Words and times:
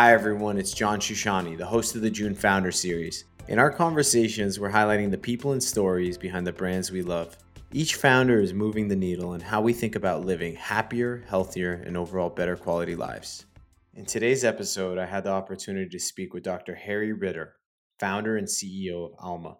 Hi, 0.00 0.12
everyone. 0.12 0.58
It's 0.58 0.72
John 0.72 1.00
Shushani, 1.00 1.58
the 1.58 1.66
host 1.66 1.96
of 1.96 2.02
the 2.02 2.08
JOON 2.08 2.36
Founder 2.36 2.70
Series. 2.70 3.24
In 3.48 3.58
our 3.58 3.68
conversations, 3.68 4.60
we're 4.60 4.70
highlighting 4.70 5.10
the 5.10 5.18
people 5.18 5.50
and 5.50 5.60
stories 5.60 6.16
behind 6.16 6.46
the 6.46 6.52
brands 6.52 6.92
we 6.92 7.02
love. 7.02 7.36
Each 7.72 7.96
founder 7.96 8.40
is 8.40 8.54
moving 8.54 8.86
the 8.86 8.94
needle 8.94 9.30
on 9.30 9.40
how 9.40 9.60
we 9.60 9.72
think 9.72 9.96
about 9.96 10.24
living 10.24 10.54
happier, 10.54 11.24
healthier, 11.26 11.82
and 11.84 11.96
overall 11.96 12.30
better 12.30 12.56
quality 12.56 12.94
lives. 12.94 13.46
In 13.92 14.04
today's 14.04 14.44
episode, 14.44 14.98
I 14.98 15.06
had 15.06 15.24
the 15.24 15.32
opportunity 15.32 15.90
to 15.90 15.98
speak 15.98 16.32
with 16.32 16.44
Dr. 16.44 16.76
Harry 16.76 17.12
Ritter, 17.12 17.54
founder 17.98 18.36
and 18.36 18.46
CEO 18.46 19.04
of 19.04 19.14
Alma. 19.18 19.56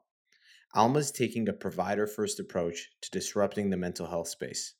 Alma 0.73 1.00
is 1.00 1.11
taking 1.11 1.48
a 1.48 1.52
provider 1.52 2.07
first 2.07 2.39
approach 2.39 2.91
to 3.00 3.11
disrupting 3.11 3.70
the 3.70 3.77
mental 3.77 4.07
health 4.07 4.29
space. 4.29 4.75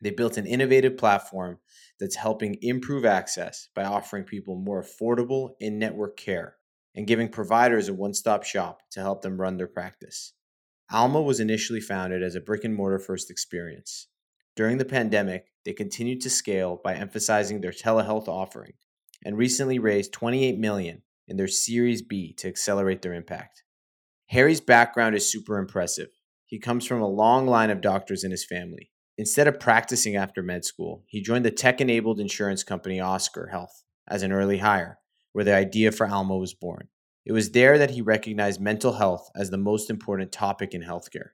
They 0.00 0.10
built 0.10 0.36
an 0.36 0.46
innovative 0.46 0.96
platform 0.96 1.58
that's 1.98 2.16
helping 2.16 2.56
improve 2.62 3.04
access 3.04 3.68
by 3.74 3.84
offering 3.84 4.24
people 4.24 4.56
more 4.56 4.82
affordable 4.82 5.50
in 5.60 5.78
network 5.78 6.16
care 6.16 6.56
and 6.94 7.06
giving 7.06 7.28
providers 7.28 7.88
a 7.88 7.94
one 7.94 8.14
stop 8.14 8.44
shop 8.44 8.80
to 8.92 9.00
help 9.00 9.22
them 9.22 9.40
run 9.40 9.56
their 9.56 9.66
practice. 9.66 10.32
Alma 10.90 11.20
was 11.22 11.38
initially 11.38 11.80
founded 11.80 12.22
as 12.22 12.34
a 12.34 12.40
brick 12.40 12.64
and 12.64 12.74
mortar 12.74 12.98
first 12.98 13.30
experience. 13.30 14.08
During 14.56 14.78
the 14.78 14.84
pandemic, 14.84 15.46
they 15.64 15.72
continued 15.72 16.20
to 16.22 16.30
scale 16.30 16.80
by 16.82 16.94
emphasizing 16.94 17.60
their 17.60 17.70
telehealth 17.70 18.26
offering 18.26 18.72
and 19.24 19.36
recently 19.36 19.78
raised 19.78 20.12
28 20.12 20.58
million 20.58 21.02
in 21.28 21.36
their 21.36 21.46
Series 21.46 22.02
B 22.02 22.32
to 22.38 22.48
accelerate 22.48 23.02
their 23.02 23.14
impact. 23.14 23.62
Harry's 24.30 24.60
background 24.60 25.14
is 25.14 25.30
super 25.30 25.58
impressive. 25.58 26.08
He 26.46 26.58
comes 26.58 26.86
from 26.86 27.00
a 27.00 27.08
long 27.08 27.46
line 27.46 27.70
of 27.70 27.80
doctors 27.80 28.24
in 28.24 28.32
his 28.32 28.44
family, 28.44 28.90
Instead 29.20 29.46
of 29.46 29.60
practicing 29.60 30.16
after 30.16 30.42
med 30.42 30.64
school, 30.64 31.04
he 31.06 31.20
joined 31.20 31.44
the 31.44 31.50
tech 31.50 31.78
enabled 31.78 32.18
insurance 32.18 32.64
company 32.64 33.00
Oscar 33.00 33.48
Health 33.48 33.82
as 34.08 34.22
an 34.22 34.32
early 34.32 34.56
hire, 34.56 34.98
where 35.34 35.44
the 35.44 35.54
idea 35.54 35.92
for 35.92 36.08
Alma 36.08 36.38
was 36.38 36.54
born. 36.54 36.88
It 37.26 37.32
was 37.32 37.50
there 37.50 37.76
that 37.76 37.90
he 37.90 38.00
recognized 38.00 38.62
mental 38.62 38.94
health 38.94 39.30
as 39.36 39.50
the 39.50 39.58
most 39.58 39.90
important 39.90 40.32
topic 40.32 40.72
in 40.72 40.80
healthcare. 40.80 41.32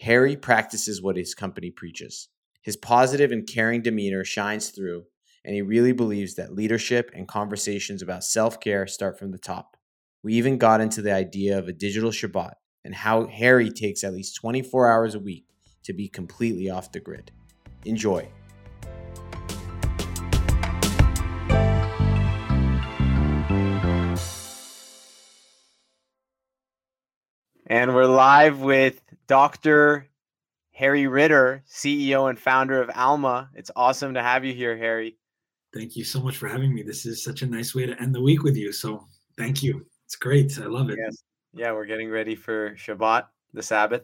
Harry 0.00 0.36
practices 0.36 1.00
what 1.00 1.16
his 1.16 1.34
company 1.34 1.70
preaches. 1.70 2.28
His 2.60 2.76
positive 2.76 3.32
and 3.32 3.46
caring 3.46 3.80
demeanor 3.80 4.22
shines 4.22 4.68
through, 4.68 5.04
and 5.46 5.54
he 5.54 5.62
really 5.62 5.92
believes 5.92 6.34
that 6.34 6.52
leadership 6.52 7.10
and 7.14 7.26
conversations 7.26 8.02
about 8.02 8.22
self 8.22 8.60
care 8.60 8.86
start 8.86 9.18
from 9.18 9.30
the 9.30 9.38
top. 9.38 9.78
We 10.22 10.34
even 10.34 10.58
got 10.58 10.82
into 10.82 11.00
the 11.00 11.14
idea 11.14 11.58
of 11.58 11.68
a 11.68 11.72
digital 11.72 12.10
Shabbat 12.10 12.52
and 12.84 12.94
how 12.94 13.28
Harry 13.28 13.70
takes 13.70 14.04
at 14.04 14.12
least 14.12 14.36
24 14.36 14.92
hours 14.92 15.14
a 15.14 15.18
week 15.18 15.46
to 15.84 15.92
be 15.92 16.08
completely 16.08 16.70
off 16.70 16.92
the 16.92 17.00
grid. 17.00 17.30
Enjoy. 17.84 18.28
And 27.66 27.94
we're 27.94 28.04
live 28.04 28.60
with 28.60 29.00
Dr. 29.26 30.06
Harry 30.72 31.06
Ritter, 31.06 31.62
CEO 31.68 32.28
and 32.28 32.38
founder 32.38 32.82
of 32.82 32.90
Alma. 32.94 33.48
It's 33.54 33.70
awesome 33.74 34.14
to 34.14 34.22
have 34.22 34.44
you 34.44 34.52
here, 34.52 34.76
Harry. 34.76 35.16
Thank 35.72 35.96
you 35.96 36.04
so 36.04 36.20
much 36.20 36.36
for 36.36 36.46
having 36.46 36.74
me. 36.74 36.82
This 36.82 37.06
is 37.06 37.24
such 37.24 37.42
a 37.42 37.46
nice 37.46 37.74
way 37.74 37.86
to 37.86 38.00
end 38.00 38.14
the 38.14 38.20
week 38.20 38.42
with 38.42 38.56
you. 38.56 38.72
So 38.72 39.06
thank 39.38 39.62
you. 39.62 39.86
It's 40.04 40.16
great. 40.16 40.58
I 40.58 40.66
love 40.66 40.90
it. 40.90 40.98
Yes. 41.02 41.22
Yeah, 41.52 41.72
we're 41.72 41.86
getting 41.86 42.10
ready 42.10 42.34
for 42.34 42.72
Shabbat, 42.72 43.24
the 43.52 43.62
Sabbath. 43.62 44.02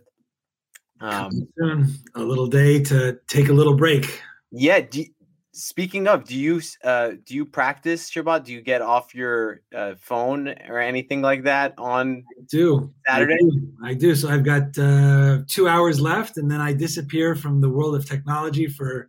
Um, 1.01 1.31
soon, 1.59 1.95
a 2.15 2.23
little 2.23 2.47
day 2.47 2.83
to 2.85 3.19
take 3.27 3.49
a 3.49 3.53
little 3.53 3.75
break. 3.75 4.23
Yeah. 4.51 4.81
Do, 4.81 5.05
speaking 5.53 6.07
of, 6.07 6.25
do 6.25 6.37
you 6.37 6.61
uh, 6.85 7.13
do 7.25 7.35
you 7.35 7.45
practice 7.45 8.11
Shabbat? 8.11 8.45
Do 8.45 8.53
you 8.53 8.61
get 8.61 8.83
off 8.83 9.15
your 9.15 9.61
uh, 9.75 9.95
phone 9.99 10.49
or 10.69 10.79
anything 10.79 11.23
like 11.23 11.45
that 11.45 11.75
on 11.79 12.25
I 12.39 12.43
do 12.49 12.93
Saturday? 13.07 13.35
I 13.35 13.39
do. 13.39 13.73
I 13.85 13.95
do. 13.95 14.15
So 14.15 14.29
I've 14.29 14.45
got 14.45 14.79
uh, 14.79 15.39
two 15.47 15.69
hours 15.69 16.01
left, 16.01 16.37
and 16.37 16.51
then 16.51 16.61
I 16.61 16.73
disappear 16.73 17.35
from 17.35 17.61
the 17.61 17.71
world 17.71 17.95
of 17.95 18.07
technology 18.07 18.67
for 18.67 19.09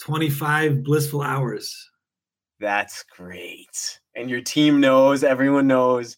twenty 0.00 0.30
five 0.30 0.82
blissful 0.82 1.22
hours. 1.22 1.90
That's 2.60 3.04
great, 3.16 4.00
and 4.14 4.28
your 4.28 4.40
team 4.40 4.80
knows. 4.80 5.22
Everyone 5.24 5.66
knows. 5.66 6.16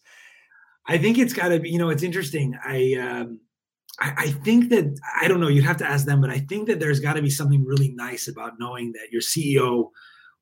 I 0.87 0.97
think 0.97 1.17
it's 1.17 1.33
got 1.33 1.49
to 1.49 1.59
be. 1.59 1.69
You 1.69 1.77
know, 1.77 1.89
it's 1.89 2.03
interesting. 2.03 2.57
I. 2.63 2.95
Um, 2.95 3.41
I, 3.99 4.13
I 4.17 4.27
think 4.27 4.69
that 4.69 4.99
I 5.19 5.27
don't 5.27 5.39
know. 5.39 5.47
You'd 5.47 5.65
have 5.65 5.77
to 5.77 5.87
ask 5.87 6.05
them, 6.05 6.21
but 6.21 6.29
I 6.29 6.39
think 6.39 6.67
that 6.67 6.79
there's 6.79 6.99
got 6.99 7.13
to 7.13 7.21
be 7.21 7.29
something 7.29 7.65
really 7.65 7.89
nice 7.93 8.27
about 8.27 8.59
knowing 8.59 8.91
that 8.93 9.11
your 9.11 9.21
CEO 9.21 9.89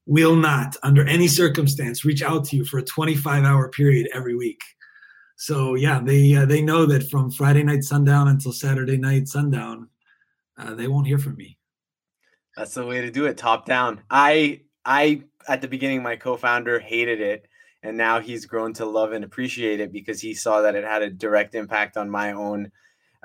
will 0.06 0.36
not, 0.36 0.76
under 0.84 1.06
any 1.08 1.28
circumstance, 1.28 2.06
reach 2.06 2.22
out 2.22 2.46
to 2.46 2.58
you 2.58 2.66
for 2.66 2.78
a 2.78 2.84
25 2.84 3.44
hour 3.44 3.70
period 3.70 4.10
every 4.14 4.36
week. 4.36 4.62
So 5.38 5.76
yeah, 5.76 6.00
they 6.04 6.36
uh, 6.36 6.46
they 6.46 6.62
know 6.62 6.86
that 6.86 7.10
from 7.10 7.32
Friday 7.32 7.64
night 7.64 7.84
sundown 7.84 8.28
until 8.28 8.54
Saturday 8.54 8.98
night 8.98 9.28
sundown, 9.28 9.90
uh, 10.58 10.74
they 10.76 10.88
won't 10.88 11.08
hear 11.08 11.18
from 11.20 11.36
me. 11.36 11.58
That's 12.56 12.74
the 12.74 12.86
way 12.86 13.02
to 13.02 13.12
do 13.12 13.26
it, 13.26 13.38
top 13.38 13.66
down. 13.66 14.02
I 14.10 14.62
I 14.86 15.24
at 15.48 15.62
the 15.62 15.68
beginning, 15.68 16.02
my 16.04 16.16
co-founder 16.16 16.80
hated 16.80 17.20
it, 17.20 17.48
and 17.84 17.98
now 17.98 18.20
he's 18.20 18.46
grown 18.46 18.74
to 18.74 18.86
love 18.86 19.12
and 19.12 19.26
appreciate 19.26 19.82
it 19.82 19.92
because 19.92 20.22
he 20.22 20.34
saw 20.34 20.62
that 20.62 20.76
it 20.76 20.86
had 20.86 21.02
a 21.02 21.10
direct 21.10 21.54
impact 21.54 21.98
on 21.98 22.10
my 22.10 22.32
own 22.32 22.72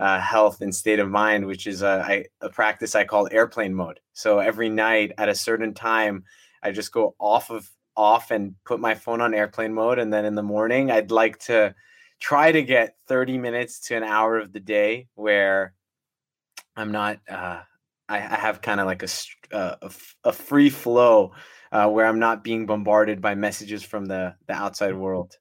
uh, 0.00 0.18
health 0.18 0.62
and 0.62 0.74
state 0.74 0.98
of 0.98 1.10
mind, 1.10 1.46
which 1.46 1.66
is 1.66 1.82
a, 1.82 2.24
practice 2.52 2.94
I 2.94 3.04
call 3.04 3.28
airplane 3.30 3.74
mode. 3.74 4.00
So 4.14 4.38
every 4.38 4.70
night 4.70 5.12
at 5.18 5.28
a 5.28 5.34
certain 5.34 5.74
time, 5.74 6.24
I 6.62 6.72
just 6.72 6.90
go 6.90 7.14
off 7.20 7.50
of 7.50 7.68
off 7.96 8.30
and 8.30 8.54
put 8.64 8.80
my 8.80 8.94
phone 8.94 9.20
on 9.20 9.34
airplane 9.34 9.74
mode, 9.74 9.98
and 9.98 10.12
then 10.12 10.24
in 10.24 10.34
the 10.34 10.42
morning, 10.42 10.90
I'd 10.90 11.10
like 11.10 11.38
to 11.40 11.74
try 12.18 12.50
to 12.50 12.62
get 12.62 12.96
30 13.08 13.36
minutes 13.36 13.80
to 13.88 13.96
an 13.96 14.02
hour 14.02 14.38
of 14.38 14.52
the 14.52 14.60
day 14.60 15.08
where 15.14 15.74
I'm 16.76 16.92
not. 16.92 17.20
Uh, 17.28 17.60
I, 18.08 18.16
I 18.16 18.36
have 18.36 18.62
kind 18.62 18.80
of 18.80 18.86
like 18.86 19.02
a, 19.02 19.08
uh, 19.54 19.76
a, 19.82 19.90
a 20.24 20.32
free 20.32 20.70
flow 20.70 21.32
uh, 21.72 21.88
where 21.88 22.06
I'm 22.06 22.18
not 22.18 22.42
being 22.42 22.66
bombarded 22.66 23.20
by 23.20 23.34
messages 23.34 23.82
from 23.82 24.06
the 24.06 24.34
the 24.46 24.54
outside 24.54 24.94
world. 24.94 25.36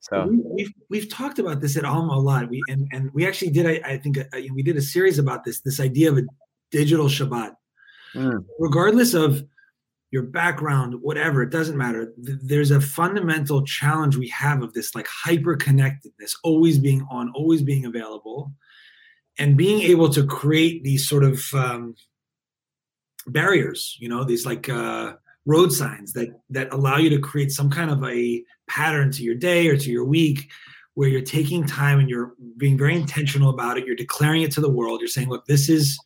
So 0.00 0.26
we, 0.26 0.36
have 0.36 0.44
we've, 0.44 0.72
we've 0.90 1.08
talked 1.10 1.38
about 1.38 1.60
this 1.60 1.76
at 1.76 1.84
Alma 1.84 2.14
a 2.14 2.20
lot. 2.20 2.48
We 2.48 2.62
and 2.68 2.88
and 2.92 3.10
we 3.12 3.26
actually 3.26 3.50
did. 3.50 3.66
I, 3.66 3.80
I 3.84 3.98
think 3.98 4.18
uh, 4.18 4.24
we 4.54 4.62
did 4.62 4.76
a 4.76 4.82
series 4.82 5.18
about 5.18 5.44
this. 5.44 5.60
This 5.60 5.80
idea 5.80 6.10
of 6.10 6.18
a 6.18 6.22
digital 6.70 7.06
Shabbat, 7.06 7.54
mm. 8.14 8.44
regardless 8.58 9.14
of 9.14 9.42
your 10.10 10.22
background, 10.22 10.94
whatever, 11.02 11.42
it 11.42 11.50
doesn't 11.50 11.76
matter. 11.76 12.12
There's 12.16 12.70
a 12.70 12.80
fundamental 12.80 13.62
challenge 13.64 14.16
we 14.16 14.28
have 14.28 14.62
of 14.62 14.72
this 14.72 14.94
like 14.94 15.06
hyper 15.06 15.56
connectedness, 15.56 16.36
always 16.44 16.78
being 16.78 17.06
on, 17.10 17.30
always 17.34 17.62
being 17.62 17.84
available, 17.84 18.52
and 19.38 19.56
being 19.56 19.82
able 19.82 20.08
to 20.10 20.24
create 20.24 20.82
these 20.82 21.06
sort 21.06 21.24
of 21.24 21.42
um, 21.54 21.94
barriers. 23.26 23.96
You 24.00 24.08
know, 24.08 24.24
these 24.24 24.46
like 24.46 24.68
uh, 24.68 25.14
road 25.48 25.72
signs 25.72 26.12
that 26.12 26.28
that 26.50 26.72
allow 26.72 26.98
you 26.98 27.08
to 27.08 27.18
create 27.18 27.50
some 27.50 27.70
kind 27.70 27.90
of 27.90 28.04
a 28.04 28.44
pattern 28.68 29.10
to 29.10 29.22
your 29.22 29.34
day 29.34 29.66
or 29.68 29.76
to 29.76 29.90
your 29.90 30.04
week 30.04 30.50
where 30.94 31.08
you're 31.08 31.22
taking 31.22 31.66
time 31.66 31.98
and 31.98 32.10
you're 32.10 32.34
being 32.58 32.76
very 32.76 32.94
intentional 32.94 33.48
about 33.48 33.78
it. 33.78 33.86
You're 33.86 33.96
declaring 33.96 34.42
it 34.42 34.52
to 34.52 34.60
the 34.60 34.70
world. 34.70 35.00
You're 35.00 35.08
saying 35.08 35.28
look 35.28 35.46
this 35.46 35.68
is 35.68 35.98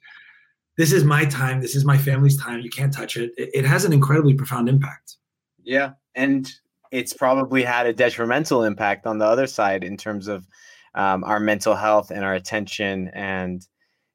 this 0.78 0.92
is 0.92 1.04
my 1.04 1.24
time. 1.24 1.60
This 1.60 1.74
is 1.74 1.84
my 1.84 1.98
family's 1.98 2.40
time. 2.40 2.60
You 2.60 2.70
can't 2.70 2.94
touch 2.94 3.16
it. 3.16 3.32
It, 3.36 3.50
it 3.52 3.64
has 3.66 3.84
an 3.84 3.92
incredibly 3.92 4.34
profound 4.34 4.68
impact. 4.68 5.16
Yeah 5.62 5.92
and 6.14 6.50
it's 6.90 7.12
probably 7.12 7.62
had 7.62 7.86
a 7.86 7.92
detrimental 7.92 8.64
impact 8.64 9.06
on 9.06 9.18
the 9.18 9.24
other 9.24 9.46
side 9.46 9.82
in 9.82 9.96
terms 9.96 10.28
of 10.28 10.46
um, 10.94 11.24
our 11.24 11.40
mental 11.40 11.74
health 11.74 12.10
and 12.10 12.22
our 12.22 12.34
attention 12.34 13.08
and 13.14 13.66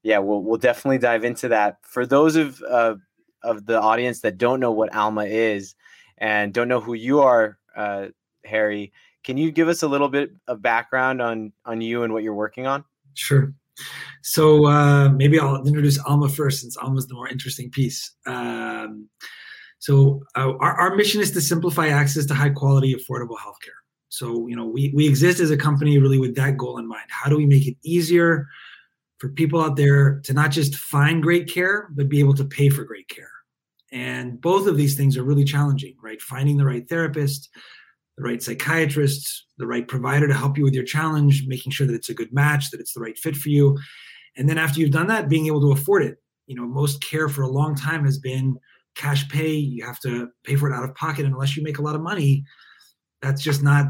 yeah 0.04 0.20
we'll, 0.20 0.44
we'll 0.44 0.58
definitely 0.58 1.00
dive 1.00 1.24
into 1.24 1.48
that. 1.50 1.78
For 1.82 2.06
those 2.06 2.36
of 2.36 2.62
uh, 2.70 2.96
of 3.48 3.66
the 3.66 3.80
audience 3.80 4.22
that 4.22 4.38
don't 4.38 4.60
know 4.60 4.72
what 4.72 4.94
Alma 4.94 5.26
is 5.26 5.76
and 6.18 6.54
don't 6.54 6.68
know 6.68 6.80
who 6.80 6.94
you 6.94 7.22
are, 7.22 7.58
uh, 7.76 8.08
Harry, 8.46 8.92
can 9.24 9.38
you 9.38 9.52
give 9.52 9.68
us 9.68 9.84
a 9.84 9.88
little 9.88 10.10
bit 10.10 10.32
of 10.48 10.62
background 10.62 11.22
on 11.22 11.52
on 11.66 11.82
you 11.82 12.04
and 12.04 12.14
what 12.14 12.24
you're 12.24 12.34
working 12.34 12.66
on? 12.66 12.84
Sure. 13.14 13.54
So 14.24 14.66
uh, 14.66 15.10
maybe 15.10 15.40
I'll 15.40 15.66
introduce 15.66 16.00
Alma 16.00 16.30
first, 16.30 16.62
since 16.62 16.78
Alma's 16.78 17.08
the 17.08 17.14
more 17.14 17.28
interesting 17.28 17.70
piece. 17.70 18.16
Um, 18.26 19.08
so 19.80 20.24
uh, 20.36 20.54
our, 20.60 20.74
our 20.80 20.96
mission 20.96 21.22
is 21.22 21.32
to 21.32 21.42
simplify 21.42 21.88
access 21.88 22.26
to 22.26 22.34
high 22.34 22.50
quality, 22.50 22.96
affordable 22.96 23.38
healthcare. 23.38 23.78
So 24.10 24.48
you 24.48 24.56
know 24.56 24.66
we 24.66 24.92
we 24.96 25.08
exist 25.08 25.40
as 25.40 25.52
a 25.52 25.58
company 25.58 25.98
really 25.98 26.20
with 26.20 26.36
that 26.36 26.58
goal 26.58 26.78
in 26.78 26.88
mind. 26.88 27.10
How 27.10 27.30
do 27.30 27.38
we 27.38 27.46
make 27.46 27.68
it 27.68 27.78
easier 27.84 28.48
for 29.20 29.30
people 29.30 29.62
out 29.62 29.76
there 29.76 30.22
to 30.22 30.34
not 30.34 30.52
just 30.52 30.76
find 30.76 31.22
great 31.22 31.50
care, 31.50 31.90
but 31.92 32.08
be 32.08 32.20
able 32.20 32.34
to 32.36 32.46
pay 32.46 32.70
for 32.70 32.84
great 32.84 33.10
care? 33.10 33.32
And 33.92 34.40
both 34.42 34.68
of 34.68 34.78
these 34.78 34.96
things 34.96 35.18
are 35.18 35.24
really 35.24 35.46
challenging, 35.46 35.96
right? 36.02 36.22
Finding 36.22 36.58
the 36.58 36.66
right 36.66 36.88
therapist, 36.88 37.50
the 38.18 38.24
right 38.24 38.42
psychiatrist, 38.42 39.46
the 39.58 39.68
right 39.68 39.88
provider 39.88 40.28
to 40.28 40.34
help 40.34 40.58
you 40.58 40.64
with 40.64 40.74
your 40.74 40.84
challenge, 40.84 41.46
making 41.48 41.72
sure 41.72 41.88
that 41.88 41.96
it's 41.96 42.10
a 42.10 42.14
good 42.14 42.34
match, 42.34 42.72
that 42.72 42.82
it's 42.82 42.94
the 42.94 43.00
right 43.00 43.18
fit 43.18 43.36
for 43.36 43.50
you. 43.50 43.78
And 44.36 44.50
then 44.50 44.58
after 44.58 44.80
you've 44.80 44.92
done 44.92 45.08
that, 45.08 45.30
being 45.30 45.48
able 45.48 45.62
to 45.62 45.72
afford 45.72 46.04
it. 46.04 46.18
You 46.48 46.56
know, 46.56 46.66
most 46.66 47.02
care 47.02 47.30
for 47.30 47.42
a 47.42 47.50
long 47.50 47.76
time 47.76 48.06
has 48.06 48.18
been 48.18 48.58
cash 48.96 49.28
pay. 49.30 49.54
You 49.54 49.86
have 49.86 50.00
to 50.02 50.30
pay 50.44 50.56
for 50.56 50.70
it 50.70 50.76
out 50.76 50.84
of 50.84 50.96
pocket. 50.96 51.26
And 51.26 51.34
unless 51.34 51.56
you 51.56 51.64
make 51.64 51.78
a 51.78 51.82
lot 51.82 51.96
of 51.96 52.02
money, 52.02 52.44
that's 53.22 53.42
just 53.42 53.64
not 53.64 53.88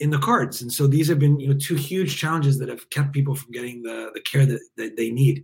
in 0.00 0.10
the 0.10 0.18
cards. 0.18 0.62
And 0.62 0.72
so 0.72 0.86
these 0.86 1.08
have 1.08 1.18
been, 1.18 1.38
you 1.38 1.48
know, 1.48 1.58
two 1.58 1.76
huge 1.76 2.16
challenges 2.16 2.58
that 2.58 2.68
have 2.68 2.90
kept 2.90 3.12
people 3.12 3.34
from 3.34 3.52
getting 3.52 3.82
the, 3.82 4.10
the 4.14 4.20
care 4.20 4.44
that, 4.44 4.60
that 4.76 4.96
they 4.96 5.10
need. 5.10 5.42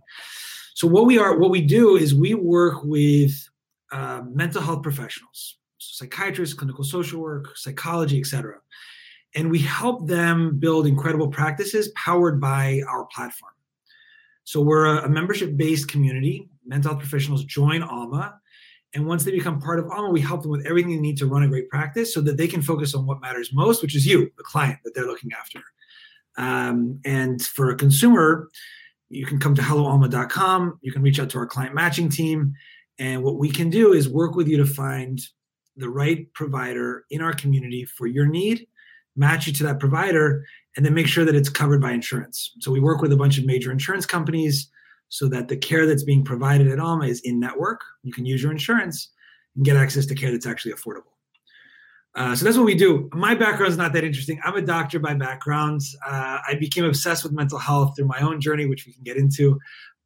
So 0.75 0.87
what 0.87 1.05
we 1.05 1.17
are, 1.17 1.37
what 1.37 1.49
we 1.49 1.61
do 1.61 1.95
is 1.95 2.13
we 2.13 2.33
work 2.33 2.83
with 2.83 3.48
uh, 3.91 4.21
mental 4.29 4.61
health 4.61 4.83
professionals, 4.83 5.57
psychiatrists, 5.77 6.53
clinical 6.53 6.83
social 6.83 7.21
work, 7.21 7.57
psychology, 7.57 8.19
etc., 8.19 8.55
and 9.35 9.51
we 9.51 9.59
help 9.59 10.07
them 10.07 10.57
build 10.57 10.87
incredible 10.87 11.27
practices 11.27 11.89
powered 11.95 12.41
by 12.41 12.81
our 12.89 13.05
platform. 13.05 13.53
So 14.43 14.59
we're 14.59 14.85
a, 14.85 15.05
a 15.05 15.09
membership-based 15.09 15.87
community. 15.87 16.49
Mental 16.65 16.91
health 16.91 17.01
professionals 17.01 17.43
join 17.45 17.83
Alma, 17.83 18.39
and 18.93 19.05
once 19.05 19.23
they 19.23 19.31
become 19.31 19.61
part 19.61 19.79
of 19.79 19.89
Alma, 19.91 20.09
we 20.09 20.21
help 20.21 20.41
them 20.41 20.51
with 20.51 20.65
everything 20.65 20.91
they 20.91 20.99
need 20.99 21.17
to 21.17 21.27
run 21.27 21.43
a 21.43 21.47
great 21.47 21.69
practice 21.69 22.13
so 22.13 22.21
that 22.21 22.37
they 22.37 22.47
can 22.47 22.61
focus 22.61 22.95
on 22.95 23.05
what 23.05 23.21
matters 23.21 23.51
most, 23.53 23.81
which 23.81 23.95
is 23.95 24.05
you, 24.05 24.31
the 24.37 24.43
client 24.43 24.79
that 24.83 24.93
they're 24.95 25.05
looking 25.05 25.29
after. 25.39 25.59
Um, 26.37 26.99
and 27.05 27.41
for 27.41 27.69
a 27.69 27.75
consumer, 27.75 28.49
you 29.09 29.25
can 29.25 29.39
come 29.39 29.53
to 29.55 29.61
helloalma.com. 29.61 30.79
You 30.81 30.91
can 30.91 31.01
reach 31.03 31.19
out 31.19 31.29
to 31.31 31.37
our 31.37 31.45
client 31.45 31.75
matching 31.75 32.09
team. 32.09 32.53
And 32.99 33.23
what 33.23 33.37
we 33.37 33.49
can 33.49 33.69
do 33.69 33.93
is 33.93 34.09
work 34.09 34.35
with 34.35 34.47
you 34.47 34.57
to 34.57 34.65
find 34.65 35.19
the 35.77 35.89
right 35.89 36.31
provider 36.33 37.05
in 37.09 37.21
our 37.21 37.33
community 37.33 37.85
for 37.85 38.05
your 38.05 38.27
need, 38.27 38.67
match 39.15 39.47
you 39.47 39.53
to 39.53 39.63
that 39.63 39.79
provider, 39.79 40.43
and 40.75 40.85
then 40.85 40.93
make 40.93 41.07
sure 41.07 41.25
that 41.25 41.35
it's 41.35 41.49
covered 41.49 41.81
by 41.81 41.91
insurance. 41.91 42.51
So 42.59 42.71
we 42.71 42.79
work 42.79 43.01
with 43.01 43.13
a 43.13 43.17
bunch 43.17 43.37
of 43.37 43.45
major 43.45 43.71
insurance 43.71 44.05
companies 44.05 44.69
so 45.07 45.27
that 45.29 45.47
the 45.47 45.57
care 45.57 45.87
that's 45.87 46.03
being 46.03 46.23
provided 46.23 46.67
at 46.67 46.79
Alma 46.79 47.05
is 47.05 47.21
in 47.21 47.39
network. 47.39 47.81
You 48.03 48.13
can 48.13 48.25
use 48.25 48.43
your 48.43 48.51
insurance 48.51 49.09
and 49.55 49.65
get 49.65 49.77
access 49.77 50.05
to 50.07 50.15
care 50.15 50.31
that's 50.31 50.45
actually 50.45 50.73
affordable. 50.73 51.13
Uh, 52.15 52.35
so 52.35 52.43
that's 52.43 52.57
what 52.57 52.65
we 52.65 52.75
do. 52.75 53.09
My 53.13 53.35
background 53.35 53.71
is 53.71 53.77
not 53.77 53.93
that 53.93 54.03
interesting. 54.03 54.39
I'm 54.43 54.55
a 54.55 54.61
doctor 54.61 54.99
by 54.99 55.13
background. 55.13 55.81
Uh, 56.05 56.39
I 56.47 56.55
became 56.59 56.83
obsessed 56.83 57.23
with 57.23 57.31
mental 57.31 57.59
health 57.59 57.95
through 57.95 58.07
my 58.07 58.19
own 58.19 58.41
journey, 58.41 58.65
which 58.65 58.85
we 58.85 58.93
can 58.93 59.03
get 59.03 59.15
into. 59.15 59.59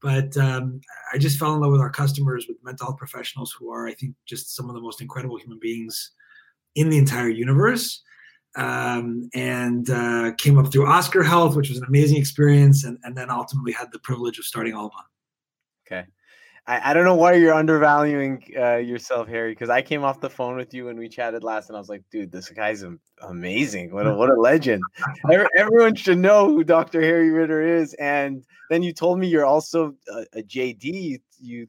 But 0.04 0.36
um, 0.38 0.82
I 1.14 1.18
just 1.18 1.40
fell 1.40 1.56
in 1.56 1.62
love 1.62 1.72
with 1.72 1.82
our 1.82 1.90
customers, 1.90 2.46
with 2.48 2.58
mental 2.62 2.88
health 2.88 2.98
professionals 2.98 3.56
who 3.58 3.72
are, 3.72 3.88
I 3.88 3.94
think, 3.94 4.16
just 4.28 4.54
some 4.54 4.70
of 4.70 4.76
the 4.76 4.82
most 4.82 5.02
incredible 5.02 5.38
human 5.38 5.60
beings 5.60 6.12
in 6.76 6.90
the 6.90 6.98
entire 6.98 7.30
universe 7.30 8.04
um, 8.56 9.30
and 9.34 9.90
uh, 9.90 10.34
came 10.38 10.60
up 10.60 10.72
through 10.72 10.88
Oscar 10.88 11.24
Health, 11.24 11.56
which 11.56 11.70
was 11.70 11.78
an 11.78 11.86
amazing 11.88 12.18
experience, 12.18 12.84
and, 12.84 12.98
and 13.04 13.16
then 13.16 13.30
ultimately 13.30 13.72
had 13.72 13.92
the 13.92 14.00
privilege 14.00 14.38
of 14.38 14.46
starting 14.46 14.74
Alma. 14.74 15.06
Okay. 15.88 16.06
I, 16.65 16.92
I 16.92 16.94
don't 16.94 17.04
know 17.04 17.15
why 17.15 17.33
you're 17.33 17.54
undervaluing 17.54 18.44
uh, 18.57 18.77
yourself, 18.77 19.27
Harry, 19.27 19.51
because 19.51 19.69
I 19.69 19.81
came 19.81 20.04
off 20.04 20.21
the 20.21 20.30
phone 20.30 20.56
with 20.56 20.74
you 20.74 20.86
when 20.86 20.98
we 20.98 21.10
chatted 21.10 21.44
last, 21.44 21.69
and 21.69 21.75
I 21.75 21.80
was 21.80 21.89
like, 21.89 22.04
dude, 22.10 22.31
this 22.31 22.50
guy's 22.50 22.86
amazing. 23.21 23.92
What 23.92 24.07
a, 24.07 24.13
what 24.15 24.30
a 24.30 24.39
legend. 24.39 24.81
Everyone 25.57 25.95
should 25.95 26.19
know 26.19 26.48
who 26.48 26.63
Dr. 26.63 27.01
Harry 27.01 27.31
Ritter 27.31 27.62
is. 27.62 27.94
And 27.95 28.44
then 28.69 28.81
you 28.81 28.94
told 28.94 29.19
me 29.19 29.27
you're 29.27 29.45
also 29.45 29.95
a, 30.10 30.25
a 30.39 30.44
JD. 30.44 31.19
You 31.39 31.68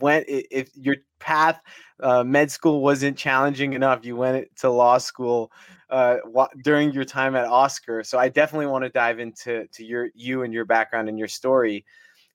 went, 0.00 0.24
if 0.28 0.70
your 0.74 0.96
path, 1.18 1.60
uh, 2.00 2.24
med 2.24 2.50
school 2.50 2.80
wasn't 2.80 3.18
challenging 3.18 3.74
enough, 3.74 4.04
you 4.04 4.16
went 4.16 4.48
to 4.56 4.70
law 4.70 4.98
school 4.98 5.52
uh, 5.90 6.16
during 6.62 6.92
your 6.92 7.04
time 7.04 7.36
at 7.36 7.46
Oscar. 7.46 8.02
So 8.02 8.18
I 8.18 8.30
definitely 8.30 8.66
want 8.66 8.84
to 8.84 8.90
dive 8.90 9.18
into 9.18 9.66
to 9.68 9.84
your 9.84 10.08
you 10.14 10.42
and 10.42 10.52
your 10.52 10.64
background 10.64 11.10
and 11.10 11.18
your 11.18 11.28
story. 11.28 11.84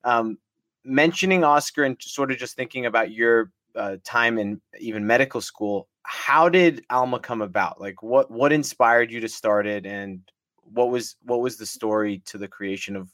Um, 0.04 0.38
mentioning 0.84 1.44
Oscar 1.44 1.84
and 1.84 1.96
sort 2.00 2.30
of 2.30 2.38
just 2.38 2.56
thinking 2.56 2.86
about 2.86 3.10
your 3.10 3.50
uh, 3.74 3.96
time 4.04 4.38
in 4.38 4.60
even 4.78 5.06
medical 5.06 5.40
school. 5.40 5.88
How 6.02 6.48
did 6.48 6.84
Alma 6.90 7.20
come 7.20 7.42
about? 7.42 7.80
Like, 7.80 8.02
what 8.02 8.30
what 8.30 8.52
inspired 8.52 9.10
you 9.10 9.20
to 9.20 9.28
start 9.28 9.66
it, 9.66 9.86
and 9.86 10.20
what 10.62 10.90
was 10.90 11.16
what 11.22 11.40
was 11.40 11.56
the 11.56 11.66
story 11.66 12.22
to 12.26 12.38
the 12.38 12.48
creation 12.48 12.96
of 12.96 13.08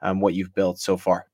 um, 0.00 0.20
what 0.20 0.34
you've 0.34 0.54
built 0.54 0.78
so 0.78 0.96
far? 0.96 1.26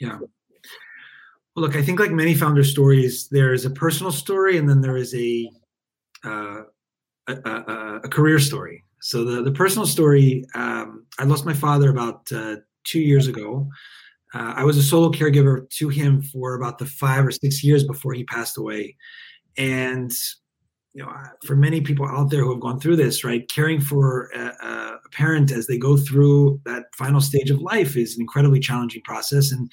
Yeah. 0.00 0.18
Well, 0.18 1.66
look, 1.66 1.76
I 1.76 1.82
think 1.82 2.00
like 2.00 2.10
many 2.10 2.34
founder 2.34 2.64
stories, 2.64 3.28
there 3.28 3.52
is 3.52 3.64
a 3.64 3.70
personal 3.70 4.12
story, 4.12 4.56
and 4.58 4.68
then 4.68 4.80
there 4.80 4.96
is 4.96 5.14
a 5.14 5.50
uh, 6.24 6.62
a, 7.28 7.32
a, 7.32 8.00
a, 8.04 8.08
career 8.08 8.38
story. 8.38 8.84
So 9.00 9.24
the, 9.24 9.42
the 9.42 9.52
personal 9.52 9.86
story, 9.86 10.44
um, 10.54 11.06
I 11.18 11.24
lost 11.24 11.44
my 11.44 11.52
father 11.52 11.90
about 11.90 12.30
uh, 12.32 12.56
two 12.84 13.00
years 13.00 13.28
ago. 13.28 13.68
Uh, 14.34 14.54
I 14.56 14.64
was 14.64 14.76
a 14.76 14.82
solo 14.82 15.10
caregiver 15.10 15.68
to 15.70 15.88
him 15.88 16.22
for 16.22 16.54
about 16.54 16.78
the 16.78 16.86
five 16.86 17.26
or 17.26 17.30
six 17.30 17.64
years 17.64 17.84
before 17.84 18.12
he 18.12 18.24
passed 18.24 18.58
away. 18.58 18.96
And 19.56 20.12
you 20.94 21.02
know, 21.04 21.12
for 21.44 21.54
many 21.54 21.80
people 21.80 22.06
out 22.06 22.30
there 22.30 22.42
who 22.42 22.50
have 22.50 22.60
gone 22.60 22.80
through 22.80 22.96
this, 22.96 23.22
right, 23.22 23.48
caring 23.48 23.80
for 23.80 24.30
a, 24.34 24.46
a 24.66 24.98
parent 25.12 25.52
as 25.52 25.66
they 25.66 25.78
go 25.78 25.96
through 25.96 26.60
that 26.64 26.86
final 26.96 27.20
stage 27.20 27.50
of 27.50 27.60
life 27.60 27.96
is 27.96 28.16
an 28.16 28.20
incredibly 28.20 28.58
challenging 28.58 29.02
process. 29.02 29.52
And 29.52 29.70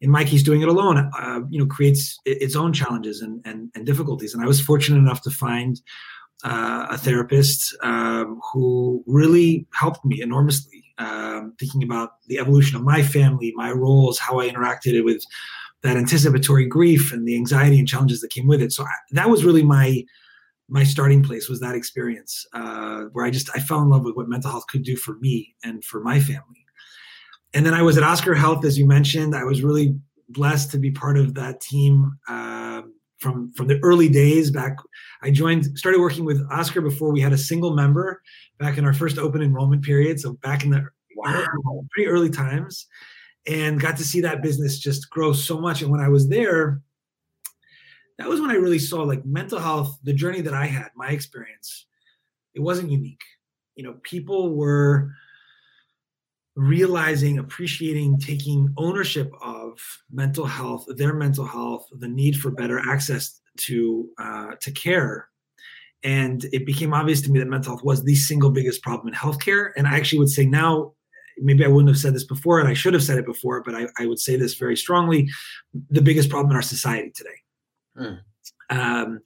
in 0.00 0.12
case, 0.24 0.42
doing 0.42 0.62
it 0.62 0.68
alone, 0.68 0.98
uh, 0.98 1.40
you 1.48 1.58
know, 1.58 1.66
creates 1.66 2.18
its 2.24 2.56
own 2.56 2.72
challenges 2.72 3.20
and, 3.20 3.40
and, 3.46 3.70
and 3.74 3.86
difficulties. 3.86 4.34
And 4.34 4.42
I 4.42 4.46
was 4.46 4.60
fortunate 4.60 4.98
enough 4.98 5.22
to 5.22 5.30
find 5.30 5.80
uh, 6.44 6.86
a 6.90 6.98
therapist 6.98 7.74
um, 7.82 8.40
who 8.52 9.02
really 9.06 9.66
helped 9.72 10.04
me 10.04 10.20
enormously, 10.20 10.75
um, 10.98 11.54
thinking 11.58 11.82
about 11.82 12.10
the 12.26 12.38
evolution 12.38 12.76
of 12.76 12.82
my 12.82 13.02
family, 13.02 13.52
my 13.56 13.70
roles, 13.70 14.18
how 14.18 14.40
I 14.40 14.48
interacted 14.48 15.02
with 15.04 15.24
that 15.82 15.96
anticipatory 15.96 16.66
grief 16.66 17.12
and 17.12 17.26
the 17.26 17.36
anxiety 17.36 17.78
and 17.78 17.86
challenges 17.86 18.20
that 18.20 18.30
came 18.30 18.46
with 18.46 18.62
it. 18.62 18.72
So 18.72 18.84
I, 18.84 18.92
that 19.12 19.28
was 19.28 19.44
really 19.44 19.62
my 19.62 20.04
my 20.68 20.82
starting 20.82 21.22
place 21.22 21.48
was 21.48 21.60
that 21.60 21.76
experience 21.76 22.44
uh, 22.52 23.04
where 23.12 23.24
I 23.24 23.30
just 23.30 23.50
I 23.54 23.60
fell 23.60 23.82
in 23.82 23.88
love 23.88 24.04
with 24.04 24.16
what 24.16 24.28
mental 24.28 24.50
health 24.50 24.66
could 24.66 24.82
do 24.82 24.96
for 24.96 25.14
me 25.18 25.54
and 25.62 25.84
for 25.84 26.00
my 26.00 26.18
family. 26.18 26.64
And 27.54 27.64
then 27.64 27.72
I 27.72 27.82
was 27.82 27.96
at 27.96 28.02
Oscar 28.02 28.34
Health, 28.34 28.64
as 28.64 28.76
you 28.76 28.86
mentioned. 28.86 29.34
I 29.34 29.44
was 29.44 29.62
really 29.62 29.98
blessed 30.28 30.72
to 30.72 30.78
be 30.78 30.90
part 30.90 31.16
of 31.16 31.34
that 31.34 31.60
team. 31.60 32.18
Uh, 32.28 32.82
from 33.18 33.52
from 33.52 33.66
the 33.66 33.78
early 33.82 34.08
days 34.08 34.50
back. 34.50 34.76
I 35.22 35.30
joined, 35.30 35.78
started 35.78 36.00
working 36.00 36.24
with 36.24 36.46
Oscar 36.50 36.80
before 36.80 37.12
we 37.12 37.20
had 37.20 37.32
a 37.32 37.38
single 37.38 37.74
member 37.74 38.22
back 38.58 38.78
in 38.78 38.84
our 38.84 38.92
first 38.92 39.18
open 39.18 39.42
enrollment 39.42 39.82
period. 39.82 40.20
So 40.20 40.34
back 40.34 40.64
in 40.64 40.70
the 40.70 40.86
wow. 41.16 41.46
pretty 41.90 42.08
early 42.08 42.30
times, 42.30 42.86
and 43.46 43.80
got 43.80 43.96
to 43.96 44.04
see 44.04 44.20
that 44.20 44.42
business 44.42 44.78
just 44.78 45.08
grow 45.10 45.32
so 45.32 45.58
much. 45.58 45.82
And 45.82 45.90
when 45.90 46.00
I 46.00 46.08
was 46.08 46.28
there, 46.28 46.82
that 48.18 48.28
was 48.28 48.40
when 48.40 48.50
I 48.50 48.54
really 48.54 48.78
saw 48.78 49.02
like 49.02 49.24
mental 49.24 49.58
health, 49.58 49.98
the 50.02 50.12
journey 50.12 50.40
that 50.42 50.54
I 50.54 50.66
had, 50.66 50.90
my 50.94 51.08
experience. 51.08 51.86
It 52.54 52.60
wasn't 52.60 52.90
unique. 52.90 53.22
You 53.74 53.84
know, 53.84 53.96
people 54.02 54.54
were 54.54 55.12
realizing, 56.56 57.38
appreciating, 57.38 58.18
taking 58.18 58.72
ownership 58.78 59.30
of 59.42 59.78
mental 60.10 60.46
health, 60.46 60.86
their 60.88 61.12
mental 61.12 61.44
health, 61.44 61.86
the 61.92 62.08
need 62.08 62.36
for 62.36 62.50
better 62.50 62.78
access 62.78 63.40
to 63.58 64.08
uh, 64.18 64.52
to 64.60 64.70
care, 64.72 65.28
and 66.02 66.44
it 66.52 66.66
became 66.66 66.94
obvious 66.94 67.20
to 67.22 67.30
me 67.30 67.38
that 67.38 67.46
mental 67.46 67.72
health 67.72 67.84
was 67.84 68.02
the 68.04 68.14
single 68.14 68.50
biggest 68.50 68.82
problem 68.82 69.08
in 69.08 69.14
healthcare. 69.14 69.70
And 69.76 69.86
I 69.86 69.96
actually 69.96 70.20
would 70.20 70.30
say 70.30 70.46
now, 70.46 70.94
maybe 71.38 71.64
I 71.64 71.68
wouldn't 71.68 71.88
have 71.88 71.98
said 71.98 72.14
this 72.14 72.24
before, 72.24 72.58
and 72.58 72.68
I 72.68 72.74
should 72.74 72.94
have 72.94 73.02
said 73.02 73.18
it 73.18 73.26
before, 73.26 73.62
but 73.62 73.74
I, 73.74 73.86
I 73.98 74.06
would 74.06 74.18
say 74.18 74.36
this 74.36 74.54
very 74.54 74.76
strongly: 74.76 75.28
the 75.90 76.02
biggest 76.02 76.30
problem 76.30 76.50
in 76.50 76.56
our 76.56 76.62
society 76.62 77.12
today. 77.14 77.38
Mm. 77.98 78.20
Um, 78.70 79.20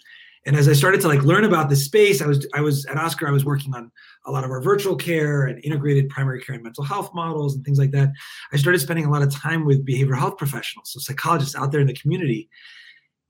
and 0.47 0.57
as 0.57 0.69
I 0.69 0.73
started 0.73 1.03
to 1.03 1.09
like 1.09 1.23
learn 1.23 1.45
about 1.45 1.69
this 1.69 1.85
space, 1.85 2.23
I 2.23 2.27
was 2.27 2.47
I 2.55 2.63
was 2.63 2.87
at 2.87 2.97
Oscar. 2.97 3.29
I 3.29 3.31
was 3.31 3.45
working 3.45 3.75
on 3.75 3.91
a 4.25 4.31
lot 4.31 4.43
of 4.43 4.51
our 4.51 4.63
virtual 4.63 4.97
care 4.97 5.47
and 5.47 5.63
integrated 5.65 6.09
primary 6.09 6.41
care 6.41 6.55
and 6.55 6.65
mental 6.65 6.83
health 6.83 7.11
models 7.13 7.55
and 7.55 7.65
things 7.65 7.79
like 7.79 7.91
that. 7.91 8.11
I 8.53 8.57
started 8.57 8.79
spending 8.79 9.05
a 9.05 9.11
lot 9.11 9.23
of 9.23 9.31
time 9.33 9.67
with 9.67 9.87
behavioral 9.87 10.19
health 10.19 10.39
professionals, 10.39 10.93
so 10.93 11.01
psychologists 11.01 11.55
out 11.55 11.73
there 11.73 11.81
in 11.81 11.87
the 11.87 11.95
community. 11.95 12.49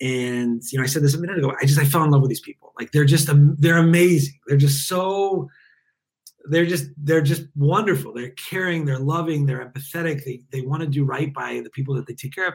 And 0.01 0.63
you 0.71 0.79
know, 0.79 0.85
I 0.85 0.87
said 0.87 1.03
this 1.03 1.15
a 1.15 1.21
minute 1.21 1.39
ago. 1.39 1.53
I 1.61 1.67
just 1.67 1.81
I 1.81 1.85
fell 1.85 2.05
in 2.05 2.11
love 2.11 2.21
with 2.21 2.31
these 2.31 2.41
people. 2.41 2.73
Like 2.79 2.93
they're 2.93 3.05
just 3.05 3.29
they're 3.59 3.79
amazing. 3.79 4.39
They're 4.47 4.57
just 4.57 4.87
so 4.87 5.49
they're 6.49 6.65
just 6.65 6.87
they're 6.97 7.21
just 7.21 7.43
wonderful. 7.57 8.15
They're 8.15 8.31
caring. 8.31 8.85
They're 8.85 9.01
loving. 9.01 9.47
They're 9.47 9.69
empathetic. 9.69 10.25
They 10.25 10.43
they 10.53 10.61
want 10.61 10.83
to 10.83 10.89
do 10.89 11.05
right 11.05 11.35
by 11.35 11.61
the 11.61 11.71
people 11.71 11.97
that 11.97 12.07
they 12.07 12.15
take 12.15 12.35
care 12.35 12.49
of, 12.49 12.55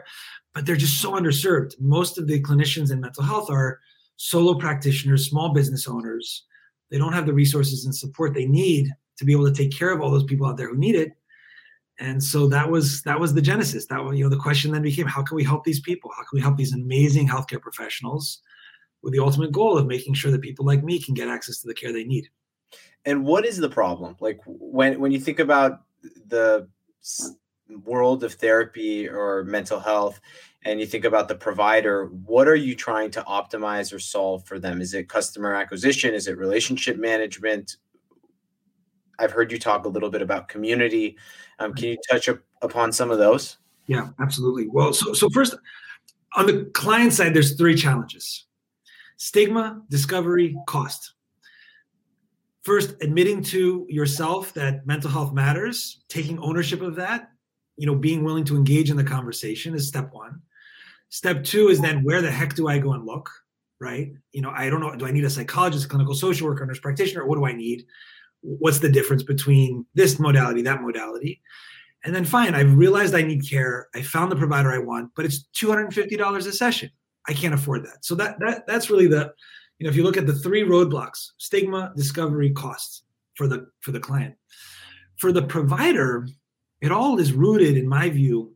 but 0.54 0.66
they're 0.66 0.78
just 0.78 1.02
so 1.02 1.12
underserved. 1.12 1.80
Most 1.82 2.18
of 2.18 2.26
the 2.26 2.42
clinicians 2.42 2.90
in 2.90 3.02
mental 3.02 3.24
health 3.24 3.50
are 3.52 3.80
solo 4.18 4.56
practitioners, 4.56 5.30
small 5.30 5.54
business 5.54 5.88
owners. 5.88 6.44
They 6.92 6.98
don't 6.98 7.14
have 7.14 7.26
the 7.26 7.34
resources 7.34 7.86
and 7.86 7.96
support 7.96 8.34
they 8.34 8.46
need 8.46 8.90
to 9.18 9.26
be 9.26 9.32
able 9.32 9.46
to 9.46 9.54
take 9.54 9.76
care 9.76 9.92
of 9.92 10.02
all 10.02 10.12
those 10.12 10.24
people 10.24 10.48
out 10.48 10.58
there 10.58 10.70
who 10.70 10.78
need 10.78 10.96
it. 10.96 11.14
And 12.00 12.22
so 12.22 12.48
that 12.48 12.70
was 12.70 13.02
that 13.04 13.20
was 13.20 13.34
the 13.34 13.42
genesis. 13.42 13.86
That 13.86 14.04
was, 14.04 14.18
you 14.18 14.24
know, 14.24 14.30
the 14.30 14.42
question 14.42 14.72
then 14.72 14.82
became, 14.82 15.08
how 15.08 15.24
can 15.24 15.36
we 15.36 15.44
help 15.44 15.64
these 15.64 15.80
people? 15.80 16.12
How 16.16 16.24
can 16.24 16.36
we 16.36 16.42
help 16.42 16.58
these 16.58 16.74
amazing 16.74 17.28
healthcare 17.28 17.62
professionals 17.62 18.42
with 19.02 19.14
the 19.14 19.20
ultimate 19.20 19.52
goal 19.52 19.78
of 19.78 19.88
making 19.88 20.14
sure 20.14 20.32
that 20.32 20.42
people 20.42 20.66
like 20.66 20.84
me 20.84 21.02
can 21.02 21.14
get 21.14 21.30
access 21.30 21.62
to 21.62 21.68
the 21.68 21.74
care 21.74 21.94
they 21.94 22.04
need? 22.04 22.28
And 23.06 23.24
what 23.24 23.46
is 23.46 23.58
the 23.58 23.70
problem? 23.70 24.18
Like 24.20 24.40
when 24.46 25.00
when 25.00 25.12
you 25.12 25.20
think 25.20 25.40
about 25.40 25.84
the 26.28 26.68
world 27.84 28.24
of 28.24 28.34
therapy 28.34 29.08
or 29.08 29.44
mental 29.44 29.80
health 29.80 30.20
and 30.66 30.80
you 30.80 30.88
think 30.88 31.06
about 31.06 31.28
the 31.28 31.36
provider, 31.36 32.08
what 32.26 32.48
are 32.48 32.56
you 32.56 32.76
trying 32.76 33.12
to 33.12 33.22
optimize 33.22 33.94
or 33.94 34.00
solve 34.00 34.44
for 34.46 34.58
them? 34.58 34.82
Is 34.82 34.96
it 34.96 35.08
customer 35.08 35.54
acquisition? 35.54 36.14
Is 36.16 36.28
it 36.28 36.38
relationship 36.38 36.98
management? 36.98 37.78
I've 39.20 39.32
heard 39.32 39.52
you 39.52 39.60
talk 39.60 39.86
a 39.86 39.90
little 39.90 40.10
bit 40.10 40.24
about 40.24 40.50
community. 40.50 41.18
Um, 41.60 41.74
can 41.76 41.90
you 41.90 41.98
touch 42.10 42.28
up 42.28 42.40
upon 42.64 42.92
some 42.92 43.12
of 43.12 43.20
those? 43.20 43.58
Yeah, 43.86 44.10
absolutely. 44.20 44.68
Well, 44.68 44.92
so 44.92 45.14
so 45.14 45.30
first, 45.30 45.56
on 46.36 46.48
the 46.48 46.66
client 46.74 47.14
side, 47.14 47.36
there's 47.36 47.56
three 47.56 47.76
challenges: 47.76 48.48
stigma, 49.18 49.84
discovery, 49.90 50.58
cost. 50.66 51.14
First, 52.64 52.96
admitting 53.02 53.44
to 53.44 53.86
yourself 53.88 54.52
that 54.56 54.88
mental 54.88 55.12
health 55.12 55.32
matters, 55.32 56.04
taking 56.10 56.40
ownership 56.40 56.82
of 56.82 56.96
that, 56.96 57.30
you 57.78 57.86
know, 57.86 57.96
being 57.96 58.24
willing 58.24 58.46
to 58.46 58.56
engage 58.56 58.90
in 58.90 58.98
the 58.98 59.04
conversation 59.04 59.76
is 59.76 59.88
step 59.88 60.12
one. 60.12 60.42
Step 61.10 61.44
two 61.44 61.70
is 61.70 61.82
then 61.82 62.04
where 62.04 62.22
the 62.22 62.32
heck 62.32 62.56
do 62.56 62.68
I 62.68 62.80
go 62.80 62.94
and 62.94 63.06
look? 63.06 63.30
Right? 63.80 64.14
You 64.32 64.42
know, 64.42 64.52
I 64.52 64.70
don't 64.70 64.80
know. 64.80 64.96
Do 64.96 65.06
I 65.06 65.12
need 65.12 65.26
a 65.26 65.30
psychologist, 65.30 65.90
clinical 65.90 66.16
social 66.16 66.48
worker, 66.48 66.66
nurse 66.66 66.80
practitioner? 66.80 67.26
What 67.26 67.36
do 67.36 67.46
I 67.46 67.54
need? 67.54 67.86
What's 68.42 68.80
the 68.80 68.90
difference 68.90 69.24
between 69.24 69.86
this 69.96 70.20
modality, 70.20 70.62
that 70.64 70.82
modality? 70.82 71.42
And 72.04 72.14
then 72.14 72.24
fine, 72.24 72.54
I've 72.54 72.78
realized 72.78 73.16
I 73.16 73.24
need 73.24 73.50
care. 73.50 73.88
I 73.96 74.04
found 74.04 74.32
the 74.32 74.36
provider 74.36 74.72
I 74.72 74.78
want, 74.78 75.12
but 75.16 75.26
it's 75.26 75.48
$250 75.60 76.38
a 76.38 76.52
session. 76.52 76.92
I 77.28 77.34
can't 77.34 77.56
afford 77.56 77.84
that. 77.86 78.06
So 78.06 78.14
that 78.16 78.38
that 78.40 78.68
that's 78.68 78.92
really 78.92 79.08
the, 79.08 79.34
you 79.80 79.86
know, 79.86 79.90
if 79.90 79.96
you 79.96 80.04
look 80.04 80.18
at 80.18 80.28
the 80.28 80.36
three 80.36 80.64
roadblocks, 80.64 81.32
stigma, 81.38 81.92
discovery, 81.98 82.52
costs 82.52 83.04
for 83.34 83.48
the 83.48 83.68
for 83.82 83.92
the 83.92 84.00
client. 84.00 84.36
For 85.18 85.32
the 85.32 85.42
provider, 85.42 86.28
it 86.82 86.92
all 86.92 87.20
is 87.20 87.34
rooted, 87.34 87.78
in 87.78 87.88
my 87.88 88.10
view, 88.10 88.54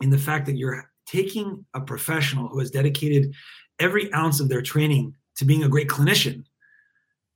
in 0.00 0.10
the 0.10 0.18
fact 0.18 0.46
that 0.46 0.56
you're 0.56 0.90
taking 1.06 1.64
a 1.74 1.80
professional 1.80 2.48
who 2.48 2.58
has 2.58 2.70
dedicated 2.70 3.32
every 3.78 4.12
ounce 4.12 4.40
of 4.40 4.48
their 4.48 4.62
training 4.62 5.14
to 5.36 5.44
being 5.44 5.62
a 5.62 5.68
great 5.68 5.88
clinician, 5.88 6.44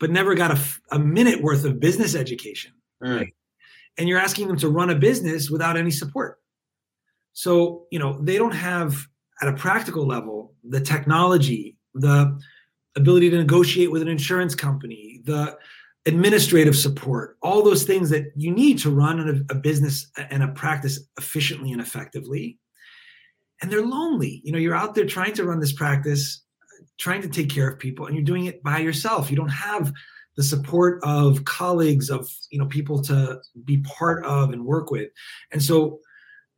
but 0.01 0.11
never 0.11 0.35
got 0.35 0.51
a, 0.51 0.61
a 0.91 0.99
minute 0.99 1.41
worth 1.41 1.65
of 1.65 1.81
business 1.81 2.15
education. 2.15 2.73
Mm. 3.03 3.19
Right? 3.19 3.35
and 3.99 4.09
you're 4.09 4.19
asking 4.19 4.49
them 4.49 4.57
to 4.59 4.69
run 4.69 4.91
a 4.91 4.95
business 4.95 5.51
without 5.51 5.77
any 5.77 5.91
support. 5.91 6.39
So, 7.33 7.87
you 7.91 7.99
know, 7.99 8.19
they 8.21 8.37
don't 8.37 8.55
have 8.55 9.07
at 9.41 9.49
a 9.49 9.53
practical 9.53 10.07
level 10.07 10.55
the 10.65 10.81
technology, 10.81 11.77
the 11.95 12.39
ability 12.97 13.31
to 13.31 13.37
negotiate 13.39 13.91
with 13.91 14.03
an 14.03 14.09
insurance 14.09 14.55
company, 14.55 15.21
the 15.25 15.57
administrative 16.07 16.77
support, 16.77 17.37
all 17.43 17.63
those 17.63 17.85
things 17.85 18.11
that 18.11 18.25
you 18.35 18.51
need 18.51 18.79
to 18.79 18.91
run 18.91 19.47
a, 19.49 19.53
a 19.53 19.57
business 19.57 20.11
and 20.31 20.43
a 20.43 20.49
practice 20.49 21.01
efficiently 21.19 21.73
and 21.73 21.81
effectively. 21.81 22.59
And 23.61 23.71
they're 23.71 23.87
lonely. 23.87 24.41
You 24.45 24.53
know, 24.53 24.59
you're 24.59 24.75
out 24.75 24.95
there 24.95 25.07
trying 25.07 25.35
to 25.35 25.45
run 25.45 25.61
this 25.61 25.73
practice, 25.73 26.43
trying 26.99 27.23
to 27.23 27.29
take 27.29 27.49
care 27.49 27.69
of 27.69 27.79
people, 27.79 28.07
and 28.07 28.17
you're 28.17 28.25
doing 28.25 28.47
it 28.47 28.63
by 28.63 28.79
yourself. 28.79 29.31
You 29.31 29.37
don't 29.37 29.49
have 29.49 29.93
the 30.37 30.43
support 30.43 31.01
of 31.03 31.45
colleagues 31.45 32.11
of 32.11 32.29
you 32.51 32.59
know 32.59 32.67
people 32.67 33.03
to 33.03 33.41
be 33.65 33.79
part 33.79 34.25
of 34.25 34.51
and 34.53 34.65
work 34.65 34.91
with 34.91 35.11
and 35.53 35.63
so 35.63 35.99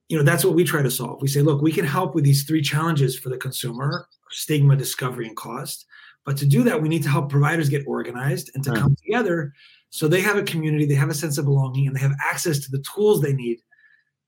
you 0.09 0.17
know 0.17 0.23
that's 0.23 0.45
what 0.45 0.55
we 0.55 0.65
try 0.65 0.83
to 0.83 0.91
solve 0.91 1.21
we 1.21 1.29
say 1.29 1.41
look 1.41 1.61
we 1.61 1.73
can 1.73 1.85
help 1.85 2.15
with 2.15 2.25
these 2.25 2.45
three 2.45 2.63
challenges 2.63 3.19
for 3.19 3.31
the 3.31 3.37
consumer 3.37 4.07
stigma 4.31 4.77
discovery 4.77 5.27
and 5.27 5.37
cost 5.37 5.87
but 6.25 6.37
to 6.37 6.47
do 6.47 6.63
that 6.63 6.81
we 6.81 6.89
need 6.89 7.03
to 7.03 7.09
help 7.09 7.31
providers 7.31 7.69
get 7.69 7.87
organized 7.87 8.51
and 8.55 8.65
to 8.65 8.71
right. 8.71 8.81
come 8.81 8.97
together 8.97 9.53
so 9.91 10.09
they 10.09 10.21
have 10.21 10.37
a 10.37 10.43
community 10.43 10.87
they 10.87 10.95
have 10.95 11.11
a 11.11 11.15
sense 11.15 11.39
of 11.39 11.45
belonging 11.45 11.87
and 11.87 11.97
they 11.97 12.01
have 12.01 12.15
access 12.25 12.59
to 12.59 12.71
the 12.71 12.83
tools 12.95 13.21
they 13.21 13.33
need 13.33 13.59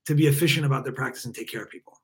to 0.05 0.15
be 0.15 0.27
efficient 0.27 0.65
about 0.65 0.85
their 0.85 0.93
practice 0.93 1.25
and 1.25 1.35
take 1.35 1.51
care 1.51 1.63
of 1.63 1.71
people 1.71 2.01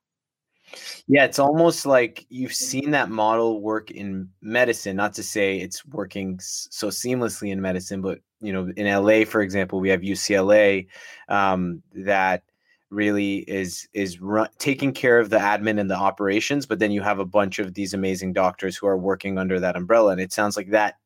yeah, 1.07 1.25
it's 1.25 1.39
almost 1.39 1.87
like 1.87 2.27
you've 2.29 2.55
seen 2.55 2.93
that 2.93 3.11
model 3.11 3.61
work 3.61 3.91
in 3.91 4.29
medicine. 4.41 4.97
Not 4.97 5.15
to 5.15 5.23
say 5.23 5.59
it's 5.59 5.85
working 5.87 6.39
so 6.41 6.89
seamlessly 6.89 7.51
in 7.51 7.61
medicine, 7.61 8.01
but 8.01 8.21
you 8.41 8.53
know, 8.53 8.73
in 8.77 8.87
LA, 8.87 9.25
for 9.25 9.43
example, 9.43 9.81
we 9.81 9.91
have 9.91 10.01
UCLA 10.01 10.87
um, 11.29 11.83
that 11.95 12.43
really 12.93 13.39
is 13.39 13.89
is 13.95 14.21
run, 14.21 14.49
taking 14.59 14.93
care 14.93 15.19
of 15.19 15.31
the 15.31 15.39
admin 15.39 15.81
and 15.81 15.91
the 15.91 15.97
operations, 15.97 16.67
but 16.67 16.79
then 16.79 16.93
you 16.93 17.01
have 17.03 17.19
a 17.19 17.25
bunch 17.25 17.59
of 17.59 17.75
these 17.75 17.95
amazing 17.95 18.33
doctors 18.33 18.77
who 18.77 18.87
are 18.87 18.99
working 18.99 19.39
under 19.39 19.59
that 19.59 19.77
umbrella, 19.77 20.13
and 20.13 20.21
it 20.21 20.33
sounds 20.33 20.57
like 20.57 20.71
that 20.71 20.97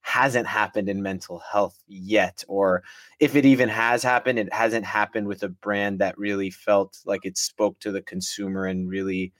hasn't 0.00 0.46
happened 0.46 0.88
in 0.88 1.02
mental 1.02 1.38
health 1.40 1.82
yet 1.86 2.42
or 2.48 2.82
if 3.20 3.34
it 3.34 3.44
even 3.44 3.68
has 3.68 4.02
happened 4.02 4.38
it 4.38 4.50
hasn't 4.54 4.84
happened 4.84 5.26
with 5.26 5.42
a 5.42 5.48
brand 5.48 5.98
that 5.98 6.16
really 6.16 6.50
felt 6.50 6.98
like 7.04 7.26
it 7.26 7.36
spoke 7.36 7.78
to 7.80 7.90
the 7.90 8.00
consumer 8.00 8.64
and 8.64 8.88
really 8.88 9.32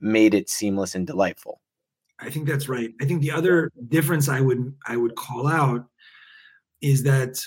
made 0.00 0.34
it 0.34 0.50
seamless 0.50 0.96
and 0.96 1.06
delightful. 1.06 1.60
I 2.18 2.30
think 2.30 2.48
that's 2.48 2.68
right. 2.68 2.90
I 3.00 3.04
think 3.04 3.22
the 3.22 3.30
other 3.30 3.70
difference 3.88 4.28
i 4.28 4.40
would 4.40 4.74
i 4.86 4.96
would 4.96 5.14
call 5.14 5.46
out 5.46 5.86
is 6.80 7.02
that 7.04 7.40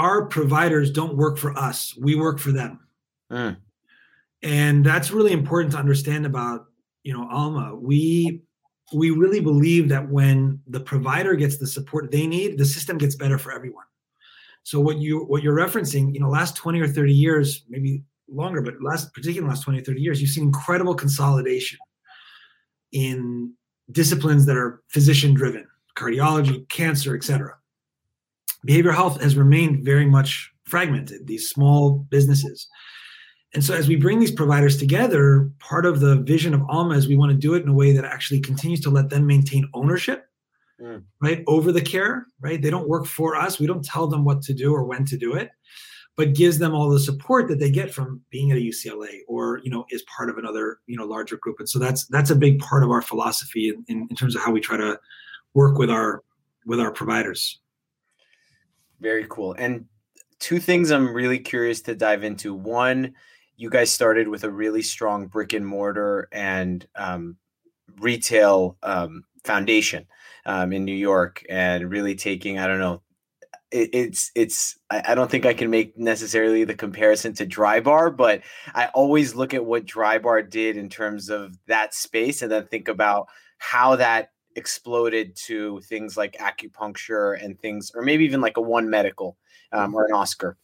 our 0.00 0.26
providers 0.26 0.90
don't 0.90 1.16
work 1.16 1.38
for 1.38 1.56
us 1.58 1.94
we 2.00 2.14
work 2.14 2.38
for 2.38 2.52
them 2.52 2.80
mm. 3.30 3.56
and 4.42 4.84
that's 4.84 5.10
really 5.10 5.32
important 5.32 5.72
to 5.72 5.78
understand 5.78 6.24
about 6.26 6.66
you 7.02 7.12
know 7.12 7.28
alma 7.30 7.74
we 7.74 8.42
we 8.92 9.10
really 9.10 9.40
believe 9.40 9.88
that 9.88 10.08
when 10.08 10.60
the 10.66 10.80
provider 10.80 11.34
gets 11.34 11.58
the 11.58 11.66
support 11.66 12.10
they 12.10 12.26
need, 12.26 12.58
the 12.58 12.64
system 12.64 12.98
gets 12.98 13.14
better 13.14 13.38
for 13.38 13.52
everyone. 13.52 13.84
So 14.62 14.80
what 14.80 14.98
you 14.98 15.24
what 15.24 15.42
you're 15.42 15.56
referencing, 15.56 16.12
you 16.12 16.20
know, 16.20 16.28
last 16.28 16.56
20 16.56 16.80
or 16.80 16.88
30 16.88 17.12
years, 17.12 17.64
maybe 17.68 18.02
longer, 18.28 18.60
but 18.60 18.74
last 18.82 19.12
particularly 19.14 19.48
last 19.48 19.62
20 19.62 19.80
or 19.80 19.84
30 19.84 20.00
years, 20.00 20.20
you've 20.20 20.30
seen 20.30 20.44
incredible 20.44 20.94
consolidation 20.94 21.78
in 22.92 23.52
disciplines 23.90 24.46
that 24.46 24.56
are 24.56 24.82
physician 24.88 25.34
driven, 25.34 25.66
cardiology, 25.96 26.68
cancer, 26.68 27.16
etc. 27.16 27.54
Behavioral 28.66 28.94
health 28.94 29.20
has 29.22 29.36
remained 29.36 29.84
very 29.84 30.06
much 30.06 30.52
fragmented, 30.64 31.26
these 31.26 31.48
small 31.48 32.06
businesses. 32.10 32.68
And 33.52 33.64
so, 33.64 33.74
as 33.74 33.88
we 33.88 33.96
bring 33.96 34.20
these 34.20 34.30
providers 34.30 34.76
together, 34.76 35.50
part 35.58 35.84
of 35.84 36.00
the 36.00 36.16
vision 36.16 36.54
of 36.54 36.62
Alma 36.68 36.94
is 36.94 37.08
we 37.08 37.16
want 37.16 37.32
to 37.32 37.38
do 37.38 37.54
it 37.54 37.64
in 37.64 37.68
a 37.68 37.74
way 37.74 37.92
that 37.92 38.04
actually 38.04 38.40
continues 38.40 38.80
to 38.82 38.90
let 38.90 39.10
them 39.10 39.26
maintain 39.26 39.68
ownership, 39.74 40.26
mm. 40.80 41.02
right, 41.20 41.42
over 41.48 41.72
the 41.72 41.80
care. 41.80 42.26
Right, 42.40 42.62
they 42.62 42.70
don't 42.70 42.88
work 42.88 43.06
for 43.06 43.34
us. 43.34 43.58
We 43.58 43.66
don't 43.66 43.84
tell 43.84 44.06
them 44.06 44.24
what 44.24 44.42
to 44.42 44.54
do 44.54 44.72
or 44.72 44.84
when 44.84 45.04
to 45.06 45.18
do 45.18 45.34
it, 45.34 45.50
but 46.16 46.34
gives 46.34 46.58
them 46.58 46.74
all 46.74 46.88
the 46.90 47.00
support 47.00 47.48
that 47.48 47.58
they 47.58 47.72
get 47.72 47.92
from 47.92 48.20
being 48.30 48.52
at 48.52 48.58
a 48.58 48.60
UCLA 48.60 49.20
or 49.26 49.58
you 49.64 49.70
know 49.70 49.84
is 49.90 50.02
part 50.02 50.30
of 50.30 50.38
another 50.38 50.78
you 50.86 50.96
know 50.96 51.04
larger 51.04 51.36
group. 51.36 51.56
And 51.58 51.68
so 51.68 51.80
that's 51.80 52.06
that's 52.06 52.30
a 52.30 52.36
big 52.36 52.60
part 52.60 52.84
of 52.84 52.90
our 52.90 53.02
philosophy 53.02 53.70
in, 53.70 53.84
in, 53.88 54.06
in 54.10 54.16
terms 54.16 54.36
of 54.36 54.42
how 54.42 54.52
we 54.52 54.60
try 54.60 54.76
to 54.76 54.96
work 55.54 55.76
with 55.76 55.90
our 55.90 56.22
with 56.66 56.78
our 56.78 56.92
providers. 56.92 57.58
Very 59.00 59.26
cool. 59.28 59.54
And 59.58 59.86
two 60.38 60.58
things 60.58 60.90
I'm 60.90 61.12
really 61.12 61.38
curious 61.38 61.82
to 61.82 61.94
dive 61.94 62.24
into. 62.24 62.54
One 62.54 63.14
you 63.60 63.68
guys 63.68 63.90
started 63.90 64.26
with 64.26 64.42
a 64.42 64.50
really 64.50 64.80
strong 64.80 65.26
brick 65.26 65.52
and 65.52 65.66
mortar 65.66 66.28
and 66.32 66.86
um, 66.96 67.36
retail 67.98 68.78
um, 68.82 69.24
foundation 69.44 70.06
um, 70.46 70.72
in 70.72 70.86
New 70.86 70.94
York, 70.94 71.44
and 71.50 71.90
really 71.90 72.14
taking 72.14 72.58
I 72.58 72.66
don't 72.66 72.78
know. 72.78 73.02
It, 73.70 73.90
it's 73.92 74.30
it's 74.34 74.78
I, 74.90 75.02
I 75.08 75.14
don't 75.14 75.30
think 75.30 75.44
I 75.44 75.52
can 75.52 75.68
make 75.68 75.98
necessarily 75.98 76.64
the 76.64 76.74
comparison 76.74 77.34
to 77.34 77.46
Drybar, 77.46 78.16
but 78.16 78.40
I 78.74 78.86
always 78.94 79.34
look 79.34 79.52
at 79.52 79.66
what 79.66 79.84
Drybar 79.84 80.48
did 80.48 80.78
in 80.78 80.88
terms 80.88 81.28
of 81.28 81.54
that 81.66 81.94
space, 81.94 82.40
and 82.40 82.50
then 82.50 82.66
think 82.66 82.88
about 82.88 83.28
how 83.58 83.96
that 83.96 84.30
exploded 84.56 85.36
to 85.36 85.80
things 85.80 86.16
like 86.16 86.36
acupuncture 86.38 87.42
and 87.42 87.58
things, 87.60 87.92
or 87.94 88.02
maybe 88.02 88.24
even 88.24 88.40
like 88.40 88.56
a 88.56 88.62
One 88.62 88.90
Medical 88.90 89.36
um, 89.72 89.94
or 89.94 90.06
an 90.06 90.12
Oscar. 90.12 90.56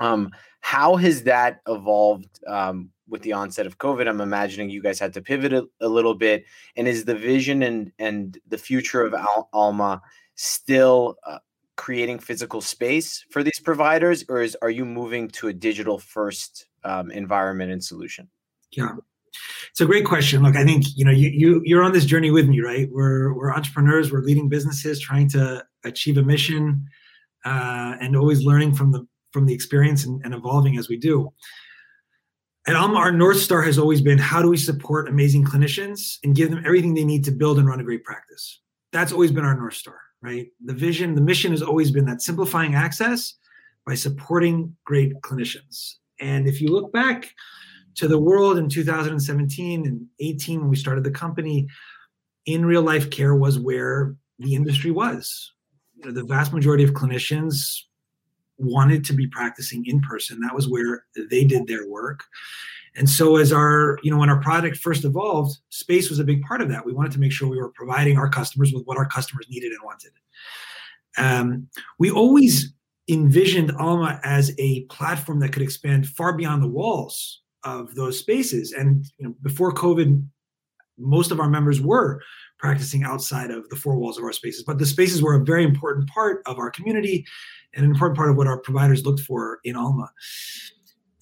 Um, 0.00 0.30
how 0.60 0.96
has 0.96 1.22
that 1.24 1.60
evolved 1.66 2.40
um, 2.46 2.90
with 3.08 3.22
the 3.22 3.32
onset 3.32 3.66
of 3.66 3.78
COVID? 3.78 4.08
I'm 4.08 4.20
imagining 4.20 4.70
you 4.70 4.82
guys 4.82 4.98
had 4.98 5.12
to 5.14 5.22
pivot 5.22 5.52
a, 5.52 5.66
a 5.80 5.88
little 5.88 6.14
bit. 6.14 6.44
And 6.76 6.86
is 6.86 7.04
the 7.04 7.14
vision 7.14 7.62
and 7.62 7.92
and 7.98 8.38
the 8.48 8.58
future 8.58 9.02
of 9.02 9.14
Al- 9.14 9.48
Alma 9.52 10.02
still 10.34 11.16
uh, 11.26 11.38
creating 11.76 12.18
physical 12.18 12.60
space 12.60 13.24
for 13.30 13.42
these 13.42 13.60
providers, 13.60 14.24
or 14.28 14.42
is 14.42 14.56
are 14.62 14.70
you 14.70 14.84
moving 14.84 15.28
to 15.28 15.48
a 15.48 15.52
digital 15.52 15.98
first 15.98 16.66
um, 16.84 17.10
environment 17.10 17.72
and 17.72 17.82
solution? 17.82 18.28
Yeah, 18.72 18.96
it's 19.70 19.80
a 19.80 19.86
great 19.86 20.04
question. 20.04 20.42
Look, 20.42 20.56
I 20.56 20.64
think 20.64 20.84
you 20.96 21.04
know 21.04 21.10
you, 21.10 21.30
you 21.30 21.62
you're 21.64 21.82
on 21.82 21.92
this 21.92 22.04
journey 22.04 22.30
with 22.30 22.48
me, 22.48 22.60
right? 22.60 22.88
We're 22.90 23.32
we're 23.34 23.52
entrepreneurs, 23.52 24.12
we're 24.12 24.22
leading 24.22 24.48
businesses, 24.48 25.00
trying 25.00 25.28
to 25.30 25.64
achieve 25.84 26.16
a 26.16 26.22
mission, 26.22 26.86
uh, 27.44 27.94
and 28.00 28.16
always 28.16 28.44
learning 28.44 28.74
from 28.74 28.92
the 28.92 29.06
from 29.32 29.46
the 29.46 29.54
experience 29.54 30.04
and, 30.04 30.20
and 30.24 30.34
evolving 30.34 30.78
as 30.78 30.88
we 30.88 30.96
do. 30.96 31.32
And 32.66 32.76
our 32.76 33.10
North 33.10 33.38
Star 33.38 33.62
has 33.62 33.78
always 33.78 34.02
been 34.02 34.18
how 34.18 34.42
do 34.42 34.48
we 34.50 34.58
support 34.58 35.08
amazing 35.08 35.44
clinicians 35.44 36.18
and 36.22 36.36
give 36.36 36.50
them 36.50 36.62
everything 36.66 36.92
they 36.92 37.04
need 37.04 37.24
to 37.24 37.30
build 37.30 37.58
and 37.58 37.66
run 37.66 37.80
a 37.80 37.84
great 37.84 38.04
practice? 38.04 38.60
That's 38.92 39.10
always 39.10 39.32
been 39.32 39.44
our 39.44 39.56
North 39.56 39.74
Star, 39.74 39.98
right? 40.20 40.48
The 40.62 40.74
vision, 40.74 41.14
the 41.14 41.22
mission 41.22 41.52
has 41.52 41.62
always 41.62 41.90
been 41.90 42.04
that 42.06 42.20
simplifying 42.20 42.74
access 42.74 43.34
by 43.86 43.94
supporting 43.94 44.76
great 44.84 45.14
clinicians. 45.22 45.94
And 46.20 46.46
if 46.46 46.60
you 46.60 46.68
look 46.68 46.92
back 46.92 47.32
to 47.98 48.06
the 48.06 48.18
world 48.18 48.58
in 48.58 48.68
2017 48.68 49.86
and 49.86 50.06
18 50.20 50.60
when 50.60 50.70
we 50.70 50.76
started 50.76 51.02
the 51.02 51.10
company, 51.10 51.66
in 52.46 52.64
real 52.64 52.82
life 52.82 53.10
care 53.10 53.34
was 53.34 53.58
where 53.58 54.14
the 54.38 54.54
industry 54.54 54.92
was. 54.92 55.52
You 55.96 56.06
know, 56.06 56.12
the 56.12 56.24
vast 56.24 56.52
majority 56.52 56.84
of 56.84 56.92
clinicians 56.92 57.82
wanted 58.56 59.04
to 59.06 59.12
be 59.12 59.26
practicing 59.26 59.84
in 59.84 60.00
person. 60.00 60.40
That 60.40 60.54
was 60.54 60.68
where 60.68 61.06
they 61.28 61.42
did 61.44 61.66
their 61.66 61.88
work. 61.88 62.24
And 62.94 63.10
so 63.10 63.36
as 63.36 63.52
our, 63.52 63.98
you 64.04 64.12
know, 64.12 64.18
when 64.18 64.30
our 64.30 64.40
product 64.40 64.76
first 64.76 65.04
evolved, 65.04 65.58
space 65.70 66.08
was 66.08 66.20
a 66.20 66.24
big 66.24 66.42
part 66.42 66.60
of 66.60 66.68
that. 66.68 66.86
We 66.86 66.92
wanted 66.92 67.12
to 67.12 67.20
make 67.20 67.32
sure 67.32 67.48
we 67.48 67.58
were 67.58 67.70
providing 67.70 68.16
our 68.16 68.28
customers 68.28 68.72
with 68.72 68.84
what 68.84 68.96
our 68.96 69.06
customers 69.06 69.46
needed 69.50 69.72
and 69.72 69.80
wanted. 69.84 70.12
Um, 71.16 71.68
we 71.98 72.12
always 72.12 72.72
envisioned 73.08 73.72
Alma 73.72 74.20
as 74.22 74.54
a 74.58 74.84
platform 74.84 75.40
that 75.40 75.52
could 75.52 75.62
expand 75.62 76.06
far 76.06 76.32
beyond 76.32 76.62
the 76.62 76.68
walls 76.68 77.40
of 77.64 77.94
those 77.94 78.18
spaces. 78.18 78.72
And 78.72 79.04
you 79.18 79.28
know, 79.28 79.34
before 79.42 79.72
COVID, 79.72 80.22
most 80.98 81.30
of 81.30 81.40
our 81.40 81.48
members 81.48 81.80
were 81.80 82.20
practicing 82.58 83.04
outside 83.04 83.50
of 83.50 83.68
the 83.68 83.76
four 83.76 83.96
walls 83.96 84.18
of 84.18 84.24
our 84.24 84.32
spaces. 84.32 84.64
But 84.64 84.78
the 84.78 84.86
spaces 84.86 85.22
were 85.22 85.34
a 85.34 85.44
very 85.44 85.64
important 85.64 86.08
part 86.08 86.42
of 86.46 86.58
our 86.58 86.70
community 86.70 87.24
and 87.74 87.84
an 87.84 87.90
important 87.90 88.16
part 88.16 88.30
of 88.30 88.36
what 88.36 88.46
our 88.46 88.58
providers 88.58 89.06
looked 89.06 89.20
for 89.20 89.60
in 89.64 89.76
Alma. 89.76 90.10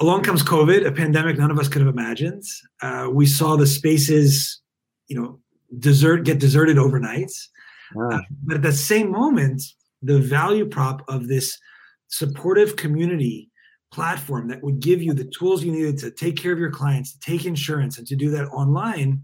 Along 0.01 0.23
comes 0.23 0.43
COVID, 0.43 0.87
a 0.87 0.93
pandemic 0.93 1.39
none 1.39 1.51
of 1.51 1.59
us 1.59 1.69
could 1.69 1.83
have 1.83 1.93
imagined. 1.93 2.43
Uh, 2.83 3.09
we 3.11 3.27
saw 3.27 3.57
the 3.57 3.67
spaces, 3.67 4.61
you 5.09 5.21
know, 5.21 5.41
desert 5.79 6.25
get 6.25 6.39
deserted 6.39 6.79
overnight. 6.79 7.31
Wow. 7.95 8.11
Uh, 8.11 8.21
but 8.45 8.57
at 8.57 8.63
the 8.63 8.73
same 8.73 9.11
moment, 9.11 9.63
the 10.03 10.19
value 10.19 10.67
prop 10.67 11.03
of 11.09 11.29
this 11.29 11.59
supportive 12.09 12.77
community 12.77 13.51
platform 13.93 14.49
that 14.49 14.63
would 14.63 14.81
give 14.81 15.03
you 15.03 15.13
the 15.13 15.25
tools 15.25 15.63
you 15.63 15.73
needed 15.73 15.99
to 15.99 16.11
take 16.11 16.37
care 16.37 16.53
of 16.53 16.59
your 16.59 16.71
clients, 16.71 17.13
to 17.13 17.21
take 17.21 17.45
insurance, 17.45 17.99
and 17.99 18.07
to 18.07 18.17
do 18.17 18.31
that 18.31 18.49
online 18.49 19.23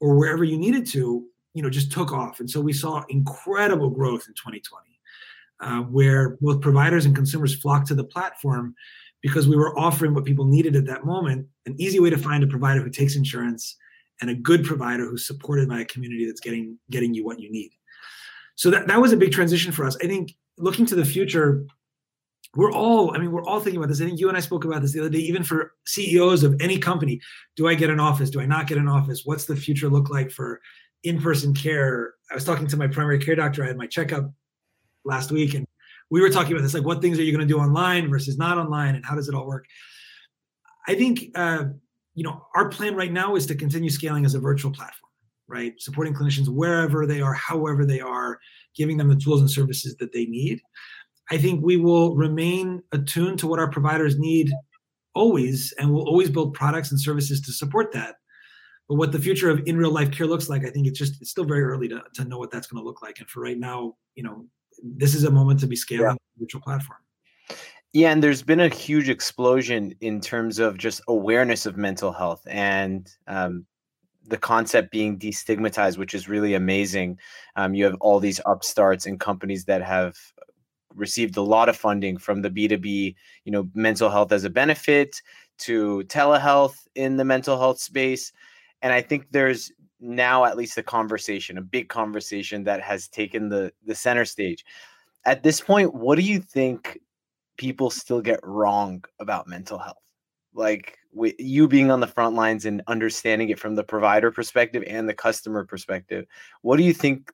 or 0.00 0.16
wherever 0.16 0.44
you 0.44 0.58
needed 0.58 0.86
to, 0.86 1.24
you 1.54 1.62
know, 1.62 1.70
just 1.70 1.92
took 1.92 2.12
off. 2.12 2.40
And 2.40 2.50
so 2.50 2.60
we 2.60 2.72
saw 2.72 3.04
incredible 3.08 3.90
growth 3.90 4.26
in 4.26 4.34
2020, 4.34 4.86
uh, 5.60 5.82
where 5.82 6.36
both 6.40 6.60
providers 6.60 7.06
and 7.06 7.14
consumers 7.14 7.54
flocked 7.54 7.86
to 7.88 7.94
the 7.94 8.04
platform 8.04 8.74
because 9.22 9.48
we 9.48 9.56
were 9.56 9.78
offering 9.78 10.14
what 10.14 10.24
people 10.24 10.44
needed 10.44 10.76
at 10.76 10.86
that 10.86 11.04
moment 11.04 11.46
an 11.66 11.74
easy 11.78 12.00
way 12.00 12.10
to 12.10 12.18
find 12.18 12.42
a 12.42 12.46
provider 12.46 12.82
who 12.82 12.90
takes 12.90 13.16
insurance 13.16 13.76
and 14.20 14.28
a 14.28 14.34
good 14.34 14.64
provider 14.64 15.08
who's 15.08 15.26
supported 15.26 15.68
by 15.68 15.80
a 15.80 15.84
community 15.84 16.26
that's 16.26 16.40
getting 16.40 16.76
getting 16.90 17.14
you 17.14 17.24
what 17.24 17.40
you 17.40 17.50
need 17.50 17.70
so 18.56 18.70
that, 18.70 18.86
that 18.88 19.00
was 19.00 19.12
a 19.12 19.16
big 19.16 19.32
transition 19.32 19.72
for 19.72 19.86
us 19.86 19.96
i 20.02 20.06
think 20.06 20.34
looking 20.58 20.84
to 20.84 20.94
the 20.94 21.04
future 21.04 21.64
we're 22.54 22.72
all 22.72 23.14
i 23.14 23.18
mean 23.18 23.32
we're 23.32 23.44
all 23.44 23.60
thinking 23.60 23.78
about 23.78 23.88
this. 23.88 24.00
I 24.00 24.04
think 24.04 24.20
you 24.20 24.28
and 24.28 24.36
i 24.36 24.40
spoke 24.40 24.64
about 24.64 24.82
this 24.82 24.92
the 24.92 25.00
other 25.00 25.08
day 25.08 25.18
even 25.18 25.42
for 25.42 25.72
ceos 25.86 26.42
of 26.42 26.54
any 26.60 26.78
company. 26.78 27.20
Do 27.56 27.68
i 27.68 27.74
get 27.74 27.90
an 27.90 28.00
office? 28.00 28.30
Do 28.30 28.40
i 28.40 28.46
not 28.46 28.66
get 28.66 28.78
an 28.78 28.88
office? 28.88 29.22
What's 29.24 29.46
the 29.46 29.56
future 29.56 29.88
look 29.88 30.10
like 30.10 30.30
for 30.30 30.60
in-person 31.02 31.54
care? 31.54 32.14
I 32.30 32.34
was 32.34 32.44
talking 32.44 32.66
to 32.68 32.76
my 32.76 32.86
primary 32.86 33.18
care 33.18 33.34
doctor. 33.34 33.64
I 33.64 33.68
had 33.68 33.76
my 33.76 33.86
checkup 33.86 34.30
last 35.04 35.30
week 35.32 35.54
and 35.54 35.66
we 36.10 36.20
were 36.20 36.30
talking 36.30 36.52
about 36.52 36.62
this 36.62 36.74
like 36.74 36.84
what 36.84 37.00
things 37.00 37.18
are 37.18 37.22
you 37.22 37.32
going 37.32 37.46
to 37.46 37.52
do 37.52 37.58
online 37.58 38.08
versus 38.10 38.36
not 38.36 38.58
online 38.58 38.94
and 38.94 39.04
how 39.04 39.14
does 39.14 39.28
it 39.28 39.34
all 39.34 39.46
work? 39.46 39.66
I 40.86 40.94
think 40.94 41.30
uh, 41.34 41.64
you 42.14 42.24
know 42.24 42.46
our 42.54 42.68
plan 42.68 42.94
right 42.94 43.12
now 43.12 43.34
is 43.34 43.46
to 43.46 43.54
continue 43.54 43.90
scaling 43.90 44.24
as 44.24 44.34
a 44.34 44.40
virtual 44.40 44.70
platform 44.70 45.08
right? 45.48 45.74
Supporting 45.78 46.14
clinicians 46.14 46.48
wherever 46.48 47.06
they 47.06 47.20
are 47.20 47.34
however 47.34 47.84
they 47.84 48.00
are 48.00 48.38
giving 48.74 48.96
them 48.96 49.08
the 49.08 49.16
tools 49.16 49.40
and 49.40 49.50
services 49.50 49.96
that 49.96 50.12
they 50.12 50.24
need 50.24 50.62
I 51.32 51.38
think 51.38 51.64
we 51.64 51.78
will 51.78 52.14
remain 52.14 52.82
attuned 52.92 53.38
to 53.38 53.46
what 53.46 53.58
our 53.58 53.70
providers 53.70 54.18
need 54.18 54.52
always, 55.14 55.72
and 55.78 55.90
we'll 55.90 56.06
always 56.06 56.28
build 56.28 56.52
products 56.52 56.90
and 56.90 57.00
services 57.00 57.40
to 57.40 57.52
support 57.52 57.90
that. 57.94 58.16
But 58.86 58.96
what 58.96 59.12
the 59.12 59.18
future 59.18 59.48
of 59.48 59.62
in 59.66 59.78
real 59.78 59.90
life 59.90 60.10
care 60.10 60.26
looks 60.26 60.50
like, 60.50 60.66
I 60.66 60.68
think 60.68 60.86
it's 60.86 60.98
just 60.98 61.22
it's 61.22 61.30
still 61.30 61.44
very 61.44 61.62
early 61.62 61.88
to, 61.88 62.02
to 62.16 62.26
know 62.26 62.36
what 62.36 62.50
that's 62.50 62.66
going 62.66 62.82
to 62.82 62.86
look 62.86 63.00
like. 63.00 63.18
And 63.18 63.30
for 63.30 63.40
right 63.40 63.58
now, 63.58 63.94
you 64.14 64.22
know, 64.22 64.44
this 64.82 65.14
is 65.14 65.24
a 65.24 65.30
moment 65.30 65.58
to 65.60 65.66
be 65.66 65.74
scaling 65.74 66.04
yeah. 66.04 66.12
the 66.12 66.44
virtual 66.44 66.60
platform. 66.60 66.98
Yeah, 67.94 68.12
and 68.12 68.22
there's 68.22 68.42
been 68.42 68.60
a 68.60 68.68
huge 68.68 69.08
explosion 69.08 69.94
in 70.02 70.20
terms 70.20 70.58
of 70.58 70.76
just 70.76 71.00
awareness 71.08 71.64
of 71.64 71.78
mental 71.78 72.12
health 72.12 72.42
and 72.46 73.10
um, 73.26 73.64
the 74.26 74.36
concept 74.36 74.90
being 74.90 75.18
destigmatized, 75.18 75.96
which 75.96 76.12
is 76.12 76.28
really 76.28 76.52
amazing. 76.52 77.18
Um, 77.56 77.74
you 77.74 77.84
have 77.84 77.96
all 78.00 78.20
these 78.20 78.40
upstarts 78.44 79.06
and 79.06 79.18
companies 79.18 79.64
that 79.64 79.82
have 79.82 80.14
received 80.94 81.36
a 81.36 81.42
lot 81.42 81.68
of 81.68 81.76
funding 81.76 82.16
from 82.16 82.42
the 82.42 82.50
B2B, 82.50 83.14
you 83.44 83.52
know, 83.52 83.68
mental 83.74 84.10
health 84.10 84.32
as 84.32 84.44
a 84.44 84.50
benefit 84.50 85.22
to 85.58 86.02
telehealth 86.06 86.86
in 86.94 87.16
the 87.16 87.24
mental 87.24 87.58
health 87.58 87.80
space. 87.80 88.32
And 88.82 88.92
I 88.92 89.00
think 89.00 89.26
there's 89.30 89.72
now 90.00 90.44
at 90.44 90.56
least 90.56 90.76
a 90.78 90.82
conversation, 90.82 91.56
a 91.58 91.62
big 91.62 91.88
conversation 91.88 92.64
that 92.64 92.82
has 92.82 93.08
taken 93.08 93.48
the 93.48 93.72
the 93.86 93.94
center 93.94 94.24
stage. 94.24 94.64
At 95.24 95.42
this 95.42 95.60
point, 95.60 95.94
what 95.94 96.16
do 96.16 96.22
you 96.22 96.40
think 96.40 96.98
people 97.56 97.90
still 97.90 98.20
get 98.20 98.40
wrong 98.42 99.04
about 99.20 99.46
mental 99.46 99.78
health? 99.78 99.96
Like 100.52 100.98
with 101.12 101.34
you 101.38 101.68
being 101.68 101.90
on 101.90 102.00
the 102.00 102.06
front 102.06 102.34
lines 102.34 102.64
and 102.64 102.82
understanding 102.88 103.48
it 103.50 103.58
from 103.58 103.76
the 103.76 103.84
provider 103.84 104.30
perspective 104.32 104.82
and 104.86 105.08
the 105.08 105.14
customer 105.14 105.64
perspective, 105.64 106.26
what 106.62 106.76
do 106.76 106.82
you 106.82 106.92
think 106.92 107.30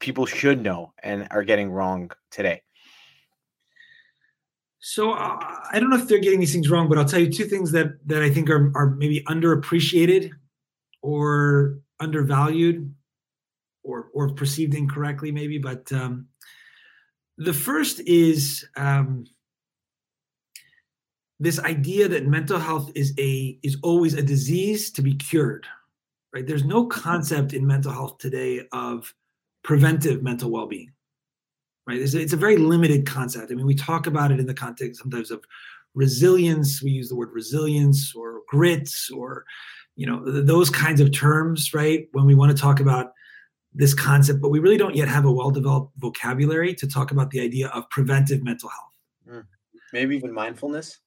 people 0.00 0.26
should 0.26 0.62
know 0.62 0.92
and 1.02 1.28
are 1.30 1.44
getting 1.44 1.70
wrong 1.70 2.10
today? 2.30 2.62
So 4.80 5.12
uh, 5.12 5.38
I 5.70 5.78
don't 5.78 5.90
know 5.90 5.98
if 5.98 6.08
they're 6.08 6.18
getting 6.18 6.40
these 6.40 6.52
things 6.52 6.70
wrong, 6.70 6.88
but 6.88 6.98
I'll 6.98 7.04
tell 7.04 7.20
you 7.20 7.30
two 7.30 7.44
things 7.44 7.70
that 7.72 8.06
that 8.06 8.22
I 8.22 8.30
think 8.30 8.48
are 8.50 8.72
are 8.74 8.90
maybe 8.90 9.22
underappreciated 9.28 10.30
or 11.02 11.78
undervalued 12.00 12.92
or 13.84 14.08
or 14.14 14.30
perceived 14.30 14.74
incorrectly, 14.74 15.32
maybe. 15.32 15.58
But 15.58 15.92
um, 15.92 16.28
the 17.36 17.52
first 17.52 18.00
is 18.00 18.66
um, 18.76 19.26
this 21.38 21.60
idea 21.60 22.08
that 22.08 22.26
mental 22.26 22.58
health 22.58 22.90
is 22.94 23.12
a 23.18 23.58
is 23.62 23.76
always 23.82 24.14
a 24.14 24.22
disease 24.22 24.90
to 24.92 25.02
be 25.02 25.14
cured. 25.14 25.66
Right? 26.32 26.46
There's 26.46 26.64
no 26.64 26.86
concept 26.86 27.52
in 27.52 27.66
mental 27.66 27.92
health 27.92 28.18
today 28.18 28.62
of 28.72 29.12
preventive 29.62 30.22
mental 30.22 30.50
well-being 30.50 30.92
right? 31.90 32.00
It's 32.00 32.14
a, 32.14 32.20
it's 32.20 32.32
a 32.32 32.36
very 32.36 32.56
limited 32.56 33.06
concept. 33.06 33.50
I 33.50 33.54
mean 33.54 33.66
we 33.66 33.74
talk 33.74 34.06
about 34.06 34.30
it 34.30 34.40
in 34.40 34.46
the 34.46 34.54
context 34.54 35.00
sometimes 35.00 35.30
of 35.30 35.44
resilience. 35.94 36.82
We 36.82 36.90
use 36.90 37.08
the 37.08 37.16
word 37.16 37.30
resilience 37.32 38.14
or 38.14 38.42
grits 38.48 39.10
or 39.10 39.44
you 39.96 40.06
know 40.06 40.22
those 40.24 40.70
kinds 40.70 41.00
of 41.00 41.12
terms 41.12 41.74
right 41.74 42.06
when 42.12 42.24
we 42.24 42.34
want 42.34 42.56
to 42.56 42.60
talk 42.60 42.80
about 42.80 43.12
this 43.74 43.92
concept 43.92 44.40
but 44.40 44.48
we 44.48 44.58
really 44.58 44.78
don't 44.78 44.96
yet 44.96 45.08
have 45.08 45.24
a 45.24 45.30
well-developed 45.30 45.92
vocabulary 45.98 46.74
to 46.74 46.88
talk 46.88 47.10
about 47.10 47.30
the 47.30 47.40
idea 47.40 47.68
of 47.68 47.88
preventive 47.90 48.42
mental 48.42 48.68
health. 48.68 49.36
Mm. 49.36 49.46
maybe 49.92 50.16
even 50.16 50.32
mindfulness? 50.32 50.98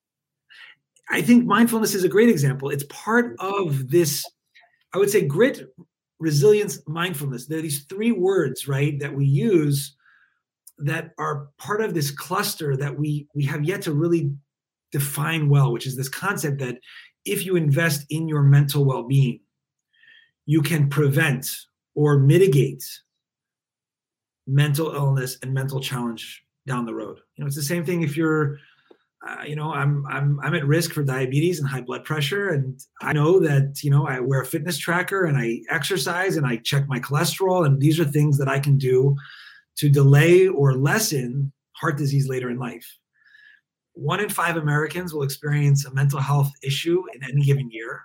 I 1.10 1.22
think 1.22 1.46
mindfulness 1.46 1.96
is 1.96 2.04
a 2.04 2.10
great 2.10 2.30
example. 2.30 2.70
It's 2.70 2.86
part 2.90 3.36
of 3.40 3.90
this 3.90 4.26
i 4.94 4.98
would 4.98 5.10
say 5.10 5.26
grit 5.26 5.64
resilience, 6.20 6.80
mindfulness. 6.88 7.48
There 7.48 7.60
are 7.60 7.64
these 7.64 7.86
three 7.86 8.12
words, 8.12 8.68
right, 8.68 9.00
that 9.00 9.14
we 9.14 9.26
use 9.26 9.96
that 10.80 11.12
are 11.18 11.50
part 11.58 11.82
of 11.82 11.94
this 11.94 12.12
cluster 12.12 12.76
that 12.78 12.98
we 12.98 13.28
we 13.36 13.44
have 13.44 13.64
yet 13.64 13.82
to 13.84 13.94
really 13.94 14.32
define 14.92 15.50
well, 15.50 15.72
which 15.72 15.88
is 15.88 15.96
this 15.96 16.10
concept 16.10 16.60
that 16.60 16.78
if 17.26 17.46
you 17.46 17.56
invest 17.56 18.06
in 18.10 18.28
your 18.28 18.44
mental 18.44 18.86
well-being, 18.86 19.40
you 20.46 20.62
can 20.62 20.90
prevent 20.90 21.50
or 21.96 22.20
mitigate 22.20 22.84
mental 24.46 24.94
illness 24.94 25.38
and 25.42 25.54
mental 25.54 25.80
challenge 25.80 26.44
down 26.68 26.86
the 26.86 26.94
road. 26.94 27.20
You 27.36 27.44
know, 27.44 27.48
it's 27.48 27.56
the 27.56 27.62
same 27.62 27.86
thing 27.86 28.02
if 28.04 28.18
you're 28.18 28.58
uh, 29.26 29.44
you 29.46 29.56
know, 29.56 29.72
I'm 29.72 30.06
I'm 30.08 30.40
I'm 30.42 30.54
at 30.54 30.68
risk 30.68 30.92
for 30.92 31.02
diabetes 31.02 31.60
and 31.60 31.68
high 31.68 31.82
blood 31.82 32.04
pressure, 32.04 32.50
and 32.50 32.80
I 33.02 33.14
know 33.14 33.40
that 33.40 33.82
you 33.82 33.90
know 33.90 34.06
I 34.06 34.20
wear 34.20 34.42
a 34.42 34.46
fitness 34.46 34.78
tracker 34.78 35.26
and 35.26 35.38
I 35.38 35.62
exercise 35.70 36.36
and 36.36 36.46
I 36.46 36.58
check 36.58 36.90
my 36.90 37.00
cholesterol, 37.00 37.66
and 37.66 37.80
these 37.80 38.00
are 38.00 38.06
things 38.06 38.38
that 38.38 38.50
I 38.50 38.60
can 38.60 38.78
do 38.78 39.16
to 39.78 39.90
delay 39.90 40.48
or 40.48 40.74
lessen 40.74 41.54
heart 41.72 41.98
disease 41.98 42.28
later 42.28 42.50
in 42.50 42.58
life. 42.58 42.86
One 43.94 44.20
in 44.20 44.30
five 44.30 44.58
Americans 44.58 45.14
will 45.14 45.24
experience 45.24 45.86
a 45.86 45.94
mental 45.94 46.20
health 46.20 46.52
issue 46.62 47.04
in 47.14 47.24
any 47.24 47.44
given 47.44 47.70
year. 47.72 48.02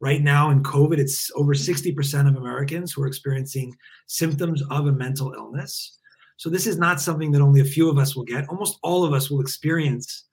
Right 0.00 0.22
now 0.22 0.50
in 0.50 0.62
COVID, 0.62 0.98
it's 0.98 1.30
over 1.34 1.54
60% 1.54 2.28
of 2.28 2.36
Americans 2.36 2.92
who 2.92 3.02
are 3.02 3.06
experiencing 3.06 3.74
symptoms 4.06 4.62
of 4.70 4.86
a 4.86 4.92
mental 4.92 5.32
illness. 5.32 5.98
So 6.36 6.50
this 6.50 6.66
is 6.66 6.76
not 6.76 7.00
something 7.00 7.32
that 7.32 7.40
only 7.40 7.60
a 7.60 7.64
few 7.64 7.88
of 7.88 7.98
us 7.98 8.14
will 8.14 8.24
get. 8.24 8.48
Almost 8.48 8.78
all 8.82 9.04
of 9.04 9.14
us 9.14 9.30
will 9.30 9.40
experience 9.40 10.25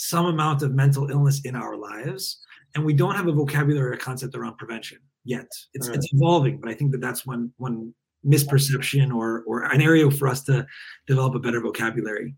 some 0.00 0.24
amount 0.24 0.62
of 0.62 0.72
mental 0.72 1.10
illness 1.10 1.42
in 1.44 1.54
our 1.54 1.76
lives 1.76 2.38
and 2.74 2.84
we 2.84 2.94
don't 2.94 3.16
have 3.16 3.26
a 3.26 3.32
vocabulary 3.32 3.92
or 3.92 3.96
concept 3.98 4.34
around 4.34 4.56
prevention 4.56 4.98
yet. 5.24 5.46
It's, 5.74 5.88
right. 5.88 5.96
it's 5.96 6.08
evolving 6.14 6.58
but 6.58 6.70
i 6.70 6.74
think 6.74 6.92
that 6.92 7.02
that's 7.02 7.26
one 7.26 7.52
one 7.58 7.92
misperception 8.26 9.14
or 9.14 9.42
or 9.46 9.64
an 9.64 9.82
area 9.82 10.10
for 10.10 10.26
us 10.26 10.42
to 10.44 10.66
develop 11.06 11.34
a 11.34 11.38
better 11.38 11.60
vocabulary. 11.60 12.34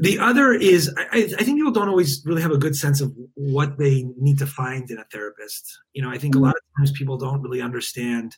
The 0.00 0.18
other 0.18 0.52
is 0.52 0.92
I, 0.96 1.18
I, 1.38 1.42
think 1.44 1.58
people 1.58 1.72
don't 1.72 1.88
always 1.88 2.22
really 2.26 2.42
have 2.42 2.50
a 2.50 2.58
good 2.58 2.76
sense 2.76 3.00
of 3.00 3.14
what 3.34 3.78
they 3.78 4.04
need 4.18 4.38
to 4.40 4.46
find 4.46 4.90
in 4.90 4.98
a 4.98 5.04
therapist. 5.12 5.78
You 5.92 6.02
know 6.02 6.10
i 6.10 6.18
think 6.18 6.34
a 6.34 6.38
mm-hmm. 6.38 6.46
lot 6.46 6.56
of 6.56 6.62
times 6.78 6.90
people 6.92 7.16
don't 7.16 7.42
really 7.42 7.62
understand 7.62 8.36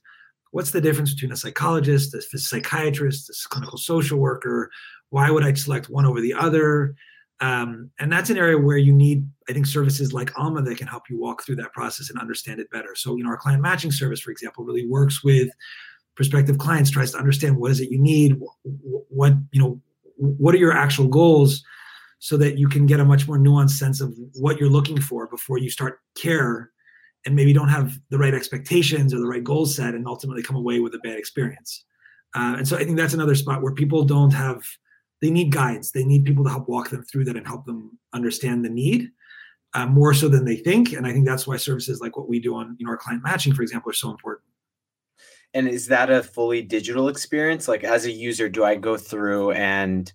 what's 0.51 0.71
the 0.71 0.81
difference 0.83 1.15
between 1.15 1.33
a 1.33 1.37
psychologist 1.37 2.15
a 2.15 2.39
psychiatrist 2.39 3.31
a 3.31 3.49
clinical 3.49 3.79
social 3.79 4.19
worker. 4.19 4.71
Why 5.09 5.31
would 5.31 5.45
i 5.45 5.55
select 5.55 5.89
one 5.89 6.05
over 6.05 6.21
the 6.21 6.35
other 6.35 6.95
um, 7.41 7.91
and 8.01 8.11
that's 8.11 8.31
an 8.31 8.37
area 8.37 8.59
where 8.59 8.79
you 8.79 8.93
need 8.93 9.29
i 9.49 9.53
think 9.53 9.67
services 9.67 10.13
like 10.13 10.37
alma 10.39 10.63
that 10.63 10.77
can 10.77 10.87
help 10.87 11.05
you 11.09 11.19
walk 11.19 11.45
through 11.45 11.57
that 11.57 11.73
process 11.73 12.11
and 12.11 12.19
understand 12.19 12.61
it 12.61 12.71
better. 12.71 12.95
So 12.95 13.17
you 13.17 13.25
know 13.25 13.31
our 13.31 13.37
client 13.37 13.63
matching 13.63 13.93
service 13.93 14.21
for 14.21 14.31
example 14.31 14.65
really 14.65 14.87
works 14.87 15.23
with 15.23 15.49
prospective 16.15 16.59
clients 16.59 16.91
tries 16.91 17.13
to 17.13 17.19
understand 17.19 17.57
what 17.57 17.71
is 17.71 17.81
it 17.81 17.91
you 17.91 17.99
need 17.99 18.41
what 18.65 19.35
you 19.53 19.61
know 19.61 19.81
what 20.17 20.55
are 20.55 20.59
your 20.59 20.73
actual 20.73 21.07
goals 21.07 21.63
so 22.19 22.37
that 22.37 22.59
you 22.59 22.69
can 22.69 22.87
get 22.87 22.99
a 22.99 23.05
much 23.05 23.29
more 23.29 23.39
nuanced 23.39 23.79
sense 23.79 24.01
of 24.01 24.13
what 24.35 24.59
you're 24.59 24.69
looking 24.69 25.01
for 25.01 25.29
before 25.29 25.59
you 25.59 25.71
start 25.71 26.01
care 26.17 26.73
and 27.25 27.37
maybe 27.37 27.53
don't 27.53 27.69
have 27.69 27.97
the 28.11 28.19
right 28.19 28.35
expectations 28.35 29.15
or 29.15 29.19
the 29.19 29.27
right 29.27 29.45
goals 29.45 29.77
set 29.77 29.95
and 29.95 30.09
ultimately 30.09 30.43
come 30.43 30.57
away 30.57 30.81
with 30.81 30.95
a 30.95 30.99
bad 30.99 31.17
experience. 31.17 31.85
Uh, 32.35 32.57
and 32.59 32.67
so 32.67 32.77
i 32.77 32.85
think 32.85 32.97
that's 32.97 33.15
another 33.15 33.37
spot 33.37 33.63
where 33.63 33.73
people 33.73 34.05
don't 34.05 34.33
have 34.33 34.63
they 35.21 35.31
need 35.31 35.53
guides 35.53 35.93
they 35.93 36.05
need 36.05 36.25
people 36.25 36.45
to 36.45 36.51
help 36.51 36.69
walk 36.69 36.91
them 36.91 37.03
through 37.05 37.25
that 37.25 37.37
and 37.37 37.47
help 37.47 37.65
them 37.65 37.99
understand 38.13 38.65
the 38.65 38.71
need 38.71 39.11
uh, 39.75 39.87
more 39.87 40.15
so 40.15 40.29
than 40.29 40.45
they 40.45 40.57
think 40.57 40.93
and 40.93 41.07
i 41.07 41.13
think 41.13 41.27
that's 41.27 41.47
why 41.47 41.57
services 41.57 42.01
like 42.01 42.17
what 42.17 42.29
we 42.29 42.41
do 42.41 42.55
on 42.55 42.77
you 42.79 42.87
know 42.87 42.91
our 42.91 42.97
client 42.97 43.23
matching 43.23 43.55
for 43.55 43.63
example 43.63 43.91
are 43.91 43.95
so 43.95 44.11
important 44.11 44.49
and 45.55 45.69
is 45.69 45.87
that 45.87 46.11
a 46.11 46.23
fully 46.23 46.63
digital 46.63 47.09
experience? 47.09 47.69
Like 47.69 47.85
as 47.85 48.05
a 48.05 48.13
user, 48.13 48.49
do 48.49 48.65
I 48.65 48.75
go 48.75 48.97
through 48.97 49.53
and 49.53 50.13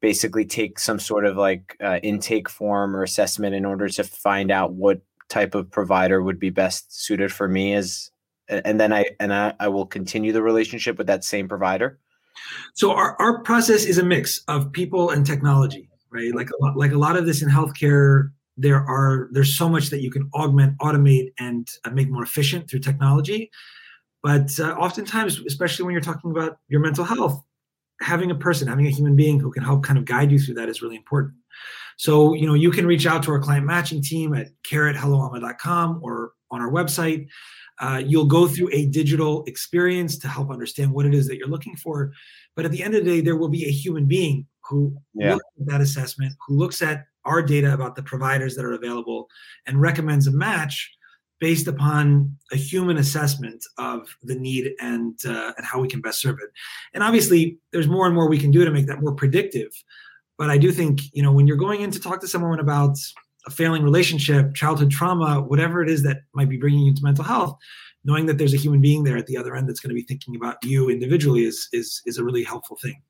basically 0.00 0.44
take 0.44 0.78
some 0.78 0.98
sort 0.98 1.24
of 1.24 1.36
like 1.36 1.76
uh, 1.82 1.98
intake 2.02 2.48
form 2.48 2.94
or 2.94 3.02
assessment 3.02 3.54
in 3.54 3.64
order 3.64 3.88
to 3.88 4.04
find 4.04 4.50
out 4.50 4.72
what 4.74 5.00
type 5.28 5.54
of 5.54 5.70
provider 5.70 6.22
would 6.22 6.38
be 6.38 6.50
best 6.50 6.96
suited 6.96 7.32
for 7.32 7.48
me 7.48 7.74
as 7.74 8.10
and 8.48 8.78
then 8.78 8.92
I 8.92 9.06
and 9.18 9.34
I, 9.34 9.54
I 9.58 9.66
will 9.66 9.86
continue 9.86 10.32
the 10.32 10.42
relationship 10.42 10.98
with 10.98 11.08
that 11.08 11.24
same 11.24 11.48
provider? 11.48 11.98
So 12.74 12.92
our, 12.92 13.16
our 13.20 13.42
process 13.42 13.84
is 13.84 13.98
a 13.98 14.04
mix 14.04 14.42
of 14.48 14.72
people 14.72 15.10
and 15.10 15.24
technology, 15.24 15.88
right? 16.10 16.34
Like 16.34 16.50
a 16.50 16.62
lot, 16.62 16.76
like 16.76 16.92
a 16.92 16.98
lot 16.98 17.16
of 17.16 17.26
this 17.26 17.42
in 17.42 17.48
healthcare, 17.48 18.30
there 18.56 18.82
are 18.82 19.28
there's 19.32 19.56
so 19.56 19.68
much 19.68 19.90
that 19.90 20.00
you 20.00 20.10
can 20.10 20.30
augment, 20.34 20.78
automate, 20.78 21.32
and 21.38 21.68
uh, 21.84 21.90
make 21.90 22.08
more 22.08 22.22
efficient 22.22 22.70
through 22.70 22.80
technology. 22.80 23.50
But 24.22 24.58
uh, 24.58 24.72
oftentimes, 24.72 25.40
especially 25.46 25.84
when 25.84 25.92
you're 25.92 26.00
talking 26.00 26.30
about 26.30 26.58
your 26.68 26.80
mental 26.80 27.04
health, 27.04 27.42
having 28.00 28.30
a 28.30 28.34
person, 28.34 28.66
having 28.68 28.86
a 28.86 28.90
human 28.90 29.14
being 29.14 29.38
who 29.38 29.52
can 29.52 29.62
help 29.62 29.84
kind 29.84 29.98
of 29.98 30.04
guide 30.04 30.32
you 30.32 30.38
through 30.38 30.54
that 30.54 30.68
is 30.68 30.82
really 30.82 30.96
important. 30.96 31.34
So, 31.96 32.34
you 32.34 32.46
know, 32.46 32.54
you 32.54 32.70
can 32.70 32.86
reach 32.86 33.06
out 33.06 33.22
to 33.24 33.30
our 33.30 33.40
client 33.40 33.64
matching 33.66 34.02
team 34.02 34.34
at 34.34 34.48
care@helloalma.com 34.64 36.00
or 36.02 36.32
on 36.50 36.60
our 36.60 36.70
website. 36.70 37.28
Uh, 37.78 38.02
you'll 38.04 38.26
go 38.26 38.48
through 38.48 38.70
a 38.72 38.86
digital 38.86 39.44
experience 39.44 40.18
to 40.18 40.28
help 40.28 40.50
understand 40.50 40.90
what 40.92 41.06
it 41.06 41.14
is 41.14 41.26
that 41.28 41.36
you're 41.36 41.48
looking 41.48 41.76
for. 41.76 42.12
But 42.54 42.64
at 42.64 42.70
the 42.70 42.82
end 42.82 42.94
of 42.94 43.04
the 43.04 43.10
day, 43.10 43.20
there 43.20 43.36
will 43.36 43.48
be 43.48 43.64
a 43.66 43.70
human 43.70 44.06
being 44.06 44.46
who 44.68 44.96
yeah. 45.14 45.34
looks 45.34 45.44
at 45.60 45.66
that 45.66 45.80
assessment, 45.80 46.32
who 46.46 46.56
looks 46.56 46.82
at 46.82 47.06
our 47.24 47.42
data 47.42 47.74
about 47.74 47.96
the 47.96 48.02
providers 48.02 48.54
that 48.56 48.64
are 48.64 48.72
available 48.72 49.28
and 49.66 49.80
recommends 49.80 50.26
a 50.26 50.32
match 50.32 50.90
based 51.38 51.66
upon 51.66 52.34
a 52.52 52.56
human 52.56 52.96
assessment 52.96 53.62
of 53.78 54.08
the 54.22 54.34
need 54.34 54.72
and 54.80 55.18
uh, 55.26 55.52
and 55.56 55.66
how 55.66 55.80
we 55.80 55.88
can 55.88 56.00
best 56.00 56.20
serve 56.20 56.36
it. 56.42 56.50
And 56.94 57.02
obviously, 57.02 57.58
there's 57.72 57.88
more 57.88 58.06
and 58.06 58.14
more 58.14 58.28
we 58.28 58.38
can 58.38 58.50
do 58.50 58.64
to 58.64 58.70
make 58.70 58.86
that 58.86 59.02
more 59.02 59.14
predictive. 59.14 59.70
But 60.38 60.50
I 60.50 60.58
do 60.58 60.72
think 60.72 61.00
you 61.12 61.22
know 61.22 61.32
when 61.32 61.46
you're 61.46 61.56
going 61.56 61.82
in 61.82 61.90
to 61.90 62.00
talk 62.00 62.20
to 62.20 62.28
someone 62.28 62.60
about 62.60 62.96
a 63.46 63.50
failing 63.50 63.82
relationship, 63.82 64.54
childhood 64.54 64.90
trauma, 64.90 65.40
whatever 65.40 65.82
it 65.82 65.88
is 65.88 66.02
that 66.02 66.22
might 66.34 66.48
be 66.48 66.56
bringing 66.56 66.80
you 66.80 66.94
to 66.94 67.02
mental 67.02 67.24
health, 67.24 67.56
knowing 68.04 68.26
that 68.26 68.38
there's 68.38 68.54
a 68.54 68.58
human 68.58 68.80
being 68.80 69.04
there 69.04 69.16
at 69.16 69.26
the 69.26 69.36
other 69.36 69.54
end 69.54 69.68
that's 69.68 69.80
going 69.80 69.90
to 69.90 69.94
be 69.94 70.02
thinking 70.02 70.36
about 70.36 70.56
you 70.64 70.90
individually 70.90 71.44
is 71.44 71.68
is 71.72 72.02
is 72.06 72.18
a 72.18 72.24
really 72.24 72.42
helpful 72.42 72.76
thing. 72.82 73.00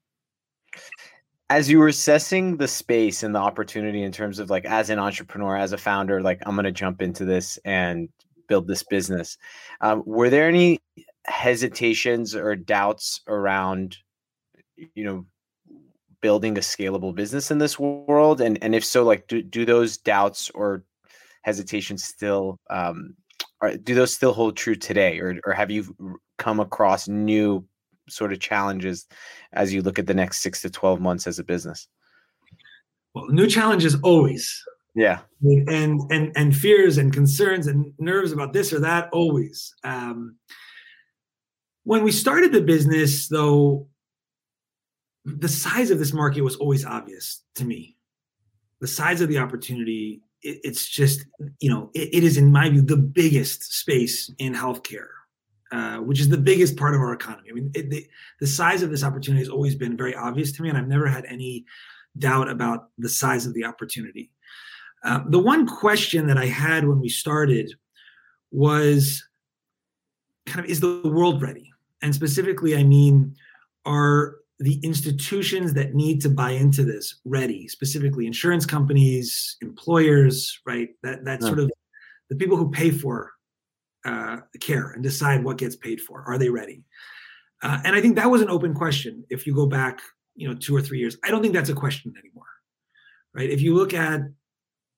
As 1.48 1.70
you 1.70 1.78
were 1.78 1.88
assessing 1.88 2.56
the 2.56 2.66
space 2.66 3.22
and 3.22 3.34
the 3.34 3.38
opportunity 3.38 4.02
in 4.02 4.10
terms 4.12 4.38
of 4.38 4.50
like 4.50 4.64
as 4.64 4.90
an 4.90 4.98
entrepreneur 4.98 5.56
as 5.56 5.72
a 5.72 5.78
founder 5.78 6.20
like 6.20 6.42
i'm 6.44 6.56
going 6.56 6.64
to 6.64 6.72
jump 6.72 7.00
into 7.00 7.24
this 7.24 7.56
and 7.64 8.08
build 8.48 8.66
this 8.66 8.82
business 8.82 9.38
um, 9.80 10.02
were 10.06 10.28
there 10.28 10.48
any 10.48 10.80
hesitations 11.26 12.34
or 12.34 12.56
doubts 12.56 13.20
around 13.28 13.96
you 14.94 15.04
know 15.04 15.24
building 16.26 16.58
a 16.58 16.60
scalable 16.60 17.14
business 17.14 17.52
in 17.52 17.58
this 17.58 17.78
world 17.78 18.40
and 18.40 18.58
and 18.60 18.74
if 18.74 18.84
so 18.84 19.04
like 19.04 19.28
do, 19.28 19.40
do 19.42 19.64
those 19.64 19.96
doubts 19.96 20.50
or 20.50 20.82
hesitations 21.42 22.02
still 22.02 22.58
um 22.68 23.14
are, 23.60 23.76
do 23.76 23.94
those 23.94 24.12
still 24.12 24.32
hold 24.32 24.56
true 24.56 24.74
today 24.74 25.20
or 25.20 25.38
or 25.46 25.52
have 25.52 25.70
you 25.70 25.82
come 26.36 26.58
across 26.58 27.06
new 27.06 27.64
sort 28.08 28.32
of 28.32 28.40
challenges 28.40 29.06
as 29.52 29.72
you 29.72 29.82
look 29.82 30.00
at 30.00 30.08
the 30.08 30.14
next 30.14 30.42
six 30.42 30.60
to 30.62 30.68
12 30.68 31.00
months 31.00 31.28
as 31.28 31.38
a 31.38 31.44
business? 31.44 31.86
Well, 33.14 33.28
new 33.28 33.46
challenges 33.46 33.94
always. 34.02 34.62
Yeah. 34.96 35.20
And 35.42 36.00
and 36.10 36.32
and 36.36 36.56
fears 36.56 36.98
and 36.98 37.12
concerns 37.12 37.68
and 37.68 37.92
nerves 37.98 38.32
about 38.32 38.52
this 38.52 38.72
or 38.72 38.80
that 38.80 39.10
always. 39.12 39.74
Um, 39.84 40.36
when 41.84 42.02
we 42.02 42.10
started 42.10 42.50
the 42.50 42.62
business, 42.62 43.28
though, 43.28 43.86
the 45.26 45.48
size 45.48 45.90
of 45.90 45.98
this 45.98 46.12
market 46.12 46.42
was 46.42 46.56
always 46.56 46.84
obvious 46.84 47.42
to 47.56 47.64
me. 47.64 47.96
The 48.80 48.86
size 48.86 49.20
of 49.20 49.28
the 49.28 49.38
opportunity, 49.38 50.22
it, 50.42 50.60
it's 50.62 50.88
just, 50.88 51.26
you 51.60 51.68
know, 51.68 51.90
it, 51.94 52.14
it 52.14 52.24
is, 52.24 52.36
in 52.36 52.52
my 52.52 52.68
view, 52.68 52.82
the 52.82 52.96
biggest 52.96 53.74
space 53.74 54.30
in 54.38 54.54
healthcare. 54.54 55.08
Uh, 55.72 55.96
which 55.96 56.20
is 56.20 56.28
the 56.28 56.38
biggest 56.38 56.76
part 56.76 56.94
of 56.94 57.00
our 57.00 57.12
economy. 57.12 57.48
I 57.50 57.52
mean, 57.52 57.72
it, 57.74 57.90
the, 57.90 58.06
the 58.38 58.46
size 58.46 58.84
of 58.84 58.90
this 58.90 59.02
opportunity 59.02 59.42
has 59.42 59.48
always 59.48 59.74
been 59.74 59.96
very 59.96 60.14
obvious 60.14 60.52
to 60.52 60.62
me, 60.62 60.68
and 60.68 60.78
I've 60.78 60.86
never 60.86 61.08
had 61.08 61.24
any 61.24 61.64
doubt 62.16 62.48
about 62.48 62.90
the 62.98 63.08
size 63.08 63.46
of 63.46 63.54
the 63.54 63.64
opportunity. 63.64 64.30
Uh, 65.02 65.22
the 65.28 65.40
one 65.40 65.66
question 65.66 66.28
that 66.28 66.38
I 66.38 66.46
had 66.46 66.86
when 66.86 67.00
we 67.00 67.08
started 67.08 67.74
was 68.52 69.26
kind 70.46 70.64
of 70.64 70.70
is 70.70 70.78
the 70.78 71.02
world 71.04 71.42
ready? 71.42 71.72
And 72.00 72.14
specifically, 72.14 72.76
I 72.76 72.84
mean, 72.84 73.34
are 73.84 74.36
the 74.58 74.80
institutions 74.82 75.74
that 75.74 75.94
need 75.94 76.20
to 76.22 76.28
buy 76.28 76.52
into 76.52 76.84
this 76.84 77.20
ready? 77.24 77.68
Specifically, 77.68 78.26
insurance 78.26 78.64
companies, 78.64 79.56
employers, 79.60 80.60
right? 80.66 80.90
That 81.02 81.24
that 81.24 81.42
sort 81.42 81.58
of 81.58 81.70
the 82.30 82.36
people 82.36 82.56
who 82.56 82.70
pay 82.70 82.90
for 82.90 83.32
uh, 84.04 84.38
care 84.60 84.92
and 84.92 85.02
decide 85.02 85.44
what 85.44 85.58
gets 85.58 85.76
paid 85.76 86.00
for. 86.00 86.22
Are 86.22 86.38
they 86.38 86.48
ready? 86.48 86.84
Uh, 87.62 87.80
and 87.84 87.96
I 87.96 88.00
think 88.00 88.16
that 88.16 88.30
was 88.30 88.42
an 88.42 88.50
open 88.50 88.74
question. 88.74 89.24
If 89.30 89.46
you 89.46 89.54
go 89.54 89.66
back, 89.66 90.00
you 90.34 90.48
know, 90.48 90.54
two 90.54 90.76
or 90.76 90.82
three 90.82 90.98
years, 90.98 91.16
I 91.24 91.30
don't 91.30 91.42
think 91.42 91.54
that's 91.54 91.70
a 91.70 91.74
question 91.74 92.14
anymore, 92.18 92.44
right? 93.34 93.48
If 93.48 93.60
you 93.60 93.74
look 93.74 93.94
at 93.94 94.20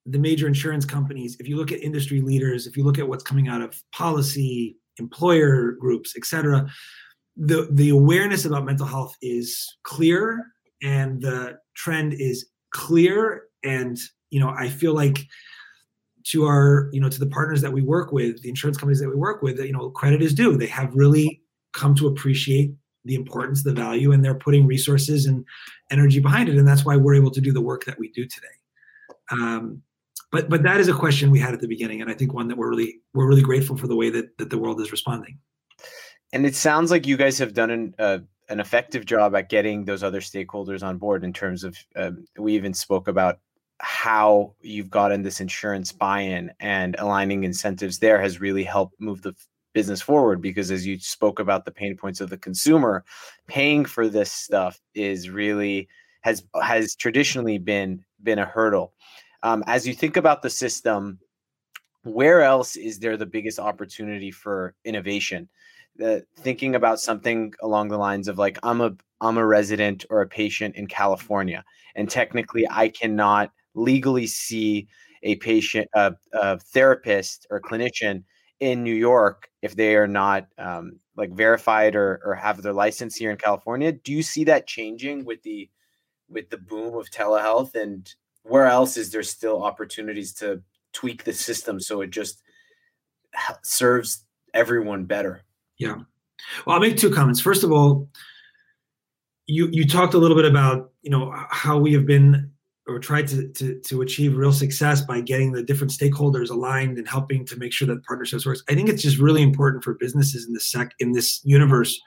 the 0.05 0.19
major 0.19 0.47
insurance 0.47 0.85
companies, 0.85 1.37
if 1.39 1.47
you 1.47 1.55
look 1.57 1.71
at 1.71 1.81
industry 1.81 2.21
leaders, 2.21 2.67
if 2.67 2.75
you 2.75 2.83
look 2.83 2.99
at 2.99 3.07
what's 3.07 3.23
coming 3.23 3.47
out 3.47 3.61
of 3.61 3.81
policy, 3.91 4.77
employer 4.97 5.71
groups, 5.71 6.13
et 6.17 6.25
cetera, 6.25 6.67
the 7.39 7.69
the 7.71 7.89
awareness 7.89 8.45
about 8.45 8.65
mental 8.65 8.85
health 8.85 9.15
is 9.21 9.77
clear, 9.83 10.45
and 10.83 11.21
the 11.21 11.57
trend 11.75 12.13
is 12.13 12.45
clear. 12.71 13.43
And 13.63 13.97
you 14.29 14.39
know, 14.39 14.49
I 14.49 14.69
feel 14.69 14.93
like 14.93 15.25
to 16.25 16.45
our 16.45 16.89
you 16.91 16.99
know 16.99 17.09
to 17.09 17.19
the 17.19 17.27
partners 17.27 17.61
that 17.61 17.71
we 17.71 17.81
work 17.81 18.11
with 18.11 18.41
the 18.41 18.49
insurance 18.49 18.77
companies 18.77 18.99
that 18.99 19.09
we 19.09 19.15
work 19.15 19.41
with 19.41 19.57
you 19.59 19.71
know 19.71 19.89
credit 19.89 20.21
is 20.21 20.33
due. 20.33 20.57
They 20.57 20.67
have 20.67 20.93
really 20.93 21.41
come 21.73 21.95
to 21.95 22.07
appreciate 22.07 22.73
the 23.05 23.15
importance 23.15 23.63
the 23.63 23.73
value 23.73 24.11
and 24.11 24.23
they're 24.23 24.35
putting 24.35 24.67
resources 24.67 25.25
and 25.25 25.45
energy 25.89 26.19
behind 26.19 26.49
it. 26.49 26.57
And 26.57 26.67
that's 26.67 26.83
why 26.83 26.97
we're 26.97 27.15
able 27.15 27.31
to 27.31 27.39
do 27.39 27.53
the 27.53 27.61
work 27.61 27.85
that 27.85 27.97
we 27.97 28.11
do 28.11 28.25
today. 28.25 28.47
Um, 29.31 29.81
but 30.31 30.49
but 30.49 30.63
that 30.63 30.79
is 30.79 30.89
a 30.89 30.93
question 30.93 31.31
we 31.31 31.39
had 31.39 31.53
at 31.53 31.61
the 31.61 31.67
beginning 31.67 32.01
and 32.01 32.09
i 32.09 32.13
think 32.13 32.33
one 32.33 32.47
that 32.47 32.57
we're 32.57 32.69
really 32.69 32.99
we're 33.13 33.27
really 33.27 33.41
grateful 33.41 33.77
for 33.77 33.87
the 33.87 33.95
way 33.95 34.09
that, 34.09 34.37
that 34.37 34.49
the 34.49 34.57
world 34.57 34.79
is 34.81 34.91
responding 34.91 35.37
and 36.33 36.45
it 36.45 36.55
sounds 36.55 36.91
like 36.91 37.07
you 37.07 37.17
guys 37.17 37.37
have 37.39 37.53
done 37.53 37.69
an 37.71 37.95
uh, 37.99 38.19
an 38.49 38.59
effective 38.59 39.05
job 39.05 39.35
at 39.35 39.49
getting 39.49 39.85
those 39.85 40.03
other 40.03 40.21
stakeholders 40.21 40.83
on 40.83 40.97
board 40.97 41.23
in 41.23 41.31
terms 41.31 41.63
of 41.63 41.77
um, 41.95 42.25
we 42.37 42.55
even 42.55 42.73
spoke 42.73 43.07
about 43.07 43.39
how 43.79 44.53
you've 44.61 44.89
gotten 44.89 45.21
this 45.21 45.39
insurance 45.39 45.91
buy-in 45.91 46.51
and 46.59 46.95
aligning 46.99 47.43
incentives 47.43 47.99
there 47.99 48.19
has 48.21 48.41
really 48.41 48.63
helped 48.63 48.99
move 48.99 49.21
the 49.21 49.33
business 49.73 50.01
forward 50.01 50.41
because 50.41 50.71
as 50.71 50.85
you 50.85 50.99
spoke 50.99 51.39
about 51.39 51.63
the 51.63 51.71
pain 51.71 51.95
points 51.95 52.19
of 52.19 52.29
the 52.29 52.37
consumer 52.37 53.05
paying 53.47 53.85
for 53.85 54.09
this 54.09 54.31
stuff 54.31 54.79
is 54.95 55.29
really 55.29 55.87
has 56.21 56.43
has 56.61 56.95
traditionally 56.95 57.57
been 57.57 58.03
been 58.23 58.39
a 58.39 58.45
hurdle. 58.45 58.93
Um, 59.43 59.63
as 59.67 59.87
you 59.87 59.93
think 59.93 60.17
about 60.17 60.41
the 60.41 60.49
system 60.49 61.19
where 62.03 62.41
else 62.41 62.75
is 62.75 62.99
there 62.99 63.17
the 63.17 63.25
biggest 63.25 63.59
opportunity 63.59 64.31
for 64.31 64.73
innovation 64.83 65.47
uh, 66.03 66.19
thinking 66.37 66.75
about 66.75 66.99
something 66.99 67.53
along 67.61 67.89
the 67.89 67.97
lines 67.97 68.27
of 68.27 68.37
like 68.37 68.57
I'm 68.63 68.81
a 68.81 68.95
I'm 69.21 69.37
a 69.37 69.45
resident 69.45 70.05
or 70.09 70.21
a 70.21 70.27
patient 70.27 70.75
in 70.75 70.87
California, 70.87 71.63
and 71.95 72.09
technically 72.09 72.65
I 72.69 72.89
cannot 72.89 73.51
legally 73.75 74.27
see 74.27 74.87
a 75.23 75.35
patient, 75.35 75.87
a, 75.93 76.13
a 76.33 76.59
therapist 76.59 77.45
or 77.49 77.59
clinician 77.59 78.23
in 78.59 78.83
New 78.83 78.93
York 78.95 79.49
if 79.61 79.75
they 79.75 79.95
are 79.95 80.07
not 80.07 80.47
um, 80.57 80.99
like 81.17 81.31
verified 81.31 81.95
or 81.95 82.21
or 82.25 82.35
have 82.35 82.61
their 82.61 82.73
license 82.73 83.15
here 83.15 83.31
in 83.31 83.37
California. 83.37 83.91
Do 83.91 84.11
you 84.13 84.23
see 84.23 84.43
that 84.45 84.67
changing 84.67 85.25
with 85.25 85.43
the 85.43 85.69
with 86.29 86.49
the 86.49 86.57
boom 86.57 86.95
of 86.95 87.09
telehealth 87.09 87.75
and 87.75 88.13
where 88.43 88.65
else 88.67 88.97
is 88.97 89.11
there 89.11 89.23
still 89.23 89.63
opportunities 89.63 90.33
to 90.35 90.61
tweak 90.93 91.23
the 91.23 91.33
system 91.33 91.79
so 91.79 92.01
it 92.01 92.11
just 92.11 92.41
serves 93.63 94.25
everyone 94.53 95.05
better? 95.05 95.43
Yeah. 95.79 95.95
Well, 96.65 96.75
I'll 96.75 96.79
make 96.79 96.97
two 96.97 97.09
comments. 97.09 97.41
First 97.41 97.63
of 97.63 97.71
all, 97.71 98.09
you 99.47 99.67
you 99.71 99.87
talked 99.87 100.13
a 100.13 100.17
little 100.17 100.37
bit 100.37 100.45
about 100.45 100.91
you 101.01 101.09
know 101.09 101.33
how 101.49 101.77
we 101.79 101.93
have 101.93 102.05
been 102.05 102.51
or 102.87 102.99
tried 102.99 103.27
to, 103.27 103.47
to, 103.49 103.79
to 103.81 104.01
achieve 104.01 104.35
real 104.35 104.51
success 104.51 105.01
by 105.01 105.21
getting 105.21 105.51
the 105.51 105.61
different 105.61 105.93
stakeholders 105.93 106.49
aligned 106.49 106.97
and 106.97 107.07
helping 107.07 107.45
to 107.45 107.55
make 107.57 107.71
sure 107.71 107.87
that 107.87 108.03
partnerships 108.03 108.47
works. 108.47 108.63
I 108.67 108.73
think 108.73 108.89
it's 108.89 109.03
just 109.03 109.19
really 109.19 109.43
important 109.43 109.83
for 109.83 109.93
businesses 109.93 110.47
in 110.47 110.53
this 110.53 110.71
sec 110.71 110.91
in 110.99 111.11
this 111.11 111.41
universe 111.43 111.99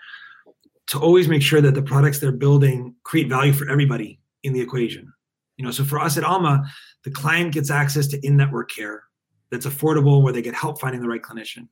to 0.89 0.99
always 0.99 1.29
make 1.29 1.43
sure 1.43 1.61
that 1.61 1.75
the 1.75 1.83
products 1.83 2.19
they're 2.19 2.33
building 2.33 2.95
create 3.05 3.29
value 3.29 3.53
for 3.53 3.69
everybody 3.71 4.19
in 4.43 4.53
the 4.53 4.61
equation. 4.61 5.13
You 5.57 5.65
know, 5.65 5.71
so 5.71 5.85
for 5.85 6.01
us 6.01 6.17
at 6.17 6.25
Alma, 6.25 6.65
the 7.05 7.11
client 7.11 7.55
gets 7.55 7.71
access 7.71 8.09
to 8.09 8.27
in-network 8.27 8.71
care 8.71 9.05
that's 9.51 9.67
affordable 9.67 10.23
where 10.23 10.33
they 10.33 10.43
get 10.43 10.55
help 10.55 10.81
finding 10.81 11.01
the 11.01 11.09
right 11.09 11.23
clinician. 11.23 11.69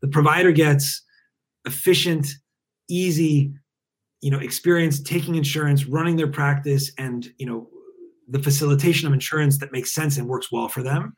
The 0.00 0.08
provider 0.08 0.50
gets 0.50 1.02
efficient, 1.68 2.26
easy, 2.88 3.52
you 4.20 4.30
know, 4.32 4.38
experience 4.40 5.00
taking 5.00 5.36
insurance, 5.36 5.86
running 5.86 6.16
their 6.16 6.26
practice 6.26 6.90
and, 6.98 7.28
you 7.38 7.46
know, 7.46 7.68
the 8.26 8.40
facilitation 8.40 9.06
of 9.06 9.14
insurance 9.14 9.58
that 9.58 9.70
makes 9.72 9.92
sense 9.92 10.16
and 10.18 10.26
works 10.26 10.50
well 10.50 10.68
for 10.68 10.82
them. 10.82 11.14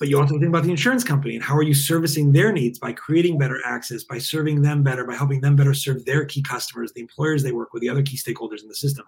But 0.00 0.08
you 0.08 0.18
also 0.18 0.34
think 0.38 0.48
about 0.48 0.64
the 0.64 0.70
insurance 0.70 1.04
company 1.04 1.36
and 1.36 1.44
how 1.44 1.56
are 1.56 1.62
you 1.62 1.72
servicing 1.72 2.32
their 2.32 2.52
needs 2.52 2.78
by 2.78 2.92
creating 2.92 3.38
better 3.38 3.60
access, 3.64 4.02
by 4.02 4.18
serving 4.18 4.62
them 4.62 4.82
better, 4.82 5.04
by 5.04 5.14
helping 5.14 5.40
them 5.40 5.54
better 5.54 5.72
serve 5.72 6.04
their 6.04 6.24
key 6.24 6.42
customers, 6.42 6.92
the 6.92 7.00
employers 7.00 7.42
they 7.42 7.52
work 7.52 7.72
with, 7.72 7.80
the 7.80 7.88
other 7.88 8.02
key 8.02 8.16
stakeholders 8.16 8.60
in 8.62 8.68
the 8.68 8.74
system. 8.74 9.04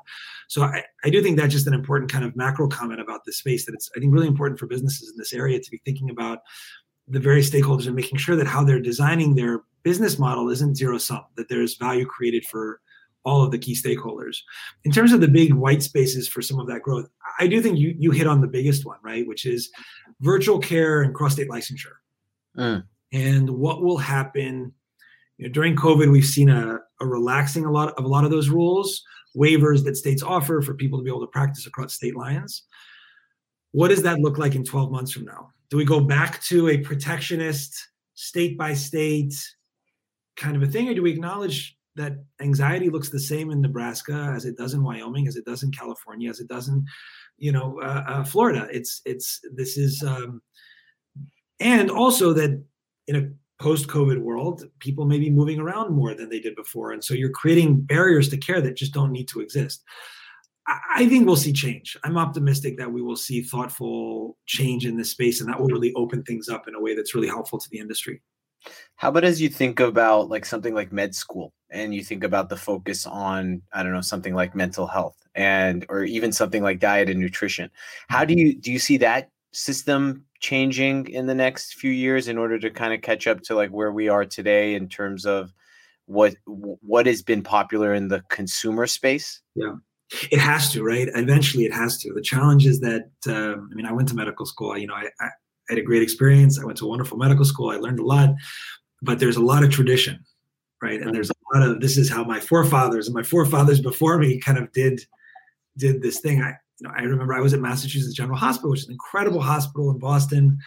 So 0.49 0.63
I, 0.63 0.85
I 1.05 1.11
do 1.11 1.23
think 1.23 1.37
that's 1.37 1.53
just 1.53 1.67
an 1.67 1.75
important 1.75 2.11
kind 2.11 2.25
of 2.25 2.37
macro 2.37 2.69
comment 2.69 3.01
about 3.01 3.25
this 3.27 3.39
space 3.39 3.67
that 3.67 3.75
it's 3.75 3.91
I 3.97 4.01
think 4.01 4.15
really 4.15 4.29
important 4.29 4.61
for 4.61 4.67
businesses 4.67 5.11
in 5.11 5.17
this 5.17 5.33
area 5.33 5.61
to 5.61 5.71
be 5.71 5.83
thinking 5.85 6.09
about 6.09 6.39
the 7.09 7.21
various 7.21 7.51
stakeholders 7.51 7.87
and 7.87 7.97
making 7.97 8.19
sure 8.19 8.37
that 8.37 8.47
how 8.47 8.65
they're 8.65 8.81
designing 8.81 9.35
their 9.35 9.63
business 9.87 10.19
model 10.19 10.51
isn't 10.51 10.77
zero 10.77 10.99
sum, 10.99 11.25
that 11.37 11.49
there's 11.49 11.77
value 11.77 12.05
created 12.05 12.45
for 12.45 12.81
all 13.25 13.45
of 13.45 13.53
the 13.53 13.59
key 13.59 13.73
stakeholders. 13.73 14.39
In 14.83 14.91
terms 14.91 15.13
of 15.13 15.21
the 15.21 15.29
big 15.29 15.55
white 15.55 15.81
spaces 15.81 16.27
for 16.27 16.43
some 16.43 16.59
of 16.59 16.67
that 16.67 16.83
growth, 16.83 17.09
I 17.39 17.47
do 17.47 17.63
think 17.63 17.79
you 17.79 17.95
you 17.97 18.11
hit 18.11 18.27
on 18.27 18.41
the 18.41 18.49
biggest 18.49 18.85
one, 18.85 18.99
right? 19.05 19.25
Which 19.29 19.47
is 19.47 19.71
virtual 20.21 20.59
care 20.59 21.03
and 21.03 21.15
cross 21.15 21.35
state 21.35 21.49
licensure. 21.49 21.99
Mm. 22.59 22.83
And 23.13 23.49
what 23.49 23.81
will 23.81 23.99
happen 23.99 24.73
you 25.39 25.47
know, 25.47 25.53
during 25.53 25.77
COVID? 25.77 26.11
We've 26.11 26.25
seen 26.25 26.51
a, 26.51 26.81
a 27.01 27.07
relaxing 27.07 27.65
a 27.65 27.71
lot 27.71 27.97
of 27.97 28.05
a 28.05 28.09
lot 28.09 28.25
of 28.25 28.33
those 28.33 28.49
rules, 28.49 29.05
waivers 29.37 29.85
that 29.85 29.97
states 29.97 30.21
offer 30.21 30.63
for 30.63 30.75
people 30.75 30.99
to 30.99 31.05
be 31.05 31.11
able 31.11 31.21
to 31.21 31.29
practice 31.39 31.65
across 31.65 31.95
state 31.95 32.17
lines. 32.17 32.65
What 33.71 33.89
does 33.89 34.03
that 34.03 34.19
look 34.19 34.37
like 34.37 34.57
in 34.57 34.65
12 34.65 34.91
months 34.91 35.13
from 35.13 35.27
now? 35.27 35.53
Do 35.71 35.77
we 35.77 35.85
go 35.85 36.01
back 36.01 36.43
to 36.45 36.71
a 36.71 36.79
protectionist, 36.79 37.73
state 38.15 38.59
by 38.59 38.75
state 38.75 39.35
kind 40.37 40.57
of 40.57 40.63
a 40.63 40.67
thing, 40.67 40.89
or 40.89 40.95
do 40.95 41.03
we 41.03 41.13
acknowledge 41.13 41.77
that 41.97 42.23
anxiety 42.41 42.91
looks 42.91 43.09
the 43.09 43.19
same 43.19 43.51
in 43.51 43.61
Nebraska 43.61 44.33
as 44.37 44.45
it 44.45 44.57
does 44.57 44.75
in 44.75 44.83
Wyoming, 44.83 45.27
as 45.27 45.37
it 45.37 45.47
does 45.47 45.63
in 45.63 45.71
California, 45.73 46.29
as 46.29 46.41
it 46.41 46.49
does 46.49 46.69
in, 46.69 46.85
you 47.39 47.53
know, 47.53 47.81
uh, 47.81 48.05
uh, 48.07 48.25
Florida. 48.25 48.69
It's 48.71 49.01
it's 49.05 49.41
this 49.55 49.79
is, 49.79 50.03
um, 50.03 50.43
and 51.59 51.91
also 51.91 52.35
that 52.35 52.63
in 53.07 53.17
a 53.17 53.63
post-COVID 53.63 54.19
world, 54.21 54.65
people 54.81 55.07
may 55.07 55.19
be 55.19 55.31
moving 55.31 55.59
around 55.59 55.95
more 55.95 56.15
than 56.15 56.29
they 56.29 56.41
did 56.41 56.55
before, 56.55 56.93
and 56.93 57.03
so 57.03 57.15
you're 57.15 57.31
creating 57.31 57.81
barriers 57.81 58.29
to 58.29 58.37
care 58.37 58.61
that 58.61 58.77
just 58.77 58.93
don't 58.93 59.13
need 59.13 59.29
to 59.29 59.41
exist. 59.41 59.83
I, 60.69 60.79
I 60.97 61.09
think 61.09 61.27
we'll 61.27 61.37
see 61.37 61.53
change. 61.53 61.97
I'm 62.05 62.19
optimistic 62.19 62.77
that 62.77 62.93
we 62.93 63.01
will 63.01 63.17
see 63.17 63.41
thoughtful 63.41 64.37
change 64.45 64.85
in 64.85 64.99
this 64.99 65.13
space, 65.13 65.41
and 65.41 65.49
that 65.49 65.59
will 65.59 65.69
really 65.69 65.95
open 65.95 66.23
things 66.25 66.51
up 66.51 66.69
in 66.69 66.75
a 66.75 66.81
way 66.81 66.95
that's 66.95 67.15
really 67.15 67.29
helpful 67.29 67.59
to 67.59 67.71
the 67.71 67.79
industry. 67.79 68.21
How 68.97 69.11
about 69.11 69.25
as 69.25 69.41
you 69.41 69.49
think 69.49 69.81
about 69.81 70.29
like 70.29 70.45
something 70.45 70.75
like 70.75 70.93
med 70.93 71.15
school 71.15 71.53
and 71.71 71.95
you 71.95 72.03
think 72.03 72.25
about 72.25 72.49
the 72.49 72.57
focus 72.57 73.07
on, 73.07 73.63
I 73.73 73.83
don't 73.83 73.93
know, 73.93 74.01
something 74.01 74.35
like 74.35 74.55
mental 74.55 74.87
health 74.87 75.17
and 75.35 75.85
or 75.89 76.05
even 76.05 76.33
something 76.33 76.63
like 76.63 76.81
diet 76.81 77.11
and 77.11 77.21
nutrition. 77.21 77.71
How 78.09 78.25
do 78.25 78.35
you 78.35 78.55
do 78.55 78.73
you 78.73 78.79
see 78.79 78.97
that 78.99 79.31
system 79.53 80.25
changing 80.41 81.09
in 81.09 81.27
the 81.27 81.35
next 81.35 81.75
few 81.75 81.91
years 81.91 82.29
in 82.29 82.39
order 82.39 82.59
to 82.59 82.71
kind 82.71 82.93
of 82.93 83.03
catch 83.03 83.27
up 83.27 83.41
to 83.43 83.55
like 83.55 83.71
where 83.71 83.93
we 83.93 84.09
are 84.09 84.25
today 84.25 84.75
in 84.75 84.89
terms 84.89 85.27
of 85.27 85.53
what 86.07 86.35
what 86.45 87.07
has 87.07 87.23
been 87.23 87.43
popular 87.43 87.95
in 87.95 88.09
the 88.09 88.23
consumer 88.29 88.87
space? 88.87 89.41
Yeah. 89.55 89.75
It 90.31 90.39
has 90.39 90.73
to, 90.73 90.85
right? 90.85 91.09
Eventually, 91.15 91.65
it 91.65 91.73
has 91.73 91.99
to. 91.99 92.13
The 92.13 92.23
challenge 92.23 92.65
is 92.65 92.79
that 92.81 93.11
um, 93.27 93.69
I 93.73 93.75
mean, 93.75 93.87
I 93.87 93.93
went 93.93 94.09
to 94.09 94.15
medical 94.15 94.47
school. 94.47 94.79
You 94.79 94.87
know, 94.87 94.95
I, 94.95 95.09
I 95.21 95.31
I 95.69 95.75
had 95.75 95.79
a 95.79 95.83
great 95.83 96.03
experience. 96.03 96.61
I 96.61 96.65
went 96.65 96.79
to 96.79 96.85
a 96.85 96.89
wonderful 96.89 97.19
medical 97.19 97.45
school. 97.45 97.71
I 97.71 97.77
learned 97.77 97.99
a 97.99 98.05
lot, 98.05 98.31
but 99.03 99.19
there's 99.19 99.37
a 99.37 99.43
lot 99.43 99.65
of 99.65 99.71
tradition, 99.71 100.25
right? 100.83 101.01
And 101.01 101.15
there's 101.15 101.31
a 101.31 101.35
lot 101.55 101.69
of 101.69 101.81
this 101.81 101.97
is 101.97 102.09
how 102.09 102.25
my 102.25 102.41
forefathers 102.41 103.07
and 103.07 103.15
my 103.15 103.23
forefathers 103.23 103.81
before 103.81 104.19
me 104.19 104.39
kind 104.41 104.59
of 104.59 104.71
did 104.73 105.01
did 105.77 106.03
this 106.03 106.21
thing. 106.21 106.43
I 106.43 106.55
you 106.79 106.89
know 106.89 106.95
I 106.97 107.03
remember 107.03 107.35
I 107.35 107.41
was 107.41 107.55
at 107.55 107.61
Massachusetts 107.61 108.15
General 108.15 108.39
Hospital, 108.39 108.71
which 108.71 108.81
is 108.81 108.87
an 108.87 108.93
incredible 108.93 109.41
hospital 109.41 109.91
in 109.91 109.99
Boston. 109.99 110.59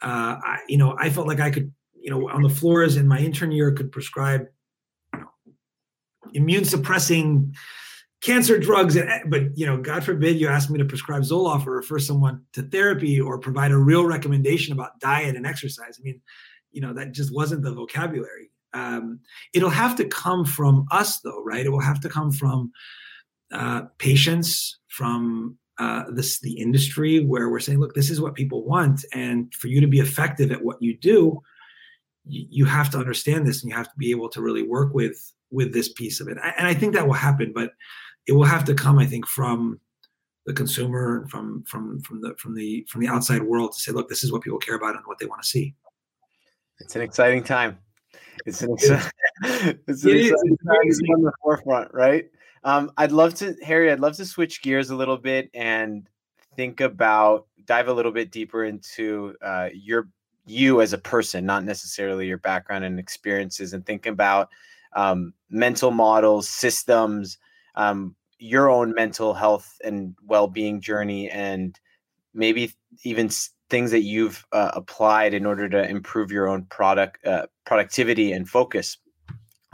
Uh, 0.00 0.36
I, 0.42 0.58
you 0.68 0.76
know, 0.76 0.96
I 0.98 1.10
felt 1.10 1.28
like 1.28 1.38
I 1.38 1.50
could, 1.50 1.72
you 1.94 2.10
know, 2.10 2.28
on 2.28 2.42
the 2.42 2.48
floors 2.48 2.96
in 2.96 3.06
my 3.06 3.20
intern 3.20 3.52
year 3.52 3.70
could 3.70 3.92
prescribe 3.92 4.46
you 5.14 5.20
know, 5.20 5.28
immune 6.34 6.64
suppressing 6.64 7.54
cancer 8.22 8.56
drugs 8.56 8.96
but 9.26 9.56
you 9.58 9.66
know 9.66 9.76
god 9.76 10.04
forbid 10.04 10.40
you 10.40 10.48
ask 10.48 10.70
me 10.70 10.78
to 10.78 10.84
prescribe 10.84 11.22
zoloft 11.22 11.66
or 11.66 11.72
refer 11.72 11.98
someone 11.98 12.40
to 12.52 12.62
therapy 12.62 13.20
or 13.20 13.36
provide 13.36 13.72
a 13.72 13.76
real 13.76 14.06
recommendation 14.06 14.72
about 14.72 14.98
diet 15.00 15.36
and 15.36 15.46
exercise. 15.46 15.98
I 15.98 16.02
mean 16.02 16.20
you 16.70 16.80
know 16.80 16.94
that 16.94 17.12
just 17.12 17.34
wasn't 17.34 17.62
the 17.62 17.72
vocabulary. 17.72 18.50
Um, 18.74 19.20
it'll 19.52 19.68
have 19.68 19.96
to 19.96 20.06
come 20.06 20.44
from 20.44 20.86
us 20.90 21.20
though 21.20 21.42
right? 21.44 21.66
It 21.66 21.70
will 21.70 21.80
have 21.80 22.00
to 22.00 22.08
come 22.08 22.32
from 22.32 22.72
uh, 23.52 23.82
patients 23.98 24.78
from 24.88 25.58
uh, 25.78 26.04
this 26.12 26.40
the 26.40 26.52
industry 26.52 27.24
where 27.24 27.50
we're 27.50 27.58
saying 27.60 27.80
look 27.80 27.94
this 27.94 28.10
is 28.10 28.20
what 28.20 28.34
people 28.34 28.64
want 28.64 29.04
and 29.12 29.52
for 29.54 29.66
you 29.66 29.80
to 29.80 29.86
be 29.88 29.98
effective 29.98 30.52
at 30.52 30.62
what 30.62 30.80
you 30.80 30.96
do 30.96 31.40
you, 32.24 32.46
you 32.50 32.64
have 32.66 32.88
to 32.90 32.98
understand 32.98 33.46
this 33.46 33.62
and 33.62 33.70
you 33.70 33.76
have 33.76 33.88
to 33.88 33.98
be 33.98 34.10
able 34.10 34.28
to 34.28 34.40
really 34.40 34.62
work 34.62 34.94
with 34.94 35.32
with 35.50 35.74
this 35.74 35.92
piece 35.92 36.20
of 36.20 36.28
it. 36.28 36.38
And 36.56 36.66
i 36.66 36.74
think 36.74 36.94
that 36.94 37.06
will 37.06 37.14
happen 37.14 37.52
but 37.54 37.72
it 38.26 38.32
will 38.32 38.44
have 38.44 38.64
to 38.64 38.74
come, 38.74 38.98
I 38.98 39.06
think, 39.06 39.26
from 39.26 39.80
the 40.46 40.52
consumer, 40.52 41.26
from 41.28 41.62
from 41.64 42.00
from 42.00 42.20
the 42.20 42.34
from 42.38 42.54
the 42.54 42.86
from 42.88 43.00
the 43.00 43.08
outside 43.08 43.42
world 43.42 43.72
to 43.72 43.80
say, 43.80 43.92
look, 43.92 44.08
this 44.08 44.24
is 44.24 44.32
what 44.32 44.42
people 44.42 44.58
care 44.58 44.76
about 44.76 44.96
and 44.96 45.04
what 45.06 45.18
they 45.18 45.26
want 45.26 45.42
to 45.42 45.48
see. 45.48 45.74
It's 46.80 46.96
an 46.96 47.02
exciting 47.02 47.44
time. 47.44 47.78
It's 48.44 48.62
an, 48.62 48.76
exci- 48.76 49.10
it's 49.86 50.04
an 50.04 50.10
it 50.10 50.16
exciting 50.16 50.56
is. 50.88 50.98
time 50.98 51.14
on 51.16 51.22
the 51.22 51.32
forefront, 51.42 51.92
right? 51.94 52.28
Um, 52.64 52.92
I'd 52.96 53.12
love 53.12 53.34
to, 53.34 53.56
Harry. 53.62 53.90
I'd 53.90 54.00
love 54.00 54.16
to 54.16 54.24
switch 54.24 54.62
gears 54.62 54.90
a 54.90 54.96
little 54.96 55.16
bit 55.16 55.50
and 55.54 56.08
think 56.56 56.80
about 56.80 57.46
dive 57.64 57.88
a 57.88 57.92
little 57.92 58.12
bit 58.12 58.30
deeper 58.30 58.64
into 58.64 59.34
uh, 59.42 59.68
your 59.72 60.08
you 60.44 60.80
as 60.80 60.92
a 60.92 60.98
person, 60.98 61.46
not 61.46 61.64
necessarily 61.64 62.26
your 62.26 62.38
background 62.38 62.84
and 62.84 62.98
experiences, 62.98 63.72
and 63.72 63.86
think 63.86 64.06
about 64.06 64.48
um, 64.94 65.32
mental 65.50 65.90
models, 65.90 66.48
systems, 66.48 67.38
um, 67.74 68.14
your 68.38 68.70
own 68.70 68.94
mental 68.94 69.34
health 69.34 69.78
and 69.84 70.14
well-being 70.26 70.80
journey 70.80 71.30
and 71.30 71.78
maybe 72.34 72.72
even 73.04 73.30
things 73.70 73.90
that 73.90 74.02
you've 74.02 74.44
uh, 74.52 74.70
applied 74.74 75.32
in 75.32 75.46
order 75.46 75.68
to 75.68 75.88
improve 75.88 76.30
your 76.30 76.48
own 76.48 76.64
product 76.64 77.24
uh, 77.26 77.46
productivity 77.64 78.32
and 78.32 78.48
focus. 78.48 78.98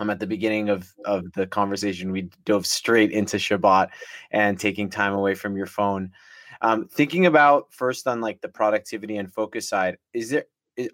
Um, 0.00 0.10
at 0.10 0.20
the 0.20 0.28
beginning 0.28 0.68
of, 0.68 0.92
of 1.06 1.32
the 1.32 1.44
conversation 1.44 2.12
we 2.12 2.30
dove 2.44 2.66
straight 2.66 3.10
into 3.10 3.36
shabbat 3.36 3.88
and 4.30 4.60
taking 4.60 4.88
time 4.88 5.12
away 5.12 5.34
from 5.34 5.56
your 5.56 5.66
phone. 5.66 6.12
Um, 6.60 6.86
thinking 6.86 7.26
about 7.26 7.72
first 7.72 8.06
on 8.06 8.20
like 8.20 8.40
the 8.40 8.48
productivity 8.48 9.16
and 9.16 9.32
focus 9.32 9.68
side 9.68 9.98
is 10.12 10.30
there 10.30 10.44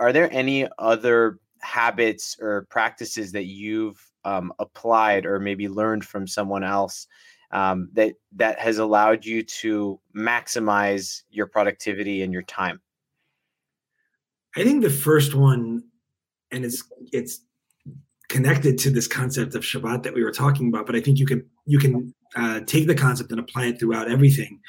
are 0.01 0.13
there 0.13 0.33
any 0.33 0.67
other 0.79 1.39
habits 1.61 2.37
or 2.41 2.67
practices 2.71 3.33
that 3.33 3.45
you've 3.45 4.11
um, 4.25 4.53
applied 4.59 5.27
or 5.27 5.39
maybe 5.39 5.69
learned 5.69 6.05
from 6.05 6.27
someone 6.27 6.65
else 6.65 7.07
um, 7.51 7.89
that 7.93 8.15
that 8.33 8.59
has 8.59 8.79
allowed 8.79 9.25
you 9.25 9.43
to 9.43 10.01
maximize 10.17 11.23
your 11.31 11.47
productivity 11.47 12.23
and 12.23 12.33
your 12.33 12.43
time? 12.43 12.81
I 14.57 14.63
think 14.65 14.83
the 14.83 14.91
first 14.91 15.35
one, 15.35 15.85
and 16.51 16.65
it's 16.65 16.83
it's 17.13 17.41
connected 18.29 18.79
to 18.79 18.91
this 18.91 19.07
concept 19.07 19.55
of 19.55 19.63
Shabbat 19.63 20.03
that 20.03 20.15
we 20.15 20.25
were 20.25 20.33
talking 20.33 20.69
about, 20.69 20.87
but 20.87 20.97
I 20.97 21.01
think 21.01 21.19
you 21.19 21.27
can 21.27 21.45
you 21.67 21.79
can 21.79 22.15
uh, 22.37 22.61
take 22.67 22.87
the 22.87 22.95
concept 22.95 23.31
and 23.31 23.41
apply 23.41 23.67
it 23.67 23.79
throughout 23.79 24.11
everything. 24.11 24.61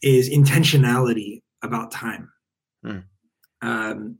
Is 0.00 0.30
intentionality 0.30 1.42
about 1.64 1.90
time. 1.90 2.30
Mm. 2.86 3.02
Um, 3.62 4.18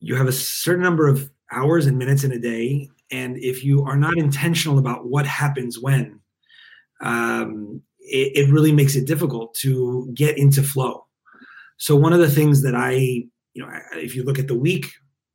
you 0.00 0.14
have 0.14 0.26
a 0.26 0.32
certain 0.32 0.82
number 0.82 1.08
of 1.08 1.30
hours 1.50 1.86
and 1.86 1.98
minutes 1.98 2.22
in 2.22 2.32
a 2.32 2.38
day, 2.38 2.90
and 3.10 3.36
if 3.38 3.64
you 3.64 3.84
are 3.84 3.96
not 3.96 4.18
intentional 4.18 4.78
about 4.78 5.06
what 5.06 5.26
happens 5.26 5.78
when, 5.80 6.20
um, 7.02 7.82
it, 7.98 8.46
it 8.46 8.52
really 8.52 8.72
makes 8.72 8.96
it 8.96 9.06
difficult 9.06 9.54
to 9.54 10.10
get 10.14 10.38
into 10.38 10.62
flow. 10.62 11.06
So 11.78 11.96
one 11.96 12.12
of 12.12 12.20
the 12.20 12.30
things 12.30 12.62
that 12.62 12.74
I, 12.74 12.92
you 12.92 13.62
know, 13.62 13.70
if 13.94 14.14
you 14.14 14.22
look 14.22 14.38
at 14.38 14.48
the 14.48 14.58
week, 14.58 14.86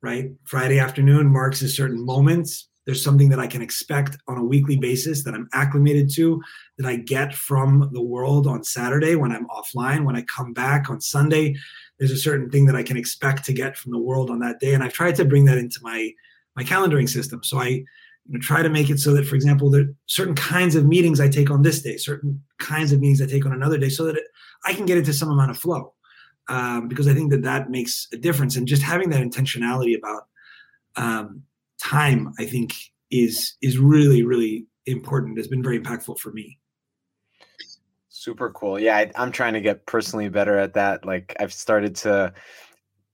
right, 0.02 0.30
Friday 0.44 0.78
afternoon 0.78 1.26
marks 1.26 1.62
a 1.62 1.68
certain 1.68 2.04
moments. 2.04 2.68
There's 2.84 3.02
something 3.02 3.30
that 3.30 3.40
I 3.40 3.48
can 3.48 3.62
expect 3.62 4.16
on 4.28 4.38
a 4.38 4.44
weekly 4.44 4.76
basis 4.76 5.24
that 5.24 5.34
I'm 5.34 5.48
acclimated 5.52 6.08
to, 6.14 6.40
that 6.78 6.86
I 6.86 6.96
get 6.96 7.34
from 7.34 7.90
the 7.92 8.02
world 8.02 8.46
on 8.46 8.62
Saturday 8.62 9.16
when 9.16 9.32
I'm 9.32 9.48
offline. 9.48 10.04
When 10.04 10.14
I 10.14 10.22
come 10.22 10.52
back 10.52 10.88
on 10.88 11.00
Sunday, 11.00 11.56
there's 11.98 12.12
a 12.12 12.16
certain 12.16 12.48
thing 12.48 12.64
that 12.66 12.76
I 12.76 12.84
can 12.84 12.96
expect 12.96 13.44
to 13.46 13.52
get 13.52 13.76
from 13.76 13.90
the 13.90 13.98
world 13.98 14.30
on 14.30 14.38
that 14.38 14.60
day, 14.60 14.72
and 14.72 14.84
I've 14.84 14.92
tried 14.92 15.16
to 15.16 15.24
bring 15.24 15.46
that 15.46 15.58
into 15.58 15.80
my 15.82 16.12
my 16.56 16.64
calendaring 16.64 17.08
system. 17.08 17.42
So 17.44 17.58
I 17.58 17.84
you 18.28 18.34
know, 18.34 18.40
try 18.40 18.62
to 18.62 18.68
make 18.68 18.90
it 18.90 18.98
so 18.98 19.12
that, 19.14 19.26
for 19.26 19.36
example, 19.36 19.70
there 19.70 19.86
certain 20.06 20.34
kinds 20.34 20.74
of 20.74 20.86
meetings 20.86 21.20
I 21.20 21.28
take 21.28 21.50
on 21.50 21.62
this 21.62 21.82
day, 21.82 21.96
certain 21.96 22.42
kinds 22.58 22.92
of 22.92 23.00
meetings 23.00 23.22
I 23.22 23.26
take 23.26 23.46
on 23.46 23.52
another 23.52 23.78
day, 23.78 23.88
so 23.88 24.04
that 24.04 24.16
it, 24.16 24.24
I 24.64 24.72
can 24.72 24.86
get 24.86 24.98
into 24.98 25.12
some 25.12 25.30
amount 25.30 25.50
of 25.50 25.58
flow. 25.58 25.92
Um, 26.48 26.86
because 26.86 27.08
I 27.08 27.14
think 27.14 27.32
that 27.32 27.42
that 27.42 27.70
makes 27.70 28.06
a 28.12 28.16
difference, 28.16 28.56
and 28.56 28.66
just 28.66 28.82
having 28.82 29.10
that 29.10 29.20
intentionality 29.20 29.96
about 29.96 30.26
um, 30.96 31.42
time, 31.82 32.32
I 32.38 32.46
think, 32.46 32.74
is 33.10 33.56
is 33.62 33.78
really 33.78 34.22
really 34.22 34.66
important. 34.86 35.38
Has 35.38 35.48
been 35.48 35.62
very 35.62 35.78
impactful 35.80 36.18
for 36.18 36.32
me. 36.32 36.58
Super 38.08 38.50
cool. 38.50 38.78
Yeah, 38.78 38.96
I, 38.96 39.10
I'm 39.16 39.30
trying 39.30 39.52
to 39.54 39.60
get 39.60 39.86
personally 39.86 40.28
better 40.28 40.58
at 40.58 40.74
that. 40.74 41.04
Like 41.04 41.36
I've 41.38 41.52
started 41.52 41.94
to 41.96 42.32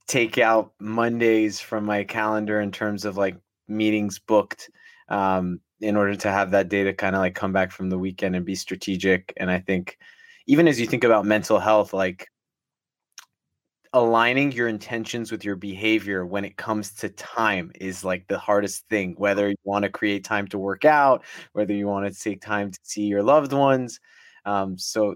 take 0.07 0.39
out 0.39 0.73
Mondays 0.79 1.61
from 1.61 1.85
my 1.85 2.05
calendar 2.05 2.61
in 2.61 2.71
terms 2.71 3.05
of 3.05 3.17
like 3.17 3.37
meetings 3.69 4.19
booked 4.19 4.71
um, 5.09 5.61
in 5.81 5.97
order 5.97 6.15
to 6.15 6.31
have 6.31 6.51
that 6.51 6.69
data 6.69 6.93
kind 6.93 7.15
of 7.15 7.21
like 7.21 7.35
come 7.35 7.53
back 7.53 7.73
from 7.73 7.91
the 7.91 7.99
weekend 7.99 8.37
and 8.37 8.45
be 8.45 8.55
strategic. 8.55 9.33
And 9.37 9.51
I 9.51 9.59
think 9.59 9.99
even 10.47 10.69
as 10.69 10.81
you 10.81 10.87
think 10.87 11.05
about 11.05 11.25
mental 11.25 11.59
health, 11.59 11.93
like 11.93 12.29
aligning 13.95 14.53
your 14.53 14.69
intentions 14.69 15.31
with 15.31 15.45
your 15.45 15.57
behavior 15.57 16.25
when 16.25 16.45
it 16.45 16.57
comes 16.57 16.93
to 16.95 17.09
time 17.11 17.71
is 17.79 18.05
like 18.05 18.27
the 18.27 18.39
hardest 18.39 18.89
thing 18.89 19.15
whether 19.19 19.51
you 19.51 19.57
want 19.65 19.83
to 19.83 19.91
create 19.91 20.25
time 20.25 20.49
to 20.49 20.59
work 20.59 20.87
out 20.87 21.23
whether 21.53 21.75
you 21.75 21.87
want 21.87 22.11
to 22.11 22.21
take 22.21 22.41
time 22.41 22.71
to 22.71 22.79
see 22.83 23.03
your 23.03 23.23
loved 23.23 23.53
ones 23.53 24.01
um, 24.47 24.79
so 24.79 25.15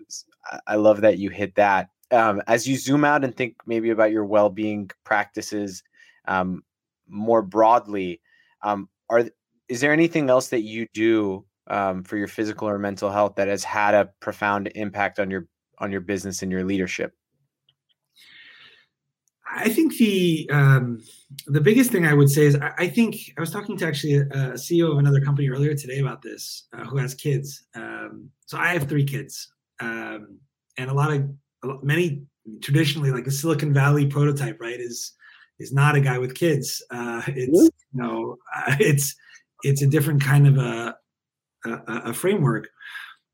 i 0.67 0.77
love 0.77 1.01
that 1.01 1.19
you 1.19 1.31
hit 1.31 1.55
that 1.55 1.89
um, 2.13 2.43
as 2.47 2.67
you 2.67 2.77
zoom 2.77 3.05
out 3.05 3.25
and 3.25 3.37
think 3.37 3.57
maybe 3.67 3.91
about 3.91 4.13
your 4.13 4.25
well-being 4.25 4.91
practices 5.05 5.83
um, 6.29 6.63
more 7.09 7.43
broadly 7.43 8.21
um, 8.63 8.89
are 9.09 9.25
is 9.69 9.81
there 9.81 9.93
anything 9.93 10.31
else 10.31 10.49
that 10.49 10.63
you 10.63 10.87
do 10.95 11.45
um, 11.69 12.05
for 12.05 12.17
your 12.17 12.29
physical 12.29 12.69
or 12.69 12.79
mental 12.79 13.11
health 13.11 13.35
that 13.37 13.49
has 13.49 13.65
had 13.65 13.95
a 13.95 14.11
profound 14.21 14.71
impact 14.75 15.19
on 15.19 15.31
your 15.31 15.47
on 15.79 15.93
your 15.93 16.01
business 16.01 16.43
and 16.43 16.51
your 16.51 16.65
leadership? 16.65 17.13
I 19.49 19.69
think 19.69 19.97
the 19.97 20.49
um, 20.53 21.03
the 21.47 21.61
biggest 21.61 21.91
thing 21.91 22.07
I 22.07 22.15
would 22.15 22.31
say 22.31 22.43
is 22.43 22.57
I, 22.57 22.73
I 22.79 22.89
think 22.89 23.17
I 23.37 23.41
was 23.41 23.51
talking 23.51 23.77
to 23.79 23.87
actually 23.87 24.17
a, 24.17 24.23
a, 24.23 24.53
CEO 24.53 24.93
of 24.93 24.99
another 24.99 25.21
company 25.21 25.49
earlier 25.49 25.75
today 25.75 25.99
about 25.99 26.23
this 26.23 26.67
uh, 26.73 26.85
who 26.85 26.99
has 26.99 27.15
kids. 27.15 27.67
Um, 27.75 28.31
so 28.47 28.59
I 28.59 28.69
have 28.69 28.89
three 28.89 29.05
kids, 29.05 29.53
um, 29.81 30.39
and 30.79 30.91
a 30.91 30.95
lot 30.95 31.13
of 31.13 31.29
many 31.83 32.23
traditionally 32.63 33.11
like 33.11 33.25
the 33.25 33.31
Silicon 33.31 33.73
Valley 33.73 34.07
prototype, 34.07 34.61
right? 34.61 34.79
Is 34.79 35.13
is 35.59 35.73
not 35.73 35.97
a 35.97 36.01
guy 36.01 36.19
with 36.19 36.35
kids. 36.35 36.83
Uh, 36.91 37.23
it's 37.29 37.63
you 37.63 37.71
know 37.93 38.37
uh, 38.55 38.77
it's 38.81 39.15
it's 39.63 39.83
a 39.83 39.87
different 39.87 40.23
kind 40.23 40.47
of 40.47 40.59
a, 40.59 40.97
a, 41.65 41.81
a 42.07 42.13
framework 42.13 42.69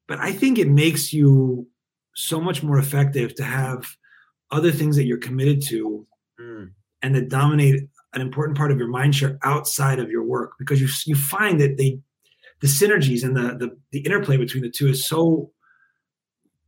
but 0.09 0.19
i 0.19 0.33
think 0.33 0.59
it 0.59 0.69
makes 0.69 1.13
you 1.13 1.67
so 2.15 2.41
much 2.41 2.63
more 2.63 2.79
effective 2.79 3.35
to 3.35 3.45
have 3.45 3.87
other 4.51 4.71
things 4.71 4.97
that 4.97 5.05
you're 5.05 5.19
committed 5.19 5.63
to 5.63 6.07
mm. 6.41 6.71
and 7.03 7.15
that 7.15 7.29
dominate 7.29 7.89
an 8.15 8.21
important 8.21 8.57
part 8.57 8.71
of 8.71 8.79
your 8.79 8.89
mind 8.89 9.15
share 9.15 9.39
outside 9.43 9.99
of 9.99 10.11
your 10.11 10.23
work 10.23 10.53
because 10.59 10.81
you 10.81 10.89
you 11.07 11.15
find 11.15 11.61
that 11.61 11.77
they 11.77 11.99
the 12.61 12.67
synergies 12.67 13.25
and 13.25 13.37
the 13.37 13.57
the, 13.57 13.77
the 13.91 14.01
interplay 14.01 14.37
between 14.37 14.63
the 14.63 14.71
two 14.71 14.89
is 14.89 15.07
so 15.07 15.51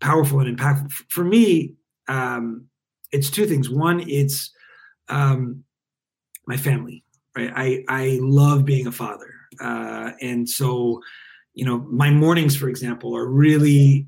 powerful 0.04 0.40
and 0.40 0.56
impactful 0.56 0.92
for 1.08 1.24
me 1.24 1.74
um, 2.08 2.66
it's 3.12 3.30
two 3.30 3.46
things 3.46 3.68
one 3.70 4.04
it's 4.08 4.52
um, 5.08 5.64
my 6.46 6.56
family 6.56 7.02
right 7.36 7.52
i 7.56 7.84
i 7.88 8.18
love 8.20 8.64
being 8.64 8.86
a 8.86 8.92
father 8.92 9.34
uh, 9.60 10.12
and 10.20 10.48
so, 10.48 11.00
you 11.54 11.64
know, 11.64 11.78
my 11.90 12.10
mornings, 12.10 12.56
for 12.56 12.68
example, 12.68 13.16
are 13.16 13.26
really 13.26 14.06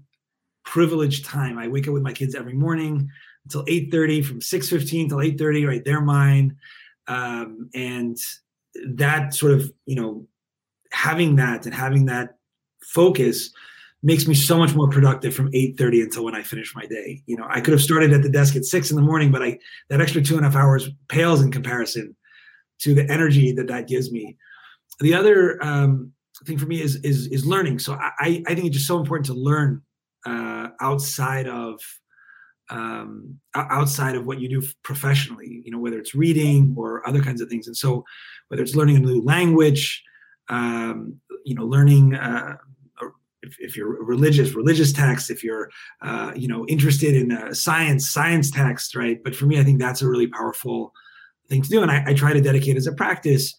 privileged 0.65 1.25
time. 1.25 1.59
I 1.59 1.69
wake 1.69 1.87
up 1.87 1.95
with 1.95 2.03
my 2.03 2.13
kids 2.13 2.35
every 2.35 2.55
morning 2.55 3.09
until 3.45 3.65
8.30, 3.65 4.25
from 4.25 4.41
6.15 4.41 5.09
till 5.09 5.19
8.30, 5.19 5.69
right? 5.69 5.85
They're 5.85 6.01
mine. 6.01 6.57
Um, 7.07 7.71
and 7.75 8.17
that 8.89 9.35
sort 9.35 9.53
of, 9.53 9.73
you 9.87 9.95
know, 9.95 10.27
having 10.93 11.37
that 11.37 11.67
and 11.67 11.75
having 11.75 12.07
that 12.07 12.37
focus 12.83 13.51
makes 14.07 14.27
me 14.27 14.35
so 14.35 14.57
much 14.57 14.75
more 14.75 14.89
productive 14.89 15.35
from 15.35 15.51
8.30 15.51 16.05
until 16.05 16.25
when 16.25 16.35
i 16.35 16.43
finish 16.43 16.75
my 16.75 16.87
day 16.87 17.23
you 17.27 17.37
know 17.37 17.47
i 17.51 17.61
could 17.61 17.73
have 17.73 17.83
started 17.83 18.13
at 18.13 18.23
the 18.23 18.29
desk 18.29 18.57
at 18.57 18.65
6 18.65 18.91
in 18.91 18.97
the 18.97 19.03
morning 19.03 19.33
but 19.33 19.43
i 19.43 19.59
that 19.91 20.01
extra 20.01 20.23
two 20.23 20.37
and 20.37 20.47
a 20.47 20.49
half 20.49 20.57
hours 20.57 20.89
pales 21.09 21.43
in 21.43 21.51
comparison 21.51 22.17
to 22.79 22.95
the 22.95 23.11
energy 23.11 23.53
that 23.53 23.69
that 23.69 23.89
gives 23.89 24.13
me 24.13 24.37
the 25.01 25.15
other 25.15 25.63
um, 25.63 26.13
thing 26.45 26.59
for 26.59 26.67
me 26.67 26.81
is 26.81 26.97
is 26.97 27.27
is 27.29 27.47
learning. 27.47 27.79
So 27.79 27.95
I 27.95 28.43
I 28.47 28.55
think 28.55 28.67
it's 28.67 28.77
just 28.77 28.87
so 28.87 28.99
important 28.99 29.27
to 29.27 29.35
learn 29.35 29.83
uh, 30.27 30.69
outside 30.81 31.47
of 31.47 31.81
um, 32.69 33.39
outside 33.55 34.17
of 34.17 34.27
what 34.27 34.41
you 34.41 34.49
do 34.49 34.67
professionally. 34.83 35.63
You 35.65 35.73
know, 35.73 35.79
whether 35.79 35.99
it's 35.99 36.15
reading 36.15 36.75
or 36.77 37.07
other 37.09 37.23
kinds 37.23 37.41
of 37.41 37.49
things. 37.49 37.67
And 37.67 37.77
so 37.77 38.05
whether 38.49 38.63
it's 38.63 38.75
learning 38.75 38.97
a 38.97 39.01
new 39.01 39.23
language, 39.23 40.03
um, 40.49 41.21
you 41.45 41.55
know, 41.55 41.65
learning. 41.65 42.15
Uh, 42.15 42.57
if, 43.47 43.57
if, 43.61 43.77
you're 43.77 44.03
religious, 44.05 44.55
religious 44.55 44.93
text. 44.93 45.31
If 45.31 45.43
you're, 45.43 45.71
uh, 46.03 46.33
you 46.35 46.49
know, 46.49 46.67
interested 46.67 47.15
in 47.15 47.33
uh, 47.33 47.55
science, 47.55 48.11
science 48.11 48.51
text, 48.51 48.95
right? 48.95 49.23
But 49.23 49.35
for 49.35 49.47
me, 49.47 49.59
I 49.59 49.65
think 49.65 49.79
that's 49.79 50.03
a 50.03 50.09
really 50.09 50.27
powerful 50.27 50.93
thing 51.49 51.63
to 51.63 51.69
do, 51.69 51.83
and 51.83 51.91
I, 51.91 52.03
I 52.07 52.15
try 52.15 52.33
to 52.33 52.41
dedicate 52.41 52.77
as 52.77 52.87
a 52.87 52.93
practice 52.93 53.55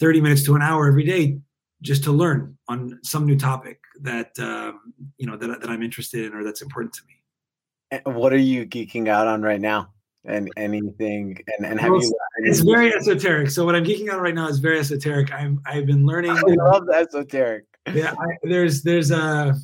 30 0.00 0.20
minutes 0.20 0.44
to 0.44 0.54
an 0.54 0.62
hour 0.62 0.88
every 0.88 1.04
day 1.04 1.38
just 1.82 2.04
to 2.04 2.12
learn 2.12 2.56
on 2.68 2.98
some 3.02 3.26
new 3.26 3.36
topic 3.36 3.80
that 4.00 4.30
um, 4.38 4.94
you 5.18 5.26
know 5.26 5.36
that, 5.36 5.60
that 5.60 5.68
i'm 5.68 5.82
interested 5.82 6.24
in 6.24 6.32
or 6.32 6.44
that's 6.44 6.62
important 6.62 6.94
to 6.94 7.02
me. 7.06 8.00
What 8.04 8.32
are 8.32 8.38
you 8.38 8.64
geeking 8.64 9.08
out 9.08 9.26
on 9.26 9.42
right 9.42 9.60
now? 9.60 9.92
And 10.24 10.48
anything 10.56 11.36
and, 11.58 11.66
and 11.66 11.80
have 11.80 11.90
well, 11.90 12.00
you 12.00 12.14
it's 12.38 12.60
very 12.60 12.94
esoteric. 12.94 13.50
So 13.50 13.64
what 13.64 13.74
i'm 13.74 13.84
geeking 13.84 14.08
out 14.08 14.20
right 14.20 14.34
now 14.34 14.48
is 14.48 14.58
very 14.60 14.78
esoteric. 14.78 15.32
I'm 15.32 15.60
i've 15.66 15.86
been 15.86 16.06
learning 16.06 16.30
i 16.30 16.40
love 16.40 16.88
esoteric 16.88 17.64
yeah 17.92 18.14
I, 18.18 18.26
there's 18.42 18.82
there's 18.82 19.10
a 19.10 19.54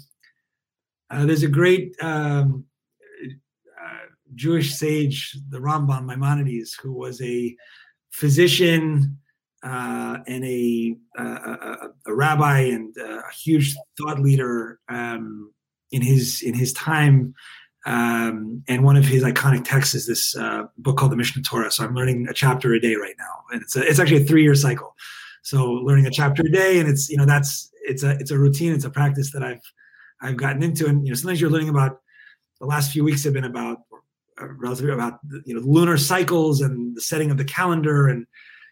uh, 1.11 1.25
there's 1.25 1.43
a 1.43 1.49
great 1.49 1.95
um, 2.03 2.65
uh, 3.25 4.07
jewish 4.35 4.75
sage 4.75 5.37
the 5.49 5.59
rambam 5.59 6.07
maimonides 6.07 6.75
who 6.75 6.93
was 6.93 7.21
a 7.23 7.57
physician 8.11 9.19
uh, 9.63 10.19
and 10.27 10.45
a, 10.45 10.97
a, 11.17 11.23
a, 12.07 12.15
rabbi 12.15 12.61
and 12.61 12.97
a 12.97 13.23
huge 13.33 13.75
thought 13.99 14.21
leader 14.21 14.79
um, 14.89 15.53
in 15.91 16.03
his 16.03 16.43
in 16.43 16.55
his 16.55 16.73
time. 16.73 17.35
Um, 17.87 18.63
and 18.69 18.85
one 18.85 18.97
of 18.97 19.05
his 19.05 19.23
iconic 19.23 19.65
texts 19.65 19.95
is 19.95 20.07
this 20.07 20.37
uh, 20.37 20.65
book 20.77 20.99
called 20.99 21.13
the 21.13 21.17
Mishnah 21.17 21.43
Torah. 21.43 21.71
So 21.71 21.85
I'm 21.85 21.95
learning 21.95 22.27
a 22.29 22.35
chapter 22.35 22.73
a 22.75 22.81
day 22.81 22.95
right 22.97 23.15
now, 23.19 23.45
and 23.51 23.63
it's 23.63 23.77
a, 23.77 23.83
it's 23.83 23.99
actually 23.99 24.23
a 24.23 24.27
three 24.27 24.43
year 24.43 24.55
cycle. 24.55 24.95
So 25.43 25.65
learning 25.65 26.07
a 26.07 26.11
chapter 26.11 26.43
a 26.43 26.51
day, 26.51 26.79
and 26.79 26.89
it's 26.89 27.09
you 27.09 27.17
know 27.17 27.27
that's 27.27 27.71
it's 27.89 28.03
a 28.03 28.11
it's 28.11 28.31
a 28.31 28.39
routine, 28.39 28.73
it's 28.73 28.85
a 28.85 28.91
practice 28.91 29.33
that 29.33 29.43
I've 29.43 29.63
I've 30.21 30.37
gotten 30.37 30.63
into, 30.63 30.87
and 30.87 31.07
you 31.07 31.13
know 31.13 31.17
sometimes 31.17 31.41
you're 31.41 31.51
learning 31.51 31.71
about 31.71 32.01
the 32.61 32.67
last 32.67 32.93
few 32.93 33.05
weeks 33.05 33.25
have 33.25 33.33
been 33.33 33.45
about 33.45 33.79
uh, 34.41 34.47
relatively 34.59 34.93
about 34.93 35.19
you 35.45 35.55
know 35.55 35.61
lunar 35.61 35.97
cycles 35.97 36.61
and 36.61 36.97
the 36.97 37.01
setting 37.01 37.31
of 37.31 37.39
the 37.39 37.45
calendar. 37.45 38.09
And 38.09 38.27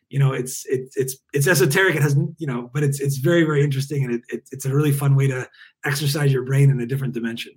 you 0.09 0.19
know 0.19 0.33
it's 0.33 0.65
it's 0.67 0.97
it's 0.97 1.17
it's 1.33 1.49
esoteric 1.49 1.97
it 1.97 2.03
has 2.03 2.17
you 2.39 2.47
know 2.47 2.71
but 2.73 2.85
it's 2.85 3.01
it's 3.01 3.17
very 3.17 3.45
very 3.45 3.65
interesting. 3.65 4.05
And 4.05 4.15
it, 4.15 4.23
it, 4.29 4.49
it's 4.53 4.67
a 4.67 4.75
really 4.75 4.93
fun 4.93 5.17
way 5.17 5.27
to 5.29 5.49
exercise 5.85 6.33
your 6.33 6.45
brain 6.45 6.71
in 6.71 6.81
a 6.81 6.87
different 6.87 7.15
dimension. 7.15 7.55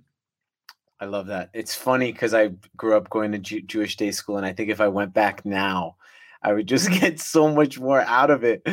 I 0.98 1.06
love 1.06 1.28
that. 1.28 1.50
It's 1.54 1.74
funny 1.74 2.12
because 2.12 2.34
i 2.34 2.50
grew 2.76 2.96
up 2.96 3.08
going 3.10 3.32
to 3.32 3.38
Jew- 3.38 3.62
jewish 3.62 3.96
day 3.96 4.10
school. 4.10 4.36
And 4.36 4.46
i 4.46 4.52
think 4.52 4.70
if 4.70 4.80
i 4.80 4.88
went 4.88 5.12
back 5.12 5.44
now 5.44 5.96
I 6.42 6.52
would 6.52 6.66
just 6.66 6.90
get 7.00 7.20
so 7.20 7.52
much 7.52 7.78
more 7.78 8.00
out 8.02 8.30
of 8.30 8.44
it. 8.44 8.66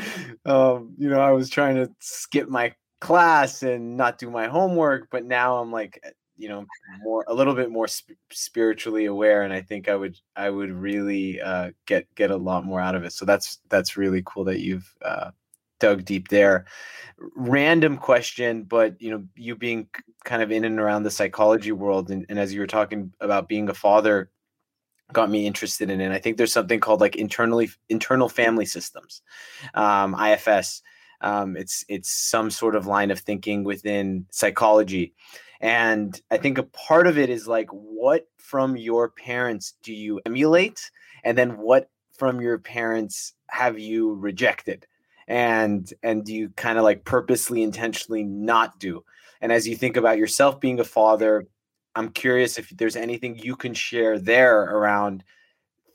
Um, 0.46 0.94
you 0.98 1.10
know, 1.10 1.20
I 1.20 1.32
was 1.32 1.50
trying 1.50 1.76
to 1.76 1.90
skip 2.00 2.50
my 2.50 2.74
class 3.00 3.64
and 3.64 3.98
not 3.98 4.18
do 4.18 4.30
my 4.30 4.48
homework, 4.48 5.10
but 5.12 5.26
now 5.26 5.58
I'm 5.58 5.72
like, 5.72 6.00
eh, 6.04 6.12
you 6.38 6.48
know, 6.48 6.66
more 7.02 7.26
a 7.28 7.34
little 7.34 7.56
bit 7.56 7.72
more 7.72 7.88
sp- 7.90 8.14
spiritually 8.32 9.06
aware, 9.06 9.42
and 9.42 9.52
I 9.52 9.62
think 9.62 9.90
I 9.90 9.96
would 9.96 10.18
I 10.36 10.52
would 10.52 10.72
really 10.72 11.42
uh, 11.42 11.72
get 11.88 12.14
get 12.16 12.30
a 12.30 12.38
lot 12.38 12.64
more 12.64 12.80
out 12.80 12.96
of 12.96 13.04
it. 13.04 13.14
So 13.14 13.26
that's 13.26 13.60
that's 13.70 13.98
really 13.98 14.22
cool 14.24 14.44
that 14.44 14.60
you've 14.60 14.94
uh, 15.02 15.32
dug 15.80 16.06
deep 16.06 16.28
there. 16.28 16.66
Random 17.36 17.98
question, 17.98 18.64
but 18.64 19.02
you 19.02 19.10
know, 19.10 19.24
you 19.36 19.56
being 19.56 19.88
kind 20.26 20.44
of 20.44 20.52
in 20.52 20.64
and 20.64 20.80
around 20.80 21.04
the 21.04 21.12
psychology 21.12 21.72
world, 21.72 22.12
and, 22.12 22.26
and 22.30 22.38
as 22.38 22.54
you 22.54 22.60
were 22.60 22.68
talking 22.68 23.12
about 23.20 23.50
being 23.50 23.70
a 23.70 23.74
father, 23.74 24.30
got 25.14 25.30
me 25.30 25.48
interested 25.48 25.90
in 25.90 26.02
it. 26.02 26.12
I 26.12 26.20
think 26.20 26.38
there's 26.38 26.54
something 26.54 26.80
called 26.80 27.02
like 27.02 27.16
internally 27.16 27.70
internal 27.90 28.30
family 28.30 28.66
systems, 28.66 29.22
um, 29.74 30.16
IFS. 30.16 30.82
Um, 31.22 31.58
it's 31.58 31.84
it's 31.88 32.12
some 32.12 32.52
sort 32.52 32.76
of 32.76 32.86
line 32.86 33.10
of 33.10 33.20
thinking 33.20 33.64
within 33.64 34.26
psychology, 34.32 35.14
and 35.60 36.20
I 36.30 36.38
think 36.38 36.58
a 36.58 36.64
part 36.64 37.08
of 37.08 37.18
it 37.18 37.30
is 37.30 37.48
like 37.48 37.70
what 37.70 38.28
from 38.38 38.78
your 38.78 39.10
parents 39.10 39.74
do 39.82 39.94
you 39.94 40.22
emulate, 40.26 40.92
and 41.24 41.38
then 41.38 41.58
what 41.58 41.90
from 42.14 42.42
your 42.42 42.60
parents 42.60 43.34
have 43.50 43.80
you 43.80 44.14
rejected, 44.14 44.86
and 45.28 45.92
and 46.04 46.24
do 46.24 46.34
you 46.34 46.50
kind 46.50 46.78
of 46.78 46.84
like 46.84 47.06
purposely 47.06 47.64
intentionally 47.64 48.24
not 48.24 48.80
do. 48.80 49.04
And 49.42 49.52
as 49.52 49.68
you 49.68 49.76
think 49.76 49.98
about 49.98 50.18
yourself 50.18 50.60
being 50.60 50.80
a 50.80 50.84
father, 50.84 51.48
I'm 51.98 52.10
curious 52.10 52.60
if 52.60 52.70
there's 52.70 52.96
anything 52.96 53.40
you 53.40 53.56
can 53.56 53.74
share 53.74 54.20
there 54.20 54.62
around 54.62 55.24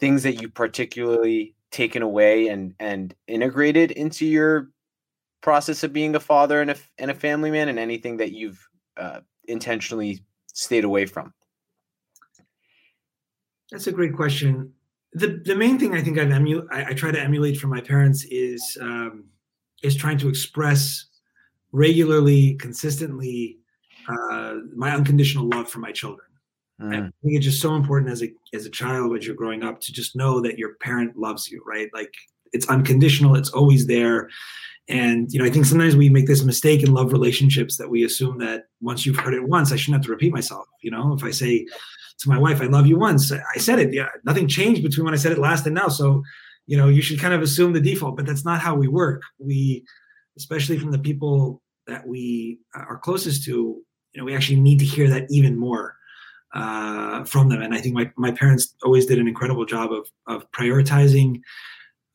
things 0.01 0.25
that 0.25 0.43
you 0.43 0.49
particularly 0.49 1.55
taken 1.71 2.03
away 2.03 2.49
and 2.49 2.75
and 2.81 3.15
integrated 3.29 3.93
into 3.93 4.27
your 4.27 4.71
process 5.43 5.85
of 5.85 5.93
being 5.93 6.17
a 6.17 6.21
father 6.21 6.61
and 6.61 6.73
a 6.73 6.77
and 6.99 7.11
a 7.11 7.15
family 7.15 7.53
man, 7.53 7.69
and 7.69 7.79
anything 7.79 8.17
that 8.17 8.33
you've 8.33 8.69
uh, 8.97 9.21
intentionally 9.45 10.25
stayed 10.53 10.85
away 10.85 11.07
from. 11.07 11.33
That's 13.71 13.87
a 13.87 13.93
great 13.93 14.15
question. 14.15 14.73
the 15.13 15.41
The 15.45 15.55
main 15.55 15.79
thing 15.79 15.95
I 15.95 16.03
think 16.03 16.19
I've 16.19 16.33
emu- 16.33 16.67
I, 16.73 16.87
I 16.87 16.93
try 16.95 17.13
to 17.13 17.21
emulate 17.21 17.59
from 17.59 17.71
my 17.71 17.81
parents 17.81 18.25
is 18.25 18.77
um, 18.81 19.27
is 19.85 19.95
trying 19.95 20.19
to 20.19 20.29
express 20.29 21.07
regularly, 21.71 22.55
consistently 22.55 23.62
uh, 24.09 24.55
my 24.75 24.95
unconditional 24.95 25.49
love 25.49 25.69
for 25.69 25.79
my 25.79 25.93
children. 25.93 26.27
Mm. 26.81 26.95
I 26.95 27.01
think 27.01 27.13
it's 27.37 27.45
just 27.45 27.61
so 27.61 27.75
important 27.75 28.11
as 28.11 28.23
a 28.23 28.33
as 28.53 28.67
a 28.67 28.71
child 28.71 29.17
as 29.17 29.27
you're 29.27 29.37
growing 29.37 29.63
up 29.63 29.81
to 29.81 29.93
just 29.93 30.17
know 30.17 30.41
that 30.41 30.59
your 30.59 30.75
parent 30.81 31.17
loves 31.17 31.51
you, 31.51 31.63
right? 31.67 31.89
Like 31.95 32.13
it's 32.53 32.69
unconditional, 32.69 33.37
it's 33.37 33.51
always 33.51 33.87
there. 33.87 34.29
And 34.89 35.33
you 35.33 35.39
know, 35.39 35.45
I 35.45 35.51
think 35.51 35.65
sometimes 35.65 35.95
we 35.95 36.09
make 36.09 36.27
this 36.27 36.43
mistake 36.43 36.83
in 36.83 36.93
love 36.93 37.13
relationships 37.13 37.77
that 37.77 37.89
we 37.89 38.05
assume 38.05 38.39
that 38.39 38.65
once 38.81 39.07
you've 39.07 39.17
heard 39.17 39.35
it 39.35 39.49
once, 39.49 39.73
I 39.73 39.77
shouldn't 39.77 40.03
have 40.03 40.07
to 40.07 40.11
repeat 40.11 40.33
myself. 40.33 40.67
You 40.83 40.91
know, 40.91 41.15
if 41.15 41.23
I 41.23 41.31
say 41.31 41.67
to 42.19 42.29
my 42.29 42.39
wife, 42.39 42.61
"I 42.61 42.67
love 42.67 42.87
you," 42.87 42.99
once, 42.99 43.31
I 43.33 43.59
said 43.59 43.79
it. 43.79 43.93
Yeah, 43.93 44.09
nothing 44.25 44.49
changed 44.49 44.83
between 44.83 45.05
when 45.05 45.15
I 45.15 45.19
said 45.19 45.33
it 45.33 45.39
last 45.39 45.67
and 45.67 45.75
now. 45.75 45.89
So, 45.89 46.23
you 46.67 46.77
know, 46.77 46.89
you 46.89 47.01
should 47.01 47.21
kind 47.21 47.35
of 47.35 47.43
assume 47.43 47.73
the 47.73 47.81
default, 47.81 48.17
but 48.17 48.27
that's 48.27 48.45
not 48.45 48.61
how 48.61 48.75
we 48.75 48.89
work. 48.89 49.23
We, 49.39 49.85
especially 50.37 50.79
from 50.79 50.91
the 50.91 50.99
people 50.99 51.63
that 51.87 52.07
we 52.07 52.59
are 52.75 52.99
closest 52.99 53.45
to, 53.45 53.83
you 54.13 54.21
know 54.21 54.25
we 54.25 54.35
actually 54.35 54.61
need 54.61 54.79
to 54.79 54.85
hear 54.85 55.09
that 55.09 55.27
even 55.31 55.59
more 55.59 55.97
uh, 56.55 57.25
from 57.25 57.49
them. 57.49 57.63
And 57.63 57.75
i 57.75 57.81
think 57.81 57.95
my, 57.95 58.11
my 58.17 58.33
parents 58.33 58.75
always 58.85 59.07
did 59.07 59.19
an 59.19 59.29
incredible 59.29 59.65
job 59.65 59.93
of 59.93 60.09
of 60.27 60.51
prioritizing 60.53 61.41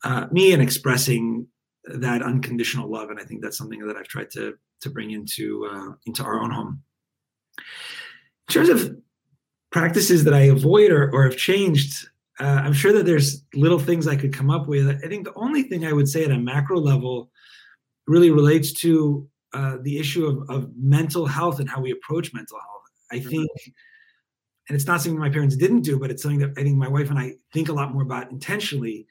uh, 0.04 0.26
me 0.30 0.52
and 0.52 0.62
expressing 0.62 1.46
that 1.86 2.22
unconditional 2.22 2.90
love. 2.90 3.10
And 3.10 3.18
i 3.18 3.24
think 3.24 3.42
that's 3.42 3.58
something 3.58 3.86
that 3.86 3.96
i've 3.96 4.08
tried 4.08 4.30
to 4.32 4.54
to 4.80 4.90
bring 4.90 5.10
into 5.10 5.68
uh, 5.70 5.92
into 6.06 6.22
our 6.22 6.40
own 6.40 6.50
home. 6.50 6.82
In 8.48 8.52
terms 8.54 8.68
of 8.68 8.96
practices 9.70 10.24
that 10.24 10.34
i 10.34 10.40
avoid 10.40 10.90
or, 10.90 11.10
or 11.12 11.24
have 11.24 11.36
changed 11.36 12.08
uh, 12.40 12.62
i'm 12.64 12.72
sure 12.72 12.92
that 12.92 13.04
there's 13.04 13.44
little 13.54 13.78
things 13.78 14.06
i 14.06 14.16
could 14.16 14.32
come 14.32 14.50
up 14.50 14.66
with. 14.66 14.88
I 14.88 15.08
think 15.08 15.24
the 15.24 15.34
only 15.34 15.64
thing 15.64 15.84
i 15.84 15.92
would 15.92 16.08
say 16.08 16.24
at 16.24 16.30
a 16.30 16.38
macro 16.38 16.78
level 16.78 17.30
really 18.06 18.30
relates 18.30 18.72
to 18.72 19.28
uh, 19.54 19.76
the 19.82 19.98
issue 19.98 20.26
of, 20.26 20.50
of 20.50 20.70
mental 20.76 21.26
health 21.26 21.60
and 21.60 21.68
how 21.68 21.80
we 21.80 21.90
approach 21.90 22.34
mental 22.34 22.58
health. 22.58 22.82
I 23.10 23.20
think, 23.20 23.50
and 24.68 24.76
it's 24.76 24.86
not 24.86 25.00
something 25.00 25.18
my 25.18 25.30
parents 25.30 25.56
didn't 25.56 25.80
do, 25.80 25.98
but 25.98 26.10
it's 26.10 26.22
something 26.22 26.40
that 26.40 26.52
I 26.58 26.62
think 26.62 26.76
my 26.76 26.88
wife 26.88 27.08
and 27.08 27.18
I 27.18 27.34
think 27.54 27.70
a 27.70 27.72
lot 27.72 27.92
more 27.92 28.02
about 28.02 28.30
intentionally. 28.30 29.06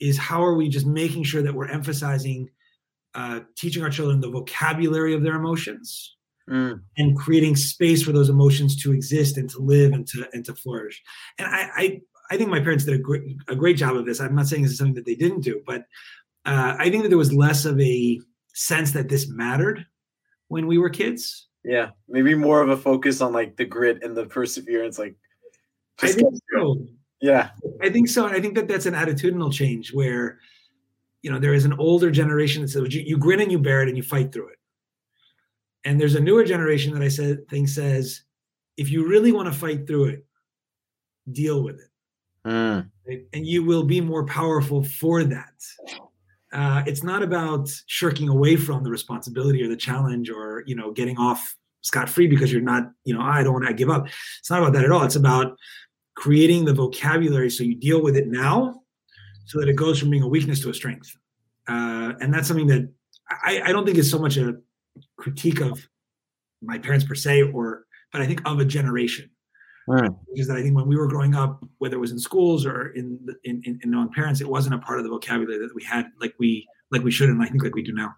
Is 0.00 0.16
how 0.16 0.44
are 0.44 0.54
we 0.54 0.68
just 0.68 0.86
making 0.86 1.24
sure 1.24 1.42
that 1.42 1.54
we're 1.54 1.66
emphasizing 1.66 2.50
uh, 3.14 3.40
teaching 3.56 3.82
our 3.82 3.90
children 3.90 4.20
the 4.20 4.30
vocabulary 4.30 5.12
of 5.12 5.24
their 5.24 5.34
emotions 5.34 6.16
mm. 6.48 6.80
and 6.96 7.18
creating 7.18 7.56
space 7.56 8.02
for 8.02 8.12
those 8.12 8.28
emotions 8.28 8.80
to 8.82 8.92
exist 8.92 9.36
and 9.36 9.50
to 9.50 9.58
live 9.58 9.92
and 9.92 10.06
to 10.06 10.24
and 10.32 10.44
to 10.44 10.54
flourish. 10.54 11.02
And 11.38 11.48
I 11.48 11.70
I, 11.74 12.00
I 12.30 12.36
think 12.36 12.50
my 12.50 12.60
parents 12.60 12.84
did 12.84 12.94
a 12.94 12.98
great 12.98 13.22
a 13.48 13.56
great 13.56 13.76
job 13.76 13.96
of 13.96 14.06
this. 14.06 14.20
I'm 14.20 14.34
not 14.34 14.46
saying 14.46 14.62
this 14.62 14.72
is 14.72 14.78
something 14.78 14.94
that 14.94 15.06
they 15.06 15.14
didn't 15.14 15.40
do, 15.40 15.62
but 15.66 15.82
uh, 16.44 16.76
I 16.78 16.90
think 16.90 17.02
that 17.02 17.08
there 17.08 17.18
was 17.18 17.32
less 17.32 17.64
of 17.64 17.80
a 17.80 18.20
sense 18.58 18.90
that 18.90 19.08
this 19.08 19.28
mattered 19.28 19.86
when 20.48 20.66
we 20.66 20.78
were 20.78 20.90
kids. 20.90 21.46
Yeah, 21.64 21.90
maybe 22.08 22.34
more 22.34 22.60
of 22.60 22.70
a 22.70 22.76
focus 22.76 23.20
on 23.20 23.32
like 23.32 23.56
the 23.56 23.64
grit 23.64 24.02
and 24.02 24.16
the 24.16 24.26
perseverance. 24.26 24.98
Like, 24.98 25.14
I 26.02 26.08
think 26.08 26.34
so. 26.52 26.86
Yeah, 27.20 27.50
I 27.80 27.90
think 27.90 28.08
so. 28.08 28.26
And 28.26 28.34
I 28.34 28.40
think 28.40 28.54
that 28.54 28.68
that's 28.68 28.86
an 28.86 28.94
attitudinal 28.94 29.52
change 29.52 29.92
where, 29.92 30.38
you 31.22 31.30
know, 31.30 31.38
there 31.38 31.54
is 31.54 31.64
an 31.64 31.74
older 31.74 32.10
generation 32.10 32.62
that 32.62 32.68
says 32.68 32.94
you, 32.94 33.02
you 33.02 33.18
grin 33.18 33.40
and 33.40 33.52
you 33.52 33.58
bear 33.58 33.82
it 33.82 33.88
and 33.88 33.96
you 33.96 34.02
fight 34.02 34.32
through 34.32 34.48
it. 34.48 34.58
And 35.84 36.00
there's 36.00 36.14
a 36.14 36.20
newer 36.20 36.44
generation 36.44 36.92
that 36.94 37.02
I 37.02 37.08
said 37.08 37.48
thing 37.48 37.66
says, 37.66 38.22
if 38.76 38.90
you 38.90 39.06
really 39.06 39.32
want 39.32 39.52
to 39.52 39.58
fight 39.58 39.86
through 39.86 40.06
it, 40.06 40.26
deal 41.30 41.62
with 41.62 41.76
it. 41.76 41.90
Mm. 42.48 42.90
Right? 43.06 43.22
And 43.32 43.46
you 43.46 43.64
will 43.64 43.84
be 43.84 44.00
more 44.00 44.24
powerful 44.26 44.82
for 44.84 45.24
that 45.24 45.54
uh, 46.52 46.82
it's 46.86 47.02
not 47.02 47.22
about 47.22 47.68
shirking 47.86 48.28
away 48.28 48.56
from 48.56 48.82
the 48.82 48.90
responsibility 48.90 49.62
or 49.62 49.68
the 49.68 49.76
challenge 49.76 50.30
or 50.30 50.64
you 50.66 50.74
know 50.74 50.90
getting 50.92 51.18
off 51.18 51.54
scot 51.82 52.08
free 52.08 52.26
because 52.26 52.52
you're 52.52 52.62
not 52.62 52.90
you 53.04 53.14
know 53.14 53.20
I 53.20 53.42
don't 53.42 53.52
want 53.52 53.66
to 53.66 53.74
give 53.74 53.90
up. 53.90 54.06
It's 54.38 54.50
not 54.50 54.60
about 54.60 54.72
that 54.74 54.84
at 54.84 54.90
all. 54.90 55.02
It's 55.04 55.16
about 55.16 55.56
creating 56.14 56.64
the 56.64 56.74
vocabulary 56.74 57.50
so 57.50 57.62
you 57.62 57.74
deal 57.74 58.02
with 58.02 58.16
it 58.16 58.28
now, 58.28 58.82
so 59.46 59.60
that 59.60 59.68
it 59.68 59.76
goes 59.76 59.98
from 59.98 60.10
being 60.10 60.22
a 60.22 60.28
weakness 60.28 60.60
to 60.62 60.70
a 60.70 60.74
strength. 60.74 61.14
Uh, 61.68 62.14
and 62.20 62.32
that's 62.32 62.48
something 62.48 62.66
that 62.68 62.90
I, 63.30 63.62
I 63.66 63.72
don't 63.72 63.84
think 63.84 63.98
is 63.98 64.10
so 64.10 64.18
much 64.18 64.36
a 64.38 64.56
critique 65.16 65.60
of 65.60 65.86
my 66.62 66.78
parents 66.78 67.04
per 67.04 67.14
se, 67.14 67.42
or 67.42 67.84
but 68.10 68.22
I 68.22 68.26
think 68.26 68.40
of 68.46 68.58
a 68.58 68.64
generation 68.64 69.30
Right. 69.88 70.10
Because 70.32 70.50
I 70.50 70.60
think 70.60 70.76
when 70.76 70.86
we 70.86 70.96
were 70.96 71.08
growing 71.08 71.34
up, 71.34 71.64
whether 71.78 71.96
it 71.96 71.98
was 71.98 72.12
in 72.12 72.18
schools 72.18 72.66
or 72.66 72.88
in 72.90 73.26
in, 73.44 73.62
in, 73.64 73.80
in 73.82 73.90
knowing 73.90 74.10
parents, 74.12 74.42
it 74.42 74.48
wasn't 74.48 74.74
a 74.74 74.78
part 74.78 74.98
of 74.98 75.04
the 75.04 75.10
vocabulary 75.10 75.58
that 75.58 75.74
we 75.74 75.82
had 75.82 76.06
like 76.20 76.34
we 76.38 76.68
like 76.90 77.02
we 77.02 77.10
should, 77.10 77.30
and 77.30 77.42
I 77.42 77.46
think 77.46 77.62
like 77.62 77.74
we 77.74 77.82
do 77.82 77.94
now. 77.94 78.14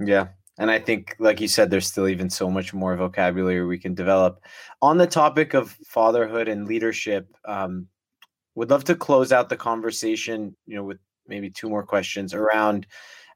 Yeah. 0.00 0.28
And 0.58 0.70
I 0.70 0.78
think, 0.78 1.16
like 1.18 1.40
you 1.40 1.48
said, 1.48 1.70
there's 1.70 1.86
still 1.86 2.06
even 2.06 2.28
so 2.28 2.50
much 2.50 2.74
more 2.74 2.94
vocabulary 2.94 3.64
we 3.66 3.78
can 3.78 3.94
develop. 3.94 4.44
On 4.80 4.98
the 4.98 5.06
topic 5.06 5.54
of 5.54 5.70
fatherhood 5.86 6.46
and 6.46 6.68
leadership, 6.68 7.34
um, 7.46 7.88
would 8.54 8.70
love 8.70 8.84
to 8.84 8.94
close 8.94 9.32
out 9.32 9.48
the 9.48 9.56
conversation, 9.56 10.54
you 10.66 10.76
know, 10.76 10.84
with 10.84 10.98
maybe 11.26 11.50
two 11.50 11.68
more 11.68 11.82
questions 11.82 12.34
around 12.34 12.86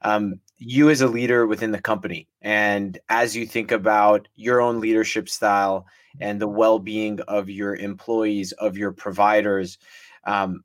um, 0.03 0.41
you 0.59 0.91
as 0.91 1.01
a 1.01 1.09
leader 1.09 1.47
within 1.47 1.71
the 1.71 1.81
company. 1.81 2.29
And 2.41 2.99
as 3.09 3.37
you 3.37 3.47
think 3.47 3.73
about 3.73 4.29
your 4.35 4.61
own 4.61 4.81
leadership 4.81 5.29
style 5.29 5.87
and 6.21 6.41
the 6.41 6.49
well-being 6.49 7.21
of 7.23 7.51
your 7.51 7.77
employees 7.77 8.53
of 8.53 8.77
your 8.77 8.93
providers 8.93 9.79
um, 10.25 10.65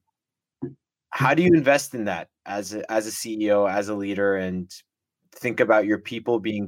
how 1.09 1.33
do 1.33 1.43
you 1.43 1.53
invest 1.53 1.93
in 1.93 2.05
that 2.05 2.29
as 2.45 2.73
a, 2.73 2.89
as 2.91 3.07
a 3.07 3.11
ceo 3.11 3.69
as 3.69 3.89
a 3.89 3.95
leader 3.95 4.37
and 4.37 4.73
think 5.33 5.59
about 5.59 5.85
your 5.85 5.99
people 5.99 6.39
being 6.39 6.67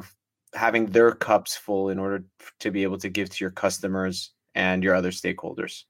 having 0.53 0.85
their 0.87 1.11
cups 1.11 1.55
full 1.55 1.89
in 1.89 1.97
order 1.97 2.23
to 2.59 2.71
be 2.71 2.83
able 2.83 2.97
to 2.97 3.09
give 3.09 3.29
to 3.29 3.43
your 3.43 3.51
customers 3.51 4.33
and 4.55 4.83
your 4.83 4.93
other 4.93 5.11
stakeholders 5.11 5.83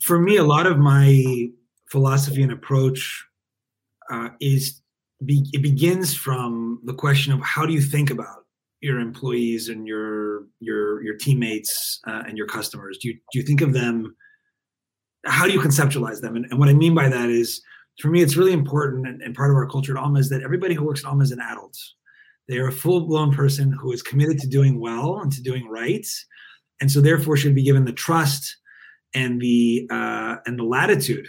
for 0.00 0.18
me 0.18 0.36
a 0.36 0.44
lot 0.44 0.66
of 0.66 0.78
my 0.78 1.48
philosophy 1.90 2.42
and 2.42 2.52
approach 2.52 3.26
uh, 4.10 4.28
is 4.40 4.80
be, 5.24 5.46
it 5.52 5.62
begins 5.62 6.14
from 6.14 6.80
the 6.84 6.94
question 6.94 7.32
of 7.32 7.40
how 7.40 7.66
do 7.66 7.72
you 7.72 7.80
think 7.80 8.10
about 8.10 8.44
your 8.80 9.00
employees 9.00 9.70
and 9.70 9.86
your 9.86 10.44
your 10.60 11.02
your 11.02 11.16
teammates 11.16 12.00
uh, 12.06 12.22
and 12.26 12.36
your 12.36 12.46
customers? 12.46 12.98
Do 12.98 13.08
you 13.08 13.14
do 13.32 13.38
you 13.38 13.42
think 13.42 13.60
of 13.60 13.72
them? 13.72 14.14
How 15.24 15.46
do 15.46 15.52
you 15.52 15.60
conceptualize 15.60 16.20
them? 16.20 16.36
And, 16.36 16.46
and 16.50 16.58
what 16.58 16.68
I 16.68 16.74
mean 16.74 16.94
by 16.94 17.08
that 17.08 17.30
is, 17.30 17.62
for 18.00 18.08
me, 18.08 18.22
it's 18.22 18.36
really 18.36 18.52
important 18.52 19.06
and, 19.06 19.22
and 19.22 19.34
part 19.34 19.50
of 19.50 19.56
our 19.56 19.66
culture 19.66 19.96
at 19.96 20.02
Alma 20.02 20.18
is 20.18 20.28
that 20.28 20.42
everybody 20.42 20.74
who 20.74 20.84
works 20.84 21.02
at 21.02 21.08
Alma 21.08 21.22
is 21.22 21.32
an 21.32 21.40
adult. 21.40 21.76
They 22.46 22.58
are 22.58 22.68
a 22.68 22.72
full 22.72 23.06
blown 23.06 23.32
person 23.32 23.72
who 23.72 23.90
is 23.92 24.02
committed 24.02 24.38
to 24.40 24.46
doing 24.46 24.78
well 24.78 25.20
and 25.20 25.32
to 25.32 25.42
doing 25.42 25.66
right, 25.68 26.06
and 26.80 26.90
so 26.90 27.00
therefore 27.00 27.36
should 27.36 27.54
be 27.54 27.62
given 27.62 27.86
the 27.86 27.92
trust 27.92 28.56
and 29.14 29.40
the 29.40 29.86
uh, 29.90 30.36
and 30.44 30.58
the 30.58 30.64
latitude 30.64 31.28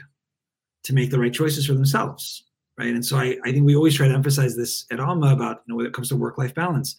to 0.84 0.94
make 0.94 1.10
the 1.10 1.20
right 1.20 1.34
choices 1.34 1.66
for 1.66 1.74
themselves 1.74 2.45
right? 2.78 2.94
And 2.94 3.06
so 3.06 3.18
i, 3.18 3.38
I 3.44 3.52
think 3.52 3.66
we 3.66 3.76
always 3.76 3.96
try 3.96 4.08
to 4.08 4.14
emphasize 4.14 4.56
this 4.56 4.86
at 4.92 5.00
alma 5.00 5.34
about 5.34 5.64
you 5.66 5.72
know 5.72 5.78
when 5.78 5.86
it 5.86 5.94
comes 5.94 6.10
to 6.10 6.16
work-life 6.16 6.54
balance. 6.54 6.96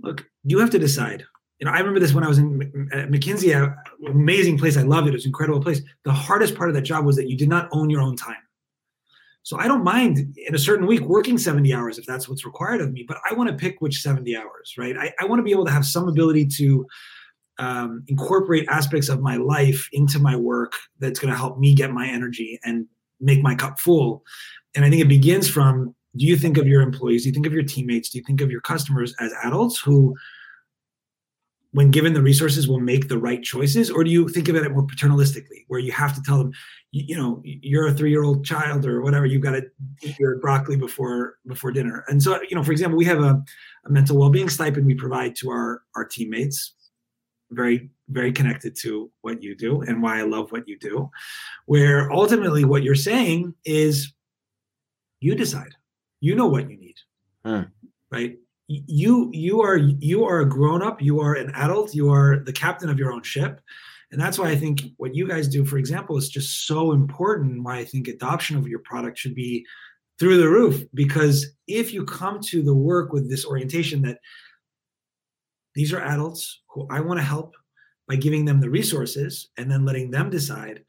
Look 0.00 0.26
you 0.44 0.58
have 0.58 0.70
to 0.70 0.78
decide. 0.78 1.24
You 1.58 1.66
know 1.66 1.72
i 1.72 1.78
remember 1.78 2.00
this 2.00 2.12
when 2.12 2.24
i 2.24 2.28
was 2.28 2.38
in 2.38 2.58
mckinsey 3.10 3.54
amazing 4.06 4.58
place. 4.58 4.76
I 4.76 4.82
loved 4.82 5.06
it. 5.06 5.10
It 5.10 5.14
was 5.14 5.24
an 5.24 5.30
incredible 5.30 5.60
place. 5.60 5.80
The 6.04 6.12
hardest 6.12 6.54
part 6.54 6.68
of 6.68 6.74
that 6.74 6.82
job 6.82 7.04
was 7.04 7.16
that 7.16 7.28
you 7.28 7.36
did 7.36 7.48
not 7.48 7.68
own 7.72 7.90
your 7.90 8.02
own 8.02 8.16
time. 8.16 8.36
So 9.46 9.56
I 9.60 9.68
don't 9.68 9.84
mind 9.84 10.36
in 10.44 10.56
a 10.56 10.58
certain 10.58 10.88
week 10.88 11.02
working 11.02 11.38
70 11.38 11.72
hours 11.72 11.98
if 11.98 12.04
that's 12.04 12.28
what's 12.28 12.44
required 12.44 12.80
of 12.80 12.92
me, 12.92 13.04
but 13.06 13.18
I 13.30 13.32
want 13.32 13.48
to 13.48 13.54
pick 13.54 13.80
which 13.80 14.00
70 14.00 14.36
hours, 14.36 14.74
right? 14.76 14.96
I, 14.98 15.12
I 15.20 15.24
want 15.24 15.38
to 15.38 15.44
be 15.44 15.52
able 15.52 15.64
to 15.66 15.70
have 15.70 15.86
some 15.86 16.08
ability 16.08 16.46
to 16.56 16.84
um, 17.60 18.02
incorporate 18.08 18.66
aspects 18.68 19.08
of 19.08 19.20
my 19.20 19.36
life 19.36 19.88
into 19.92 20.18
my 20.18 20.34
work 20.34 20.72
that's 20.98 21.20
going 21.20 21.32
to 21.32 21.38
help 21.38 21.60
me 21.60 21.76
get 21.76 21.92
my 21.92 22.08
energy 22.08 22.58
and 22.64 22.86
make 23.20 23.40
my 23.40 23.54
cup 23.54 23.78
full. 23.78 24.24
And 24.76 24.84
I 24.84 24.90
think 24.90 25.02
it 25.02 25.08
begins 25.08 25.48
from 25.48 25.94
do 26.16 26.24
you 26.24 26.36
think 26.36 26.56
of 26.56 26.66
your 26.66 26.82
employees? 26.82 27.22
Do 27.22 27.28
you 27.28 27.34
think 27.34 27.46
of 27.46 27.52
your 27.52 27.62
teammates? 27.62 28.10
Do 28.10 28.18
you 28.18 28.24
think 28.24 28.40
of 28.40 28.50
your 28.50 28.60
customers 28.60 29.14
as 29.20 29.32
adults 29.42 29.80
who 29.80 30.14
when 31.76 31.90
given 31.90 32.14
the 32.14 32.22
resources 32.22 32.66
will 32.66 32.80
make 32.80 33.08
the 33.08 33.18
right 33.18 33.42
choices 33.42 33.90
or 33.90 34.02
do 34.02 34.08
you 34.08 34.28
think 34.28 34.48
about 34.48 34.64
it 34.64 34.72
more 34.72 34.86
paternalistically 34.86 35.64
where 35.68 35.78
you 35.78 35.92
have 35.92 36.14
to 36.14 36.22
tell 36.22 36.38
them 36.38 36.50
you, 36.92 37.04
you 37.08 37.16
know 37.16 37.42
you're 37.44 37.88
a 37.88 37.92
three-year-old 37.92 38.46
child 38.46 38.86
or 38.86 39.02
whatever 39.02 39.26
you've 39.26 39.42
got 39.42 39.50
to 39.50 39.62
eat 40.02 40.18
your 40.18 40.38
broccoli 40.38 40.76
before 40.76 41.36
before 41.46 41.70
dinner 41.70 42.02
and 42.08 42.22
so 42.22 42.40
you 42.48 42.56
know 42.56 42.62
for 42.62 42.72
example 42.72 42.96
we 42.96 43.04
have 43.04 43.20
a, 43.20 43.42
a 43.84 43.90
mental 43.90 44.16
well-being 44.16 44.48
stipend 44.48 44.86
we 44.86 44.94
provide 44.94 45.36
to 45.36 45.50
our 45.50 45.82
our 45.94 46.04
teammates 46.06 46.72
very 47.50 47.90
very 48.08 48.32
connected 48.32 48.74
to 48.74 49.10
what 49.20 49.42
you 49.42 49.54
do 49.54 49.82
and 49.82 50.02
why 50.02 50.18
i 50.18 50.22
love 50.22 50.50
what 50.52 50.66
you 50.66 50.78
do 50.78 51.10
where 51.66 52.10
ultimately 52.10 52.64
what 52.64 52.84
you're 52.84 52.94
saying 52.94 53.52
is 53.66 54.14
you 55.20 55.34
decide. 55.34 55.74
You 56.20 56.34
know 56.34 56.46
what 56.46 56.70
you 56.70 56.76
need. 56.76 56.96
Hmm. 57.44 57.62
right? 58.10 58.36
You 58.68 59.30
you 59.32 59.62
are 59.62 59.76
you 59.76 60.24
are 60.24 60.40
a 60.40 60.48
grown 60.48 60.82
up 60.82 61.00
you 61.00 61.20
are 61.20 61.34
an 61.34 61.50
adult 61.54 61.94
you 61.94 62.10
are 62.10 62.42
the 62.44 62.52
captain 62.52 62.90
of 62.90 62.98
your 62.98 63.12
own 63.12 63.22
ship. 63.22 63.60
And 64.10 64.20
that's 64.20 64.38
why 64.38 64.48
i 64.50 64.56
think 64.56 64.82
what 64.96 65.14
you 65.14 65.28
guys 65.28 65.46
do 65.46 65.64
for 65.64 65.78
example 65.78 66.16
is 66.16 66.28
just 66.28 66.66
so 66.66 66.92
important 66.92 67.62
why 67.62 67.78
i 67.78 67.84
think 67.84 68.08
adoption 68.08 68.56
of 68.56 68.66
your 68.66 68.80
product 68.80 69.18
should 69.18 69.34
be 69.34 69.64
through 70.18 70.38
the 70.38 70.48
roof. 70.48 70.82
Because 70.94 71.46
if 71.68 71.92
you 71.92 72.04
come 72.04 72.40
to 72.40 72.62
the 72.62 72.74
work 72.74 73.12
with 73.12 73.30
this 73.30 73.44
orientation 73.44 74.02
that 74.02 74.18
these 75.76 75.92
are 75.92 76.00
adults 76.00 76.62
who 76.70 76.88
i 76.90 76.98
want 77.00 77.20
to 77.20 77.24
help 77.24 77.54
by 78.08 78.16
giving 78.16 78.44
them 78.44 78.60
the 78.60 78.70
resources 78.70 79.48
and 79.56 79.70
then 79.70 79.84
letting 79.84 80.10
them 80.10 80.30
decide 80.30 80.84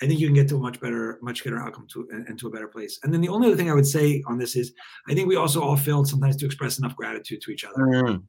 I 0.00 0.06
think 0.06 0.20
you 0.20 0.28
can 0.28 0.34
get 0.34 0.48
to 0.48 0.56
a 0.56 0.60
much 0.60 0.80
better, 0.80 1.18
much 1.22 1.42
better 1.42 1.58
outcome 1.58 1.86
to 1.92 2.08
and 2.10 2.38
to 2.38 2.46
a 2.46 2.50
better 2.50 2.68
place. 2.68 3.00
And 3.02 3.12
then 3.12 3.20
the 3.20 3.28
only 3.28 3.48
other 3.48 3.56
thing 3.56 3.70
I 3.70 3.74
would 3.74 3.86
say 3.86 4.22
on 4.26 4.38
this 4.38 4.54
is, 4.54 4.72
I 5.08 5.14
think 5.14 5.28
we 5.28 5.36
also 5.36 5.60
all 5.60 5.76
failed 5.76 6.08
sometimes 6.08 6.36
to 6.36 6.46
express 6.46 6.78
enough 6.78 6.94
gratitude 6.94 7.40
to 7.42 7.50
each 7.50 7.64
other. 7.64 7.82
Mm. 7.82 8.22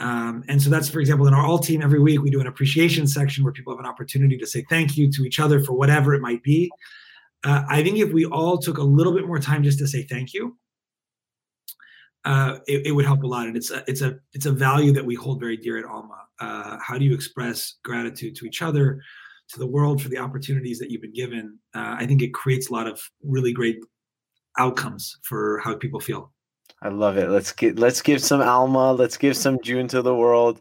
Um, 0.00 0.44
and 0.48 0.60
so 0.60 0.70
that's, 0.70 0.88
for 0.88 1.00
example, 1.00 1.26
in 1.26 1.34
our 1.34 1.44
all 1.44 1.58
team 1.58 1.82
every 1.82 2.00
week 2.00 2.22
we 2.22 2.30
do 2.30 2.40
an 2.40 2.46
appreciation 2.46 3.06
section 3.06 3.44
where 3.44 3.52
people 3.52 3.72
have 3.72 3.80
an 3.80 3.86
opportunity 3.86 4.36
to 4.38 4.46
say 4.46 4.64
thank 4.68 4.96
you 4.96 5.10
to 5.12 5.22
each 5.24 5.38
other 5.40 5.62
for 5.62 5.74
whatever 5.74 6.14
it 6.14 6.20
might 6.20 6.42
be. 6.42 6.70
Uh, 7.44 7.62
I 7.68 7.82
think 7.82 7.98
if 7.98 8.12
we 8.12 8.26
all 8.26 8.58
took 8.58 8.78
a 8.78 8.82
little 8.82 9.14
bit 9.14 9.26
more 9.26 9.38
time 9.38 9.62
just 9.62 9.78
to 9.78 9.88
say 9.88 10.02
thank 10.02 10.34
you, 10.34 10.58
uh, 12.24 12.58
it, 12.66 12.88
it, 12.88 12.92
would 12.92 13.06
help 13.06 13.22
a 13.22 13.26
lot. 13.26 13.46
And 13.46 13.56
it's 13.56 13.70
a, 13.70 13.82
it's 13.86 14.02
a 14.02 14.18
it's 14.34 14.44
a 14.44 14.52
value 14.52 14.92
that 14.92 15.04
we 15.04 15.14
hold 15.14 15.40
very 15.40 15.56
dear 15.56 15.78
at 15.78 15.86
Alma. 15.86 16.18
Uh, 16.38 16.76
how 16.82 16.98
do 16.98 17.04
you 17.04 17.14
express 17.14 17.76
gratitude 17.82 18.36
to 18.36 18.46
each 18.46 18.60
other? 18.60 19.00
To 19.52 19.58
the 19.58 19.66
world 19.66 20.00
for 20.00 20.08
the 20.08 20.18
opportunities 20.18 20.78
that 20.78 20.90
you've 20.90 21.02
been 21.02 21.12
given, 21.12 21.58
uh, 21.74 21.96
I 21.98 22.06
think 22.06 22.22
it 22.22 22.32
creates 22.32 22.70
a 22.70 22.72
lot 22.72 22.86
of 22.86 23.00
really 23.24 23.52
great 23.52 23.78
outcomes 24.58 25.18
for 25.22 25.60
how 25.64 25.74
people 25.74 25.98
feel. 25.98 26.32
I 26.82 26.88
love 26.88 27.18
it. 27.18 27.28
Let's 27.28 27.52
get 27.52 27.78
let's 27.78 28.00
give 28.00 28.22
some 28.22 28.40
Alma, 28.40 28.92
let's 28.92 29.16
give 29.16 29.36
some 29.36 29.60
JOON 29.60 29.88
to 29.88 30.02
the 30.02 30.14
world. 30.14 30.60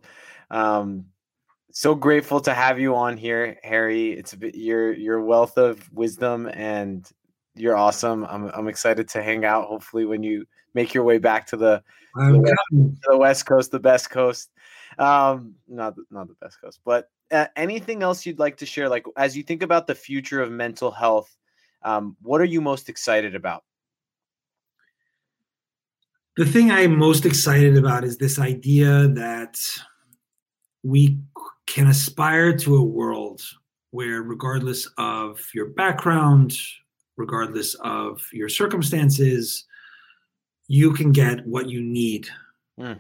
Um, 0.50 1.06
so 1.72 1.96
grateful 1.96 2.42
to 2.42 2.54
have 2.54 2.80
you 2.80 2.96
on 2.96 3.16
here, 3.16 3.58
Harry. 3.64 4.12
It's 4.14 4.34
a 4.34 4.38
bit, 4.38 4.56
your 4.56 4.92
your 4.94 5.22
wealth 5.22 5.58
of 5.58 5.88
wisdom 5.94 6.50
and 6.54 7.08
you're 7.56 7.78
awesome. 7.78 8.26
I'm 8.26 8.48
I'm 8.54 8.68
excited 8.68 9.08
to 9.10 9.22
hang 9.22 9.46
out. 9.46 9.68
Hopefully, 9.68 10.06
when 10.06 10.24
you 10.24 10.46
make 10.74 10.94
your 10.94 11.04
way 11.04 11.18
back 11.18 11.48
to 11.48 11.58
the, 11.58 11.84
the, 12.16 12.40
west, 12.40 12.58
to 12.72 13.10
the 13.10 13.18
west 13.18 13.46
coast, 13.46 13.72
the 13.72 13.80
best 13.80 14.10
coast, 14.10 14.50
um, 14.98 15.56
not 15.68 15.96
not 16.10 16.28
the 16.28 16.36
best 16.42 16.60
coast, 16.62 16.80
but 16.84 17.10
uh, 17.32 17.48
anything 17.56 18.04
else 18.04 18.26
you'd 18.26 18.40
like 18.40 18.58
to 18.58 18.66
share? 18.66 18.90
Like 18.90 19.06
as 19.16 19.36
you 19.36 19.44
think 19.44 19.64
about 19.64 19.88
the 19.88 19.96
future 19.96 20.42
of 20.42 20.52
mental 20.52 20.92
health, 20.92 21.36
um, 21.84 22.16
what 22.22 22.42
are 22.42 22.46
you 22.46 22.62
most 22.62 22.90
excited 22.90 23.36
about? 23.36 23.64
The 26.38 26.46
thing 26.46 26.72
I'm 26.72 26.98
most 26.98 27.26
excited 27.26 27.78
about 27.78 28.04
is 28.04 28.18
this 28.18 28.40
idea 28.40 29.10
that 29.10 29.60
we 30.84 31.20
can 31.68 31.88
aspire 31.88 32.56
to 32.58 32.78
a 32.78 32.84
world 32.84 33.42
where, 33.92 34.22
regardless 34.22 34.88
of 34.98 35.42
your 35.54 35.66
background, 35.66 36.54
regardless 37.18 37.76
of 37.82 38.26
your 38.32 38.48
circumstances, 38.48 39.66
you 40.68 40.94
can 40.94 41.12
get 41.12 41.46
what 41.46 41.68
you 41.68 41.82
need 41.82 42.28
mm. 42.80 43.00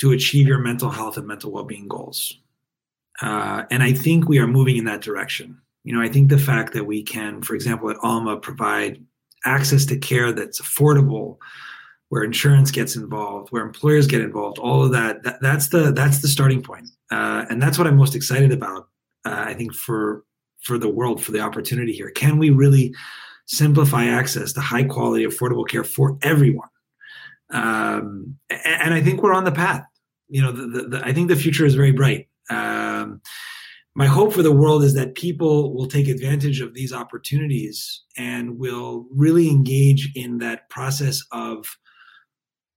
to 0.00 0.12
achieve 0.12 0.46
your 0.46 0.58
mental 0.58 0.90
health 0.90 1.16
and 1.16 1.26
mental 1.26 1.50
well-being 1.50 1.88
goals. 1.88 2.40
Uh, 3.20 3.64
and 3.70 3.82
I 3.82 3.92
think 3.92 4.28
we 4.28 4.38
are 4.38 4.46
moving 4.46 4.76
in 4.76 4.84
that 4.84 5.00
direction. 5.00 5.60
You 5.84 5.94
know, 5.94 6.02
I 6.02 6.08
think 6.08 6.28
the 6.28 6.38
fact 6.38 6.72
that 6.74 6.84
we 6.84 7.02
can, 7.02 7.42
for 7.42 7.54
example, 7.54 7.90
at 7.90 7.96
Alma 8.02 8.36
provide 8.36 9.04
access 9.44 9.84
to 9.86 9.96
care 9.96 10.32
that's 10.32 10.60
affordable, 10.60 11.38
where 12.08 12.22
insurance 12.22 12.70
gets 12.70 12.96
involved, 12.96 13.50
where 13.50 13.64
employers 13.64 14.06
get 14.06 14.20
involved, 14.20 14.58
all 14.58 14.84
of 14.84 14.92
that, 14.92 15.22
that 15.22 15.40
that's 15.40 15.68
the 15.68 15.92
that's 15.92 16.20
the 16.20 16.28
starting 16.28 16.62
point. 16.62 16.88
Uh, 17.10 17.44
and 17.48 17.60
that's 17.62 17.78
what 17.78 17.86
I'm 17.86 17.96
most 17.96 18.14
excited 18.14 18.52
about. 18.52 18.88
Uh, 19.24 19.44
I 19.46 19.54
think 19.54 19.74
for 19.74 20.24
for 20.62 20.78
the 20.78 20.88
world, 20.88 21.22
for 21.22 21.32
the 21.32 21.40
opportunity 21.40 21.92
here. 21.92 22.10
Can 22.10 22.38
we 22.38 22.50
really 22.50 22.94
simplify 23.46 24.04
access 24.04 24.52
to 24.52 24.60
high 24.60 24.84
quality, 24.84 25.24
affordable 25.24 25.66
care 25.66 25.84
for 25.84 26.18
everyone? 26.22 26.68
Um, 27.50 28.36
and, 28.50 28.82
and, 28.82 28.94
I 28.94 29.00
think 29.00 29.22
we're 29.22 29.32
on 29.32 29.44
the 29.44 29.52
path. 29.52 29.82
You 30.28 30.42
know, 30.42 30.52
the, 30.52 30.66
the, 30.66 30.88
the, 30.88 31.06
I 31.06 31.14
think 31.14 31.28
the 31.28 31.36
future 31.36 31.64
is 31.64 31.74
very 31.74 31.92
bright. 31.92 32.28
My 33.94 34.06
hope 34.06 34.32
for 34.32 34.42
the 34.42 34.52
world 34.52 34.84
is 34.84 34.94
that 34.94 35.16
people 35.16 35.74
will 35.74 35.88
take 35.88 36.06
advantage 36.08 36.60
of 36.60 36.72
these 36.72 36.92
opportunities 36.92 38.04
and 38.16 38.58
will 38.58 39.06
really 39.10 39.48
engage 39.48 40.12
in 40.14 40.38
that 40.38 40.68
process 40.70 41.22
of 41.32 41.66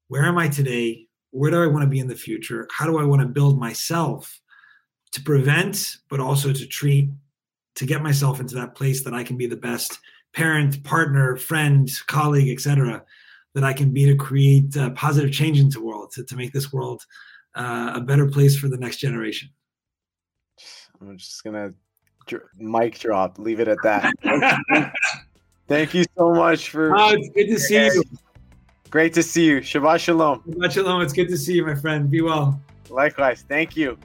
where 0.08 0.26
am 0.26 0.38
I 0.38 0.48
today? 0.48 1.06
Where 1.30 1.52
do 1.52 1.62
I 1.62 1.68
want 1.68 1.84
to 1.84 1.90
be 1.90 2.00
in 2.00 2.08
the 2.08 2.16
future? 2.16 2.68
How 2.72 2.86
do 2.86 2.98
I 2.98 3.04
want 3.04 3.22
to 3.22 3.28
build 3.28 3.60
myself 3.60 4.42
to 5.12 5.22
prevent, 5.22 5.98
but 6.10 6.20
also 6.20 6.52
to 6.54 6.68
treat, 6.68 7.10
to 7.76 7.86
get 7.86 8.02
myself 8.02 8.40
into 8.40 8.56
that 8.56 8.76
place 8.76 9.04
that 9.04 9.14
I 9.14 9.24
can 9.24 9.38
be 9.38 9.48
the 9.48 9.56
best 9.56 10.00
parent, 10.34 10.84
partner, 10.84 11.36
friend, 11.36 11.90
colleague, 12.08 12.50
etc., 12.50 13.04
that 13.54 13.64
I 13.64 13.74
can 13.74 13.92
be 13.92 14.06
to 14.06 14.16
create 14.16 14.76
positive 14.96 15.32
change 15.32 15.60
into 15.60 15.80
the 15.80 15.86
world, 15.86 16.12
to, 16.14 16.24
to 16.24 16.36
make 16.36 16.54
this 16.54 16.72
world 16.72 17.04
uh, 17.56 17.92
a 17.96 18.02
better 18.02 18.28
place 18.28 18.58
for 18.58 18.70
the 18.70 18.78
next 18.78 18.98
generation. 18.98 19.50
I'm 21.02 21.18
just 21.18 21.44
gonna 21.44 21.74
dr- 22.28 22.44
mic 22.58 23.00
drop. 23.00 23.40
Leave 23.40 23.60
it 23.60 23.68
at 23.68 23.82
that. 23.84 24.14
Thank 25.68 25.94
you 25.94 26.04
so 26.18 26.34
much 26.34 26.70
for. 26.70 26.96
Oh, 26.96 27.14
it's 27.14 27.30
good 27.30 27.48
to 27.48 27.60
see 27.60 27.86
you. 27.86 28.04
Great 28.90 29.14
to 29.14 29.24
see 29.24 29.46
you. 29.46 29.62
Shabbat 29.62 30.00
shalom. 30.00 30.44
Shabbat 30.48 30.72
shalom. 30.72 31.02
It's 31.02 31.14
good 31.14 31.30
to 31.30 31.38
see 31.38 31.54
you, 31.54 31.66
my 31.66 31.76
friend. 31.76 32.12
Be 32.12 32.22
well. 32.22 32.62
Likewise. 32.90 33.46
Thank 33.48 33.76
you. 33.78 33.98